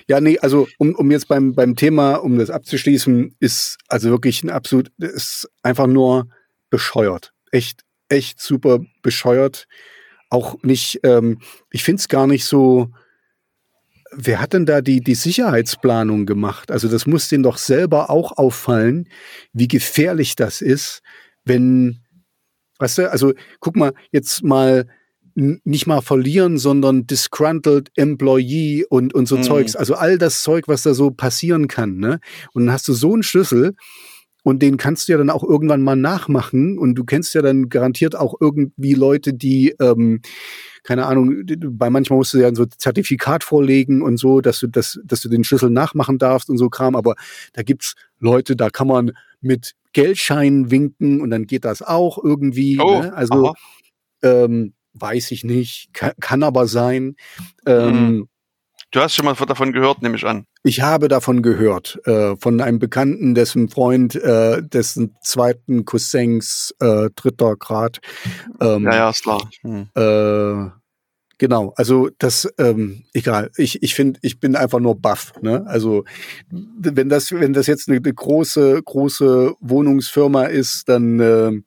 Ja, 0.07 0.21
nee, 0.21 0.37
also 0.37 0.67
um, 0.77 0.93
um 0.93 1.09
jetzt 1.09 1.27
beim, 1.27 1.55
beim 1.55 1.75
Thema, 1.75 2.17
um 2.17 2.37
das 2.37 2.51
abzuschließen, 2.51 3.35
ist 3.39 3.79
also 3.87 4.11
wirklich 4.11 4.43
ein 4.43 4.51
absolut, 4.51 4.91
ist 4.99 5.49
einfach 5.63 5.87
nur 5.87 6.27
bescheuert. 6.69 7.33
Echt, 7.51 7.81
echt 8.09 8.39
super 8.39 8.81
bescheuert 9.01 9.67
auch 10.31 10.55
nicht, 10.63 10.99
ähm, 11.03 11.39
ich 11.69 11.83
finde 11.83 11.99
es 11.99 12.07
gar 12.07 12.25
nicht 12.25 12.45
so, 12.45 12.89
wer 14.11 14.41
hat 14.41 14.53
denn 14.53 14.65
da 14.65 14.81
die, 14.81 15.01
die 15.01 15.15
Sicherheitsplanung 15.15 16.25
gemacht? 16.25 16.71
Also 16.71 16.87
das 16.87 17.05
muss 17.05 17.29
denen 17.29 17.43
doch 17.43 17.57
selber 17.57 18.09
auch 18.09 18.37
auffallen, 18.37 19.07
wie 19.53 19.67
gefährlich 19.67 20.35
das 20.35 20.61
ist, 20.61 21.01
wenn, 21.45 22.01
weißt 22.79 22.99
du, 22.99 23.11
also 23.11 23.33
guck 23.59 23.75
mal, 23.75 23.93
jetzt 24.11 24.43
mal 24.43 24.87
nicht 25.35 25.87
mal 25.87 26.01
verlieren, 26.01 26.57
sondern 26.57 27.07
disgruntled 27.07 27.89
Employee 27.95 28.85
und, 28.89 29.13
und 29.13 29.27
so 29.27 29.37
mhm. 29.37 29.43
Zeugs. 29.43 29.75
Also 29.75 29.95
all 29.95 30.17
das 30.17 30.41
Zeug, 30.43 30.67
was 30.67 30.83
da 30.83 30.93
so 30.93 31.11
passieren 31.11 31.67
kann, 31.67 31.97
ne? 31.97 32.19
Und 32.53 32.65
dann 32.65 32.73
hast 32.73 32.87
du 32.89 32.93
so 32.93 33.13
einen 33.13 33.23
Schlüssel, 33.23 33.75
und 34.43 34.61
den 34.61 34.77
kannst 34.77 35.07
du 35.07 35.13
ja 35.13 35.17
dann 35.17 35.29
auch 35.29 35.43
irgendwann 35.43 35.81
mal 35.81 35.95
nachmachen. 35.95 36.77
Und 36.77 36.95
du 36.95 37.03
kennst 37.03 37.33
ja 37.33 37.41
dann 37.41 37.69
garantiert 37.69 38.15
auch 38.15 38.35
irgendwie 38.39 38.93
Leute, 38.93 39.33
die, 39.33 39.75
ähm, 39.79 40.21
keine 40.83 41.05
Ahnung, 41.05 41.43
bei 41.45 41.89
manchmal 41.89 42.17
musst 42.17 42.33
du 42.33 42.39
ja 42.39 42.53
so 42.53 42.63
ein 42.63 42.69
Zertifikat 42.75 43.43
vorlegen 43.43 44.01
und 44.01 44.17
so, 44.17 44.41
dass 44.41 44.59
du, 44.59 44.67
das, 44.67 44.99
dass 45.05 45.21
du 45.21 45.29
den 45.29 45.43
Schlüssel 45.43 45.69
nachmachen 45.69 46.17
darfst 46.17 46.49
und 46.49 46.57
so 46.57 46.69
Kram. 46.69 46.95
Aber 46.95 47.15
da 47.53 47.61
gibt's 47.61 47.95
Leute, 48.19 48.55
da 48.55 48.69
kann 48.69 48.87
man 48.87 49.11
mit 49.41 49.73
Geldscheinen 49.93 50.71
winken 50.71 51.21
und 51.21 51.29
dann 51.29 51.45
geht 51.45 51.65
das 51.65 51.81
auch 51.81 52.17
irgendwie. 52.23 52.79
Oh, 52.79 53.01
ne? 53.01 53.13
Also 53.13 53.53
ähm, 54.23 54.73
weiß 54.93 55.31
ich 55.31 55.43
nicht, 55.43 55.93
kann, 55.93 56.13
kann 56.19 56.43
aber 56.43 56.67
sein. 56.67 57.15
Ähm, 57.65 57.93
hm. 57.93 58.27
Du 58.91 58.99
hast 58.99 59.15
schon 59.15 59.23
mal 59.23 59.33
davon 59.35 59.71
gehört, 59.71 60.01
nehme 60.01 60.17
ich 60.17 60.25
an. 60.25 60.45
Ich 60.63 60.81
habe 60.81 61.07
davon 61.07 61.41
gehört, 61.41 61.99
äh, 62.05 62.35
von 62.35 62.59
einem 62.59 62.77
Bekannten, 62.77 63.33
dessen 63.33 63.69
Freund, 63.69 64.15
äh, 64.15 64.61
dessen 64.61 65.15
zweiten 65.21 65.85
Cousins 65.85 66.75
äh, 66.81 67.09
dritter 67.15 67.55
Grad. 67.55 68.01
Ähm, 68.59 68.83
ja, 68.83 68.95
ja, 68.95 69.09
ist 69.09 69.23
klar. 69.23 69.49
Hm. 69.61 69.87
Äh, 69.95 70.71
genau, 71.37 71.73
also 71.77 72.09
das, 72.17 72.53
ähm, 72.57 73.05
egal. 73.13 73.49
Ich, 73.55 73.81
ich 73.81 73.95
finde, 73.95 74.19
ich 74.23 74.41
bin 74.41 74.57
einfach 74.57 74.81
nur 74.81 74.99
baff. 74.99 75.31
Ne? 75.41 75.63
Also 75.67 76.03
wenn 76.49 77.07
das, 77.07 77.31
wenn 77.31 77.53
das 77.53 77.67
jetzt 77.67 77.87
eine, 77.87 77.97
eine 77.97 78.13
große, 78.13 78.83
große 78.83 79.55
Wohnungsfirma 79.61 80.43
ist, 80.43 80.89
dann 80.89 81.19
äh, 81.21 81.61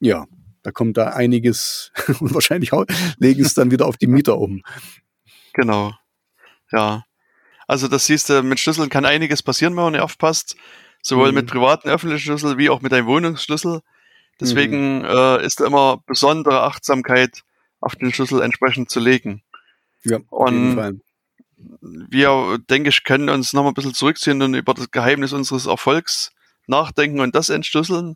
ja, 0.00 0.26
da 0.62 0.72
kommt 0.72 0.98
da 0.98 1.08
einiges 1.08 1.90
und 2.20 2.34
wahrscheinlich 2.34 2.72
legen 3.16 3.42
es 3.42 3.54
dann 3.54 3.70
wieder 3.70 3.86
auf 3.86 3.96
die 3.96 4.08
Mieter 4.08 4.36
um. 4.36 4.62
Genau. 5.54 5.94
Ja. 6.72 7.04
Also 7.66 7.88
das 7.88 8.06
siehst 8.06 8.30
du, 8.30 8.42
mit 8.42 8.60
Schlüsseln 8.60 8.88
kann 8.88 9.04
einiges 9.04 9.42
passieren, 9.42 9.76
wenn 9.76 9.84
man 9.84 9.92
nicht 9.92 10.02
aufpasst. 10.02 10.56
Sowohl 11.02 11.28
mhm. 11.28 11.36
mit 11.36 11.46
privaten 11.46 11.88
öffentlichen 11.88 12.24
Schlüssel 12.24 12.58
wie 12.58 12.70
auch 12.70 12.80
mit 12.80 12.92
deinem 12.92 13.06
Wohnungsschlüssel. 13.06 13.80
Deswegen 14.40 15.00
mhm. 15.00 15.04
äh, 15.04 15.44
ist 15.44 15.60
immer 15.60 16.02
besondere 16.06 16.62
Achtsamkeit 16.62 17.42
auf 17.80 17.96
den 17.96 18.12
Schlüssel 18.12 18.42
entsprechend 18.42 18.90
zu 18.90 19.00
legen. 19.00 19.42
Ja, 20.04 20.18
auf 20.30 20.50
jeden 20.50 20.74
Fall. 20.74 21.00
Wir, 21.80 22.58
denke 22.70 22.90
ich, 22.90 23.04
können 23.04 23.28
uns 23.28 23.52
nochmal 23.52 23.72
ein 23.72 23.74
bisschen 23.74 23.94
zurückziehen 23.94 24.40
und 24.42 24.54
über 24.54 24.74
das 24.74 24.90
Geheimnis 24.90 25.32
unseres 25.32 25.66
Erfolgs 25.66 26.32
nachdenken 26.66 27.20
und 27.20 27.34
das 27.34 27.48
entschlüsseln. 27.48 28.14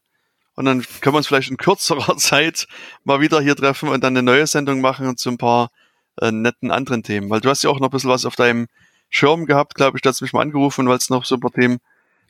Und 0.54 0.64
dann 0.64 0.84
können 1.00 1.14
wir 1.14 1.18
uns 1.18 1.26
vielleicht 1.26 1.50
in 1.50 1.56
kürzerer 1.56 2.16
Zeit 2.18 2.66
mal 3.04 3.20
wieder 3.20 3.40
hier 3.40 3.56
treffen 3.56 3.88
und 3.88 4.04
dann 4.04 4.16
eine 4.16 4.22
neue 4.22 4.46
Sendung 4.46 4.80
machen 4.80 5.16
zu 5.16 5.30
ein 5.30 5.38
paar 5.38 5.70
äh, 6.20 6.30
netten 6.30 6.70
anderen 6.70 7.02
Themen. 7.02 7.30
Weil 7.30 7.40
du 7.40 7.48
hast 7.48 7.62
ja 7.62 7.70
auch 7.70 7.80
noch 7.80 7.88
ein 7.88 7.90
bisschen 7.90 8.10
was 8.10 8.24
auf 8.24 8.36
deinem 8.36 8.66
Schirm 9.08 9.46
gehabt, 9.46 9.74
glaube 9.74 9.98
ich, 9.98 10.02
da 10.02 10.10
hast 10.10 10.20
du 10.20 10.24
mich 10.24 10.32
mal 10.32 10.42
angerufen, 10.42 10.88
weil 10.88 10.96
es 10.96 11.10
noch 11.10 11.24
so 11.24 11.34
ein 11.36 11.40
paar 11.40 11.52
Themen 11.52 11.78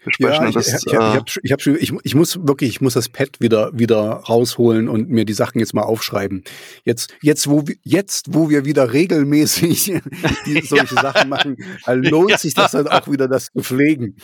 besprechen. 0.05 0.43
Ja, 0.43 0.49
ich, 0.49 0.55
das, 0.55 0.69
ich, 0.69 0.87
ich, 0.87 0.93
äh, 0.93 1.21
ich, 1.43 1.53
hab, 1.53 1.67
ich, 1.67 1.93
ich 2.03 2.15
muss 2.15 2.47
wirklich, 2.47 2.71
ich 2.71 2.81
muss 2.81 2.95
das 2.95 3.09
Pad 3.09 3.41
wieder, 3.41 3.71
wieder 3.73 3.99
rausholen 4.01 4.89
und 4.89 5.09
mir 5.09 5.25
die 5.25 5.33
Sachen 5.33 5.61
jetzt 5.61 5.75
mal 5.75 5.83
aufschreiben. 5.83 6.45
Jetzt, 6.85 7.15
jetzt, 7.23 7.49
wo, 7.49 7.65
jetzt, 7.83 8.35
wo 8.35 8.51
wir 8.51 8.65
wieder 8.65 8.93
regelmäßig 8.93 9.93
die, 10.47 10.61
solche 10.63 10.95
ja. 10.95 11.03
Sachen 11.03 11.29
machen, 11.29 11.57
lohnt 11.87 12.31
ja. 12.31 12.39
sich 12.39 12.55
das 12.55 12.73
dann 12.73 12.89
auch 12.89 13.09
wieder, 13.09 13.29
das 13.29 13.47
zu 13.53 13.63
pflegen. 13.63 14.17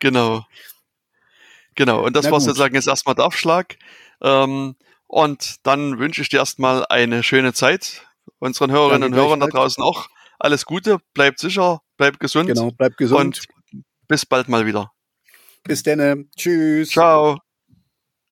Genau. 0.00 0.44
Genau. 1.74 2.04
Und 2.04 2.14
das 2.14 2.30
war 2.30 2.40
sozusagen 2.40 2.74
jetzt 2.74 2.88
erstmal 2.88 3.14
der 3.14 3.24
Aufschlag. 3.24 3.76
Ähm, 4.20 4.76
und 5.06 5.56
dann 5.64 5.98
wünsche 5.98 6.22
ich 6.22 6.28
dir 6.28 6.38
erstmal 6.38 6.84
eine 6.88 7.22
schöne 7.22 7.52
Zeit. 7.52 8.06
Unseren 8.38 8.70
Hörerinnen 8.70 9.12
und 9.12 9.14
Hörern 9.14 9.40
da 9.40 9.46
draußen 9.46 9.82
auch 9.82 10.08
alles 10.38 10.64
Gute. 10.66 10.98
Bleibt 11.14 11.38
sicher, 11.38 11.80
bleibt 11.96 12.20
gesund. 12.20 12.48
Genau, 12.48 12.70
bleibt 12.70 12.96
gesund. 12.96 13.20
Und 13.20 13.42
bis 14.08 14.26
bald 14.26 14.48
mal 14.48 14.66
wieder. 14.66 14.90
Bis 15.64 15.82
dann. 15.82 16.28
Tschüss. 16.36 16.90
Ciao. 16.90 17.38